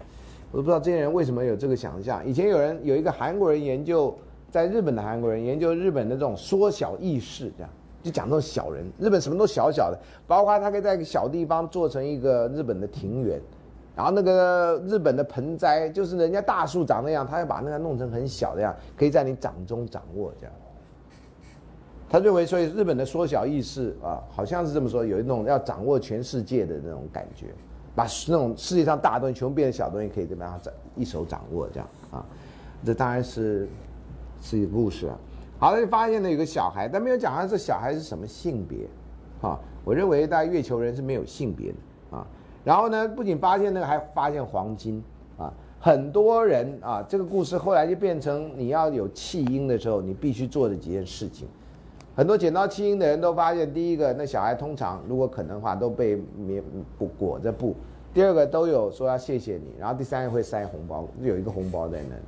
[0.51, 2.23] 我都不知道这些人为什么有这个想象。
[2.23, 4.15] 以前有人有一个韩国人研究，
[4.51, 7.69] 在日本的韩国人研究日本的这种缩小意识，这样
[8.01, 8.85] 就讲这种小人。
[8.97, 13.41] 日本什么都小小的，包括他可以在一个小地方做成一个日本的庭园，
[13.95, 20.53] 然后那个日本的盆栽就是人家大树长那样，他要把那个弄成很小的样，可以在你掌中掌握这样。
[22.09, 27.47] 他认为，所以日本的缩小意识啊，好像是这么说，有一种要掌握全世界的那种感觉，
[27.93, 30.59] 把那种世界上大东西全部变成小东西，可以怎么样
[30.95, 32.25] 一手掌握这样啊？
[32.83, 33.67] 这当然是
[34.41, 35.19] 是一个故事啊。
[35.59, 38.87] 好了，就发现了有个小孩，但没有讲他这小孩是什么性别
[39.41, 39.59] 啊？
[39.83, 42.25] 我认为大月球人是没有性别的啊。
[42.63, 45.03] 然后呢，不仅发现那个，还发现黄金
[45.37, 45.51] 啊。
[45.81, 51.47] 很多人啊，这个故事后来就变成你要有弃婴的时候，你必须做的几件事情。
[52.15, 56.63] 很多捡到弃婴的人都发现，第一个，那小孩通常如果可能的话都被棉
[56.97, 57.73] 布裹着布；
[58.13, 62.23] 第二个都有说要谢谢你，然后第三个会塞红包，有一个红包在那里。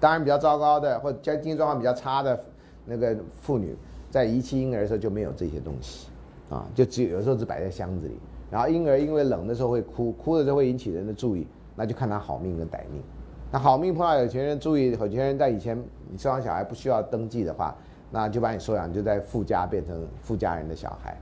[0.00, 2.38] 当然比较糟糕的或者家经济状况比较差的
[2.84, 3.76] 那个妇女，
[4.10, 6.08] 在遗弃婴儿的时候就没有这些东西，
[6.50, 8.18] 啊，就只有有时候只摆在箱子里。
[8.50, 11.46] 然后婴儿因为冷的时候会哭，哭的时候会引起人的注意，
[11.76, 13.02] 那就看他好命跟歹命。
[13.50, 15.76] 那好命碰到有钱人注意，有钱人在以前
[16.10, 17.74] 你生完小孩不需要登记的话。
[18.10, 21.14] 那就把你收养，就在富家变成富家人的小孩，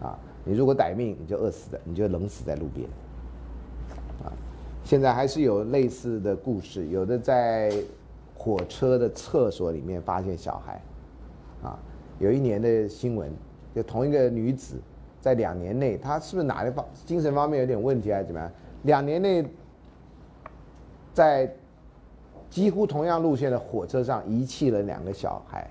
[0.00, 2.88] 啊，你如果歹命，你就饿死的，你就冷死在路边，
[4.22, 4.30] 啊，
[4.84, 7.72] 现在还是有类似的故事，有的在
[8.42, 10.80] 火车的厕所里面发现小孩，
[11.62, 11.78] 啊，
[12.18, 13.30] 有一年的新闻，
[13.74, 14.80] 就同一个女子，
[15.20, 18.50] 在两年内，她是不是哪个方精神方面有点问题还是怎么样？
[18.84, 19.44] 两年内，
[21.12, 21.54] 在
[22.48, 25.68] 几乎同样路线的火车上遗弃了两个小孩。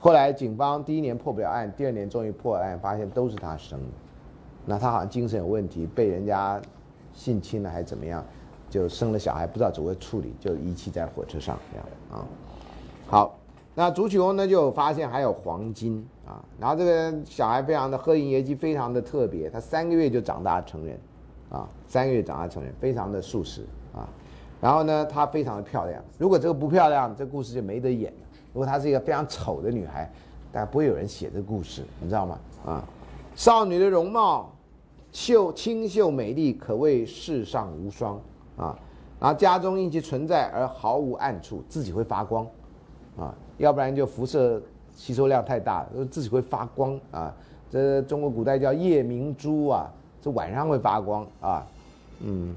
[0.00, 3.86] 后来警方第一年破不了案，第二年终于破案，发现都是他生的。
[4.64, 6.58] 那他好像精神有问题，被人家
[7.12, 8.24] 性侵了还是怎么样，
[8.74, 12.26] 就生了小孩，不知道怎么处理，就遗弃在火车上这样啊。
[13.06, 13.38] 好，
[13.72, 20.98] 那朱启翁呢就发现还有黄金啊，然后这个小孩非常的鹤影野鸡，非常的特别，他三个月就长大成人，
[21.50, 23.64] 啊，三个月长大成人，非常的素食
[23.94, 24.08] 啊。
[24.60, 28.12] 然后呢，她非常的漂亮，如果这个不漂亮，这故事就没得演。
[28.52, 30.10] 如果她是一个非常丑的女孩，
[30.50, 32.40] 大家不会有人写这故事，你知道吗？
[32.66, 32.84] 啊，
[33.36, 34.52] 少女的容貌
[35.12, 38.20] 秀清秀美丽，可谓世上无双
[38.56, 38.78] 啊。
[39.20, 42.46] 然后家中因其存在而毫无暗处，自己会发光
[43.18, 44.60] 啊，要不然就辐射
[44.94, 47.34] 吸收量太大，自己会发光啊。
[47.70, 51.66] 这中国古代叫夜明珠啊，这晚上会发光啊，
[52.20, 52.54] 嗯。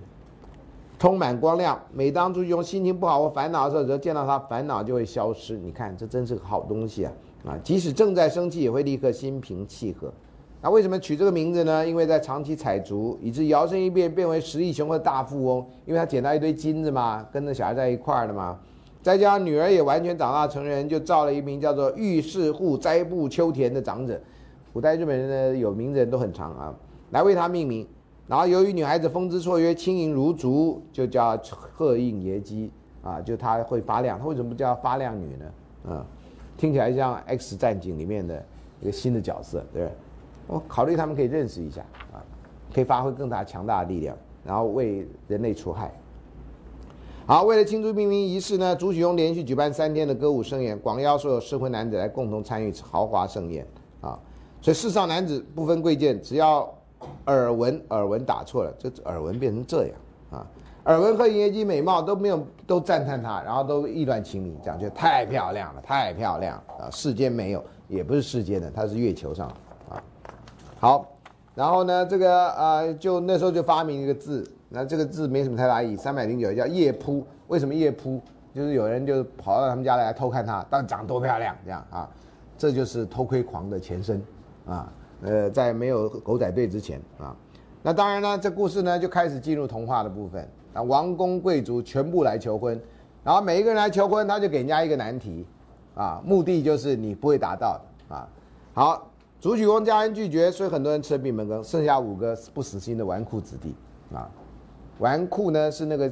[0.99, 1.79] 充满光亮。
[1.93, 5.55] 每当朱用心情不好或烦恼的时候，只要见到他，烦恼就会消失。
[5.55, 7.13] 你看，这真是个好东西啊！
[7.45, 10.11] 啊，即使正在生气，也会立刻心平气和。
[10.61, 11.87] 那为什么取这个名字呢？
[11.87, 15.65] 因为在长期采竹，以致摇身一变变为十亿雄的大富翁。
[15.85, 18.57] 因为他捡到一堆金子嘛，跟着小孩在一块儿的嘛。
[19.03, 24.19] 再加上女儿也完全长大成人，就造了一名叫做御世户斋部秋田的长者。
[24.73, 26.73] 古代日本人呢有名字人都很长啊，
[27.11, 27.87] 来为他命名。
[28.27, 31.37] 然后由于女孩子风姿绰约、轻盈如竹，就叫
[31.77, 32.69] 鹤应野鸡
[33.01, 34.19] 啊，就她会发亮。
[34.19, 35.93] 她为什么不叫发亮女呢？
[35.93, 36.05] 啊，
[36.57, 38.43] 听起来像《X 战警》里面的
[38.81, 39.91] 一个新的角色，对不对？
[40.47, 41.81] 我考虑他们可以认识一下
[42.13, 42.23] 啊，
[42.73, 45.91] 可以发挥更大强大的力量，然后为人类除害。
[47.25, 53.67] 好，为了庆祝命名仪式呢，朱许雍连续举办三天的歌舞盛宴，广邀所有适婚男子来共同参与豪华盛宴
[53.99, 54.17] 啊。
[54.61, 56.73] 所以世上男子不分贵贱，只要
[57.25, 59.95] 耳闻耳闻打错了，这耳闻变成这样
[60.31, 60.47] 啊。
[60.85, 66.89] 耳闻和颜姬美貌都没有都赞叹她，然后都意乱情迷，讲就太漂亮了，太漂亮啊！
[66.89, 69.66] 世间没有，也不是世间的，它是月球上啊。
[70.79, 71.07] 好，
[71.55, 74.47] 然后呢，这个呃，就那时候就发明一个字。
[74.69, 77.25] 那这个字没什么太大意义，三百零九叫夜扑。
[77.47, 78.21] 为什么夜扑？
[78.53, 82.09] 就是有人就跑到他们家来偷看她，但长多漂亮这样啊，
[82.57, 84.21] 这就是偷窥狂的前身
[84.65, 84.91] 啊。
[85.21, 87.35] 呃，在没有狗仔队之前啊，
[87.81, 90.81] 那当然呢，这故事呢就开始进入童话的部分啊。
[90.83, 92.79] 王公贵族全部来求婚，
[93.23, 95.45] 然后每一个人来求婚，他就给人家一个难题
[95.95, 97.79] 啊，目的就是你不会达到
[98.09, 98.29] 的啊。
[98.73, 99.06] 好，
[99.39, 103.75] 主曲翁家人拒绝，所以很多人吃了闭门羹，剩下五个不死心的纨绔子弟
[104.11, 104.27] 啊。
[104.99, 106.11] 纨绔呢是那个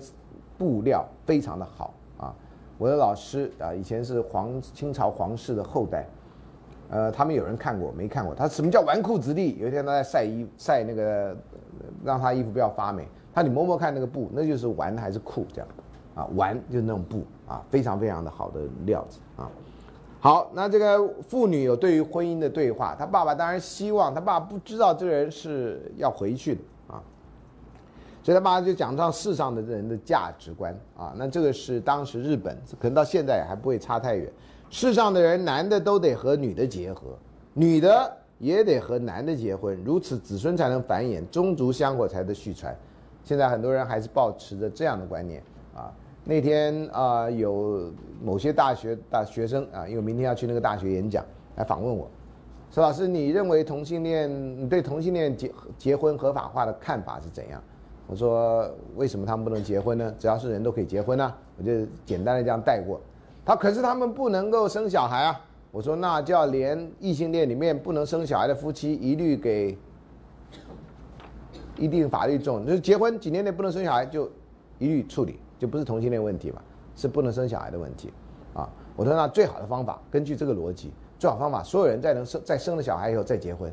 [0.59, 2.33] 布料非常的好啊，
[2.77, 6.05] 我的老师啊以前是皇清朝皇室的后代，
[6.91, 8.35] 呃，他们有人看过没看过？
[8.35, 9.57] 他什么叫纨绔子弟？
[9.59, 11.35] 有一天他在晒衣晒那个，
[12.03, 15.67] 让他衣服不要发霉，他你摸摸看那个布，那就是纨还是裤这样，
[16.13, 19.49] 啊，纨就是那种布啊，非常非常的好的料子啊。
[20.25, 26.97] 好，那这个妇女有对于婚姻的对话，他爸爸当然希望他爸不知道这个人是要回去的啊。
[28.23, 34.27] 所以他爸就讲到世上的人的价值观啊，那这个是当时日本可能到现在还不会差太远。
[34.71, 37.15] 世上的人，男的都得和女的结合，
[37.53, 42.75] 女的也得和男的结婚，如此子孙才能繁衍，宗族香火才得续传。
[43.23, 45.43] 现在很多人还是保持着这样的观念。
[46.27, 47.91] 那天啊，有
[48.23, 51.23] 某些大学大学生啊，因为明天要去那个大学演讲，
[51.55, 52.09] 来访问我，
[52.71, 54.27] 说老师，你认为同性恋
[54.59, 57.61] 你对同性恋结结婚合法化的看法是怎样？
[58.07, 60.13] 我说为什么他们不能结婚呢？
[60.17, 61.31] 只要是人都可以结婚呢？
[61.57, 61.71] 我就
[62.05, 62.99] 简单的这样带过。
[63.45, 65.39] 他可是他们不能够生小孩啊。
[65.71, 69.77] 我说那就要连异性恋里面不能生小孩的夫妻一律给
[71.77, 74.31] 一定法律重，就是结婚几年内不能生小孩就
[74.79, 76.61] 一律处理，就不是同性恋问题嘛，
[76.95, 78.11] 是不能生小孩的问题
[78.53, 78.69] 啊。
[78.95, 83.71] 我说那最好的方法，根据这个逻辑，最好方法所有人在能生在生了小孩以后再结婚。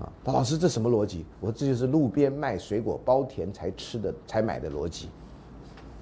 [0.00, 1.26] 啊，他老师，这什么逻辑？
[1.40, 5.10] 我说这就是路边卖水果包田才吃的才买的逻辑。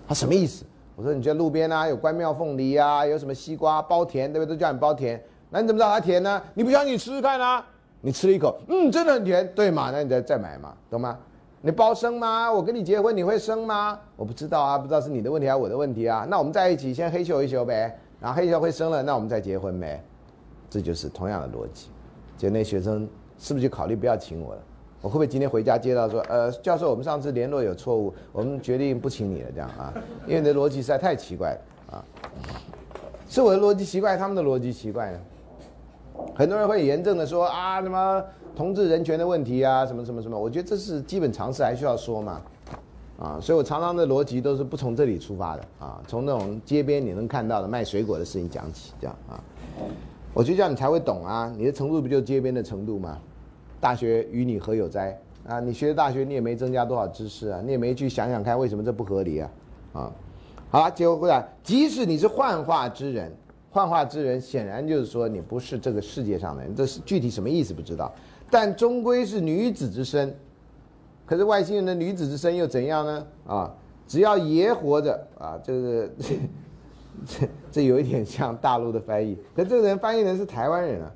[0.06, 0.64] 他什么意思？
[0.94, 4.54] 我说你在路边啊，有关庙凤梨啊，有什么西瓜包甜，对不对？
[4.54, 6.42] 都叫你包甜，那你怎么知道它甜呢？
[6.54, 7.66] 你不相信，你吃吃看啊。
[8.02, 9.90] 你吃了一口，嗯，真的很甜，对嘛？
[9.90, 11.18] 那你再再买嘛，懂吗？
[11.60, 12.52] 你包生吗？
[12.52, 13.98] 我跟你结婚，你会生吗？
[14.16, 16.26] 我不知道啊，不知道是你的问题还是我的问题啊？
[16.28, 20.02] 那我们在一起先黑咻一咻呗，然后黑咻会生了，那我们再结婚呗。
[20.68, 21.88] 这就是同样的逻辑，
[22.38, 23.08] 就那学生。
[23.38, 24.62] 是不是就考虑不要请我了？
[25.02, 29.92] 我会不会今天回家接到说，呃，教授，我们上次联络有错误，我们决定不请你了，这样啊？
[30.26, 31.60] 因为你的逻辑实在太奇怪了
[31.92, 32.04] 啊！
[33.28, 35.18] 是我的逻辑奇怪，他们的逻辑奇怪呢？
[36.34, 38.24] 很多人会严正的说啊，什么
[38.56, 40.36] 同志人权的问题啊，什么什么什么？
[40.36, 42.40] 我觉得这是基本常识，还需要说嘛？
[43.18, 49.38] 啊，所以我常常的逻辑都是不从这里出发的啊，从那种街边你能看到的卖水果的事情讲起，这样啊。
[50.32, 51.50] 我就这样你才会懂啊！
[51.56, 53.18] 你的程度不就街边的程度吗？
[53.80, 55.60] 大学与你何有哉啊！
[55.60, 59.50] 你学的大学你也没增加多少知识啊，你也没去想想看为什么这不合理啊！
[59.94, 60.12] 啊，
[60.70, 63.34] 好了，结果回来，即使你是幻化之人，
[63.70, 68.14] 幻化之人显然就是说你不是这个世界上的人，这是具体什么意思不知道，
[68.51, 70.35] 但终归是女子之身。
[71.24, 73.27] 可是外星人的女子之身又怎样呢？
[73.47, 73.74] 啊，
[74.06, 76.10] 只要爷活着啊，这个。
[77.24, 81.12] 这这有一点像大陆的翻译，可这个人翻译人是台湾人啊，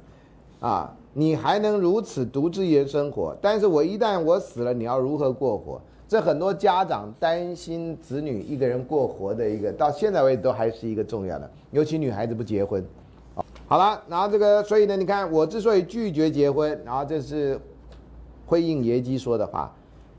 [0.61, 3.37] 啊，你还能如此独自一人生活？
[3.39, 5.79] 但是我一旦我死了，你要如何过活？
[6.09, 12.83] 这很多家长担心子女一个人过活的一个，到现在为止都还是一个重要的，尤其女孩子不结婚。
[13.71, 17.57] 好了，然后这个，所以呢，你看我之所以拒绝结婚，然后这是
[18.45, 19.73] 回应耶基说的话，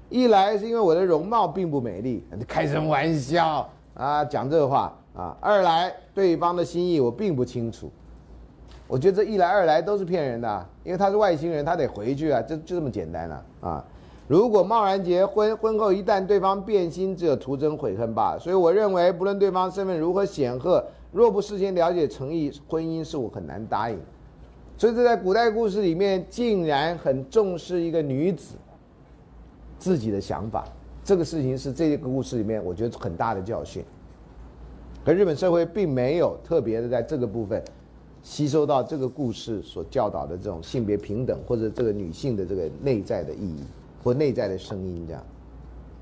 [0.08, 4.98] 一来是因为我的容貌并不美丽，开什么玩笑啊，讲这个话。
[5.14, 7.92] 啊，二来对方的心意我并不清楚，
[8.88, 13.86] 我觉得这一来二来都是骗人的，因为他是外星人，他得回去啊，就就这么简单了啊。
[14.30, 18.40] 如果贸然结婚，婚后一旦对方变心，只有徒增悔恨罢了。
[18.40, 20.82] 所以我认为，不论对方身份如何显赫，
[21.12, 24.00] 若不事先了解诚意，婚姻是我很难答应。
[24.78, 28.56] 所以这在古代故事里面，竟然很重视一个女子
[29.78, 30.66] 自己的想法，
[31.04, 33.84] 这个事情是这个故事里面我觉得很大的教训。
[35.06, 37.64] 可日本社会并没有特别的在这个部分
[38.24, 43.64] 吸收到这个故事所教导的这种性别平等，或者这个女性的这个内在的意义
[44.04, 45.24] 或内在的声音，这样，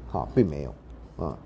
[0.07, 0.73] 好，并没有，
[1.26, 1.38] 啊，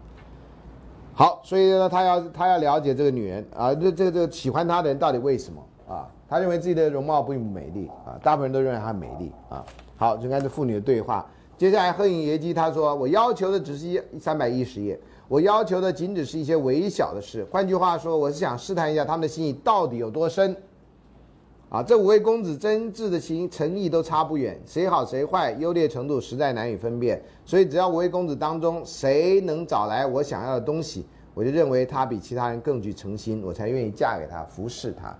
[1.15, 6.07] 好，所以呢，他要他要了解这个女人啊，这这个这个喜欢她的人到底为什么啊？
[6.27, 9.64] 他认为自己的容貌并不美丽啊，大部分人都认为她美丽啊。
[9.95, 11.26] 好，就看这妇女的对话。
[11.56, 17.45] 接下来，贺影爷姬他说：“我要求的只是一三百一十页，我要求的仅只是一些微小的事。
[17.52, 20.56] 换句话说，我是想试探一下他们的心意到底有多深。
[21.73, 27.19] 啊，这五位公子真挚的情诚意都差不远，谁好谁坏，优劣程度实在难以分辨。
[27.43, 35.17] 所以，只要五位公子当中谁能找来我想要的东西，我就认为他比其他人更具诚心，我才愿意嫁给他，服侍他。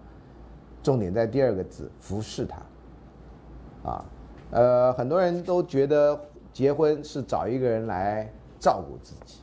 [0.84, 3.90] 重点在第二个字，服侍他。
[3.90, 4.06] 啊。”
[4.54, 6.20] 呃，很多人都觉得
[6.54, 9.40] 结婚是找一个人来照顾自己，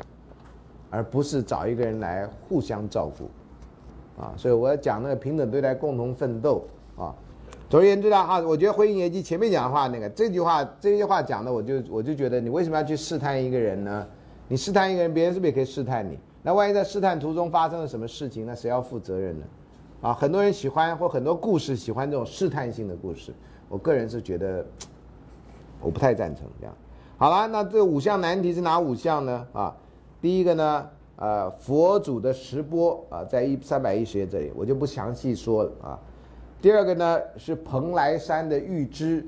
[0.91, 6.65] 而不是找一个人来互相照顾，啊，所以我要讲那个平等对待、共同奋斗。
[7.71, 14.07] 总而言之呢，啊，我觉得婚姻业绩前面讲的话，那个这句话这句话讲的，我就我就觉得，你为什么要去试探一个人呢？
[14.49, 16.19] 你试探一个人，别人是不是也可以试探你？
[16.43, 19.47] 那万一在试探途中发生了什么事情，那谁要负责任呢？
[20.01, 23.33] 啊，很多人喜欢或很多故事喜欢这种试探性的故事，
[23.69, 24.67] 我个人是觉得。
[25.83, 26.77] 我不太赞成这样。
[27.17, 29.47] 好了，那这五项难题是哪五项呢？
[29.55, 29.75] 啊，
[30.21, 30.87] 第一个呢，
[31.17, 35.99] 呃，佛祖的石播啊，在一三百一十页这里，我就不详细说了啊。
[36.61, 39.27] 第二个呢是蓬莱山的玉枝，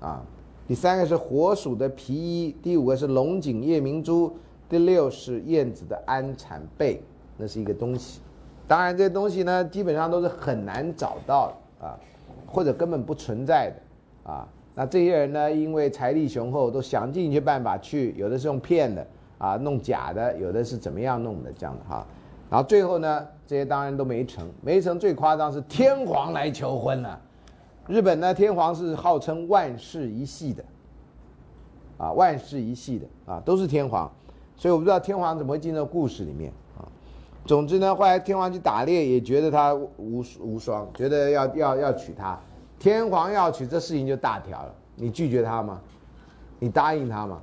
[0.00, 0.22] 啊，
[0.66, 4.34] 第三个是火鼠的皮衣，第五个是龙井夜明珠，
[4.68, 7.02] 第六是燕子的安产贝，
[7.36, 8.20] 那是一个东西。
[8.66, 11.48] 当然，这些东西呢，基本上都是很难找到
[11.80, 11.98] 的啊，
[12.46, 14.48] 或者根本不存在的啊。
[14.74, 22.06] 那这些人呢，因为财力雄厚，都想尽一切办法去，有的是用骗的啊，弄假的，有的是怎么样弄的这样的哈。
[22.50, 27.18] 然后最后呢，这些当然都没成，没成最夸张是天皇来求婚了。
[27.86, 30.64] 日本呢，天皇是号称万世一系的，
[31.96, 34.10] 啊，万世一系的啊，都是天皇，
[34.56, 36.82] 所以我不知道天皇怎么会进到故事里面啊。
[37.46, 42.38] 总之呢，后来天皇去打猎，也觉得他无无双，觉得要要要娶她。
[42.80, 44.74] 天皇要娶，这事情就大条了。
[44.96, 45.80] 你拒绝他吗？
[46.58, 47.40] 你答应他吗？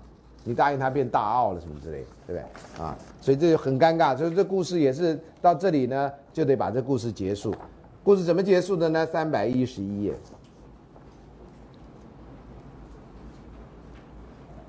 [0.48, 2.82] 你答应他变大奥了什么之类，对不对？
[2.82, 4.16] 啊，所以这就很尴尬。
[4.16, 7.54] 所以这故事也是到这里呢，就得把这故事结束。
[8.02, 9.06] 故事怎么结束的呢？
[9.06, 10.14] 三百一十一页。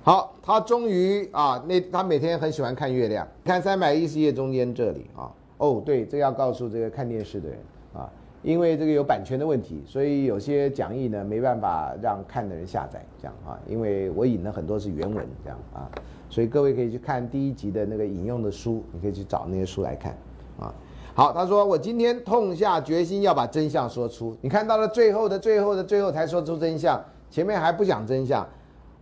[0.03, 3.29] 好，他终于啊，那他每天很喜欢看月亮。
[3.45, 7.59] 看三百一十页中间这里啊，哦，对，这要告诉这个看电视的人。
[8.43, 13.59] 因为这个有版权的问题，所以有些讲义呢没办法让看的人下载，这样啊。
[13.67, 15.91] 因为我引了很多是原文，这样啊，
[16.31, 20.17] 所以各位可以去看第一集的那个引用的书，你可以去找那些书来看，
[20.59, 20.73] 啊。
[21.15, 24.37] 好，他说我今天痛下决心要把真相说出。
[24.41, 28.47] 你看到了最后的最后的最后才说出真相，前面还不讲真相。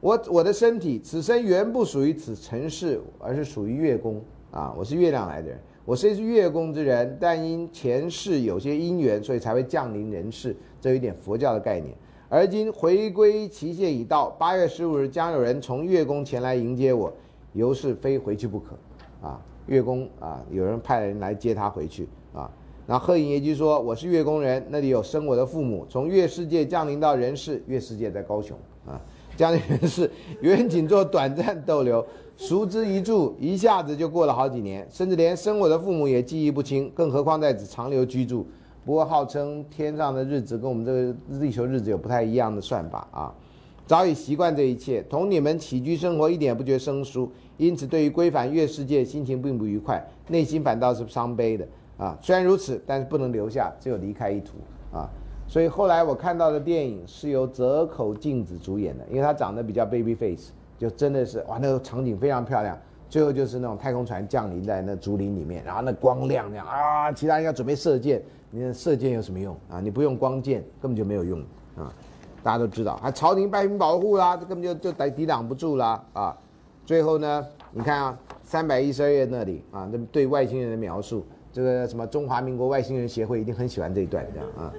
[0.01, 5.61] 我我的身体此生原不属于此尘世，而是属于月宫啊，我是月亮来的人。
[5.87, 10.55] 我虽是月宫之人，但因前世有些因缘，所以才会降临人世。
[10.81, 11.95] 这有点佛教的概念。
[12.29, 17.13] 而今回归期限已到，八月十五日将有人从月宫前来迎接我，
[17.53, 18.77] 由是非回去不可。
[19.23, 22.51] 啊，月宫啊，有人派人来接他回去啊。
[22.85, 29.01] 那鹤影也就说，我是月宫人，那里有生我的父母，从月世界降临到人世，月世界在高雄啊，
[29.37, 30.11] 降临人世，
[30.41, 32.05] 远仅做短暂逗留。
[32.37, 38.47] 熟知一住，一下子就过了好几年，甚至连生我的父母也记忆不清，更何况在此长留居住。
[38.85, 43.35] 不过号称天上的日子跟我们这个地球日子有不太一样的算法啊，
[43.87, 52.17] 早已习惯这一切，同你们起居生活一点也不觉生疏，因此对于归返月世界，心情并不愉快，内心反倒是伤悲的啊。
[52.21, 54.53] 虽然如此，但是不能留下，只有离开一途
[54.93, 55.09] 啊。
[55.49, 60.53] 所以后来我看到的电影是由泽口静子主演的，因为她长得比较 baby face。
[60.79, 62.79] 就真的是哇，那个场景非常漂亮。
[63.09, 68.21] 最后就是那种太空船降临在那竹林里面，然后那光亮亮啊，其他人要准备射箭，
[68.51, 69.81] 你看射箭有什么用啊？
[69.81, 71.39] 你不用光箭根本就没有用
[71.77, 71.95] 啊！
[72.43, 76.37] 大家都知道，还朝廷派兵保护啦，这根本就就抵抵挡不住啦啊！
[76.85, 84.73] 最后呢，你看啊，三百一十二页那里啊，那对外星人的描述，这个什么中华民国外星人协会一定很喜欢这一段这样啊。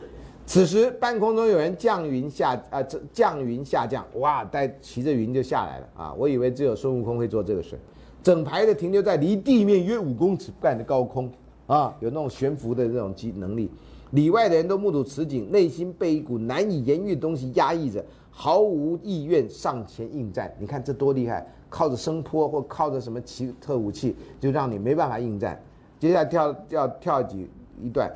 [0.47, 6.13] 此时半空中有人降云下啊，这降云下降，哇，带骑着云就下来了啊！
[6.17, 7.77] 我以为只有孙悟空会做这个事
[8.23, 11.29] 整排的停留在离地面约五公尺半的高空
[11.65, 13.69] 啊，有那种悬浮的这种机能力。
[14.11, 20.49] 里外的人都目睹此景，内心被一股难以言喻的东西压抑着，毫无意愿上前应战。
[20.57, 25.61] 你看这多厉害，靠着声波或靠着什么奇特武器，就让你没办法应战。
[25.99, 27.49] 接下来跳要跳几
[27.81, 28.09] 一段。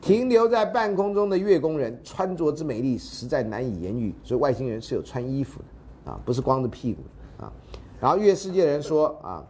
[0.00, 4.14] 停留在半空中的月宫人穿着之美丽，实在难以言喻。
[4.22, 7.02] 所以外星人是有穿衣服的啊，不是光着屁股
[7.38, 7.52] 的啊。
[8.00, 9.44] 然后月世界人说啊，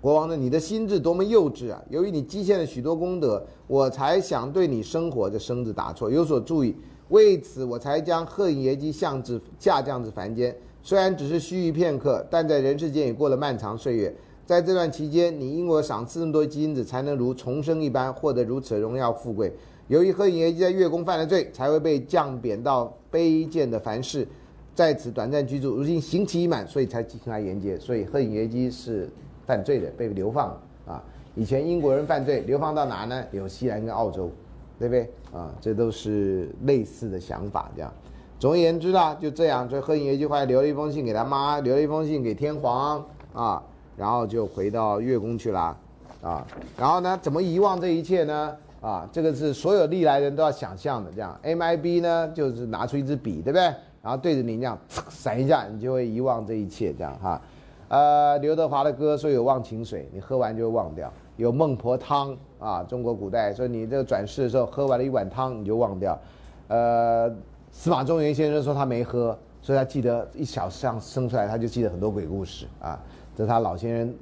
[0.00, 1.80] 国王呢，你的心智多么幼稚啊！
[1.88, 5.30] 由于你积欠了许多功德，我才想对你生活。
[5.30, 6.76] 这生字打错，有所注意。
[7.08, 10.54] 为此，我才将鹤影爷姬降至下降至凡间。
[10.82, 14.14] 虽然只是须臾片刻，但在人世间也过了漫长岁月。
[14.44, 19.52] 在这段期间，你因我赏赐那么多金子，才能如重生一般获得如此荣耀富贵。
[19.88, 24.26] 由于鹤影耶姬在月宫犯了罪，才会被降贬到卑贱的凡世，
[24.74, 25.76] 在此短暂居住。
[25.76, 27.78] 如今刑期已满，所以才进行来迎接。
[27.78, 29.08] 所以鹤影耶姬是
[29.46, 30.48] 犯罪的，被流放
[30.86, 31.02] 啊。
[31.34, 33.24] 以前英国人犯罪，流放到哪呢？
[33.30, 34.30] 纽西兰跟澳洲，
[34.78, 35.54] 对不对啊？
[35.60, 37.92] 这都是类似的想法，这样。
[38.38, 43.62] 总而言之呢，就这样，这鹤影耶姬后来留了一封信给他妈，留了一封信给天皇啊。
[44.02, 45.76] 然后就回到月宫去了，
[46.22, 46.44] 啊，
[46.76, 48.56] 然后呢，怎么遗忘这一切呢？
[48.80, 51.08] 啊，这个是所有历来人都要想象的。
[51.12, 53.62] 这样，MIB 呢，就是拿出一支笔，对不对？
[54.02, 54.76] 然后对着你这样
[55.08, 56.92] 闪一下，你就会遗忘这一切。
[56.92, 57.40] 这样哈，
[57.86, 66.18] 呃，刘德华的歌说有忘情水，你喝完就会忘掉；有孟婆汤啊，中国古代说你这个转世的时候喝完了一碗汤，你就忘掉。
[66.66, 67.32] 呃，
[67.70, 72.98] 司马仲元先生说他没喝，所以他记得一小上生出来，他就记得很多鬼故事啊。
[73.34, 74.14] 这是他老先生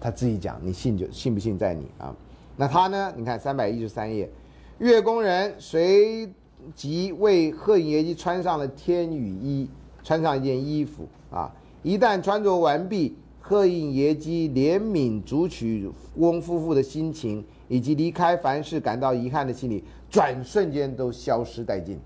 [0.00, 2.14] 他自己讲，你信就信不信在你啊。
[2.56, 3.12] 那他呢？
[3.16, 4.28] 你看三百一十三页，
[4.78, 6.30] 月宫人随
[6.74, 9.68] 即为鹤影耶姬穿上了天羽衣，
[10.02, 11.50] 穿上一件衣服啊。
[11.82, 21.98] 一旦穿着完毕，鹤影耶姬怜悯主曲翁夫妇的心情，以及离开凡事感到遗憾的心理，转瞬间都消失殆尽。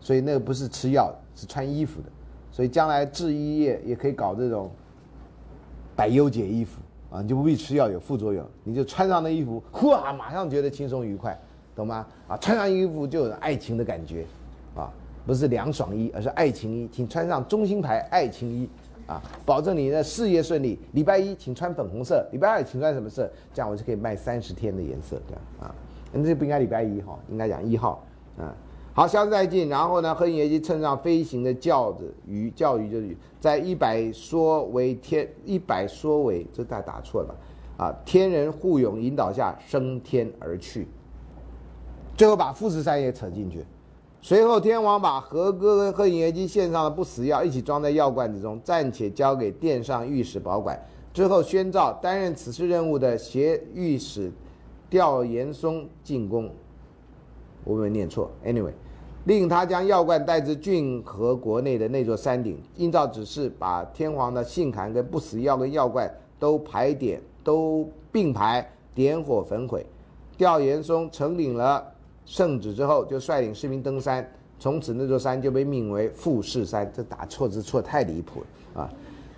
[0.00, 2.08] 所以那个不是吃药，是穿衣服的。
[2.56, 4.70] 所以将来制衣业也可以搞这种
[5.94, 6.80] 百忧解衣服
[7.10, 11.38] 啊，你就不必吃药有副作用，你就穿上那衣服，呼啊，马上觉得轻松愉快，
[11.74, 12.06] 懂吗？
[12.26, 14.24] 啊，穿上衣服就有爱情的感觉，
[14.74, 14.90] 啊，
[15.26, 18.66] 不是凉爽衣，而是爱情衣，请穿上中心牌爱情衣，
[19.06, 20.78] 啊，保证你的事业顺利。
[20.92, 23.30] 礼拜一请穿粉红色，礼拜二请穿什么色？
[23.52, 25.74] 这样我就可以卖三十天的颜色，这样啊，
[26.10, 28.02] 那这不应该礼拜一哈，应该讲一号，
[28.38, 28.48] 啊。
[28.96, 29.68] 好，消失殆尽。
[29.68, 37.34] 然后呢，鹤影耶姬乘上飞行的轿子，鱼叫鱼就是在一百说为天一百说为，这打打错了
[37.76, 37.94] 啊！
[38.06, 40.88] 天人护勇引导下升天而去。
[42.16, 43.66] 最后把富士山也扯进去。
[44.22, 50.82] 随后天王把和歌跟鹤影耶姬献上的不死药一起装在药罐子中，暂且交给殿上御史保管。
[51.12, 54.32] 之后宣召担任此次任务的协御史
[54.88, 56.50] 吊延松进宫。
[57.62, 58.72] 我没有念错，anyway。
[59.26, 66.08] 令他将药罐带至郡河国内的那座山顶，依照指示，把天皇的信函跟不死药跟药罐
[66.38, 69.84] 都排点，都并排点火焚毁。
[70.36, 71.84] 吊延松承领了
[72.24, 74.24] 圣旨之后，就率领士兵登山，
[74.60, 76.88] 从此那座山就被命为富士山。
[76.94, 78.42] 这打错字错太离谱
[78.74, 78.90] 了啊！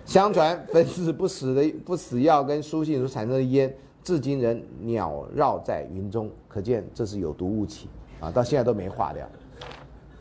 [0.05, 7.89] 相传焚死不死的不死药跟书信所产生的烟，至今仍袅绕在云中，可见这是有毒雾气
[8.19, 8.29] 啊！
[8.29, 9.27] 到现在都没化掉。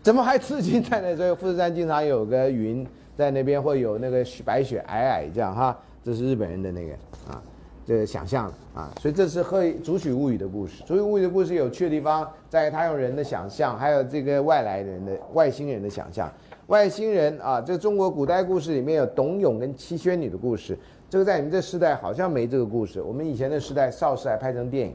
[0.03, 1.15] 怎么还至今在那？
[1.16, 5.77] 所以富士山经常有个云在那边，会有那个雪白雪皑皑这样哈。
[6.03, 6.93] 这是日本人的那个
[7.29, 7.43] 啊，
[7.85, 8.91] 这个想象啊。
[9.01, 10.83] 所以这是《鹤竹取物语》的故事。
[10.87, 16.33] 《竹取物语》的故事有趣的地方，在他用人的想象，还有这个外来人的外星人的想象。
[16.69, 20.79] 外星人啊，这中国古代故事里面有董永跟七仙女的故事。
[21.11, 23.03] 这个在你们这时代好像没这个故事。
[23.03, 24.95] 我们以前的时代，邵氏还拍成电影，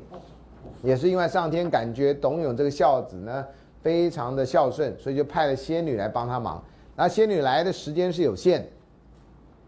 [0.82, 3.46] 也是因为上天感觉董永这个孝子呢。
[3.84, 6.64] 非常的孝顺，所以就派了仙女来帮他忙。
[6.96, 8.66] 那仙女来的时间是有限，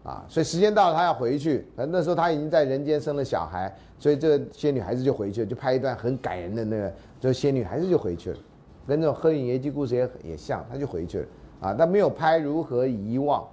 [0.02, 1.66] 啊，所以时间到了，他要回去。
[1.76, 8.38] 那那时候他已经在人间生了小孩，所以这个仙女还是就回去了，就拍一段很感人的那个，这仙女还是就回去了，
[8.86, 11.26] 跟这种鹤影耶姬故事也也像，他就回去了，
[11.60, 13.46] 啊，但没有拍如何遗忘，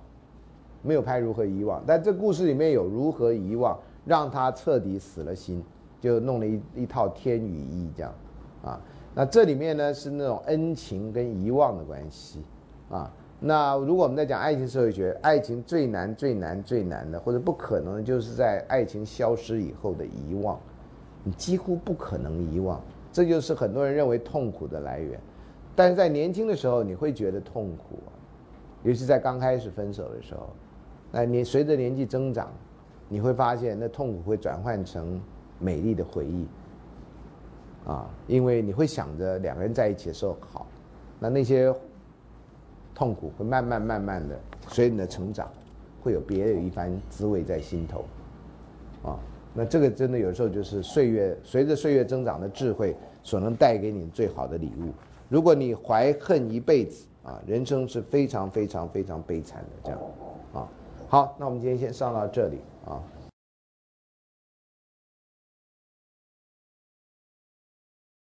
[0.82, 5.62] 没有拍如何遗忘，但这故事里面有如何遗忘，让他彻底死了心，
[6.00, 8.14] 就弄了一一套天羽衣这样，
[8.64, 8.80] 啊。
[9.16, 12.42] 那这里面呢是那种恩情跟遗忘的关系，
[12.90, 20.60] 啊，那如果我们在讲爱情社会学，爱情最难最难最难的或者不可能就是在爱情消失以后的遗忘，
[21.24, 22.82] 你几乎不可能遗忘，
[23.12, 25.20] 这就是很多人认为痛苦的来源，
[25.76, 28.12] 但是在年轻的时候你会觉得痛苦啊，
[28.82, 30.50] 尤其在刚开始分手的时候，
[31.12, 32.52] 那你随着年纪增长，
[33.08, 35.22] 你会发现那痛苦会转换成
[35.60, 36.48] 美丽的回忆。
[37.86, 40.66] 啊，因为你会想着两个人在一起的时候好，
[41.20, 41.74] 那那些
[42.96, 45.52] 痛苦会慢慢慢慢的随你的成长，
[46.02, 48.06] 会有别有一番滋味在心头，
[49.04, 49.20] 啊，
[49.54, 54.94] 那这个真的有时候就是岁月随着岁月增长的智慧所能带给你最好的礼物。
[55.28, 60.00] 如果你怀恨一辈子啊，人生是非常非常非常悲惨的这样，
[60.54, 60.70] 啊，
[61.10, 63.02] 好，那我们今天先上到这里啊。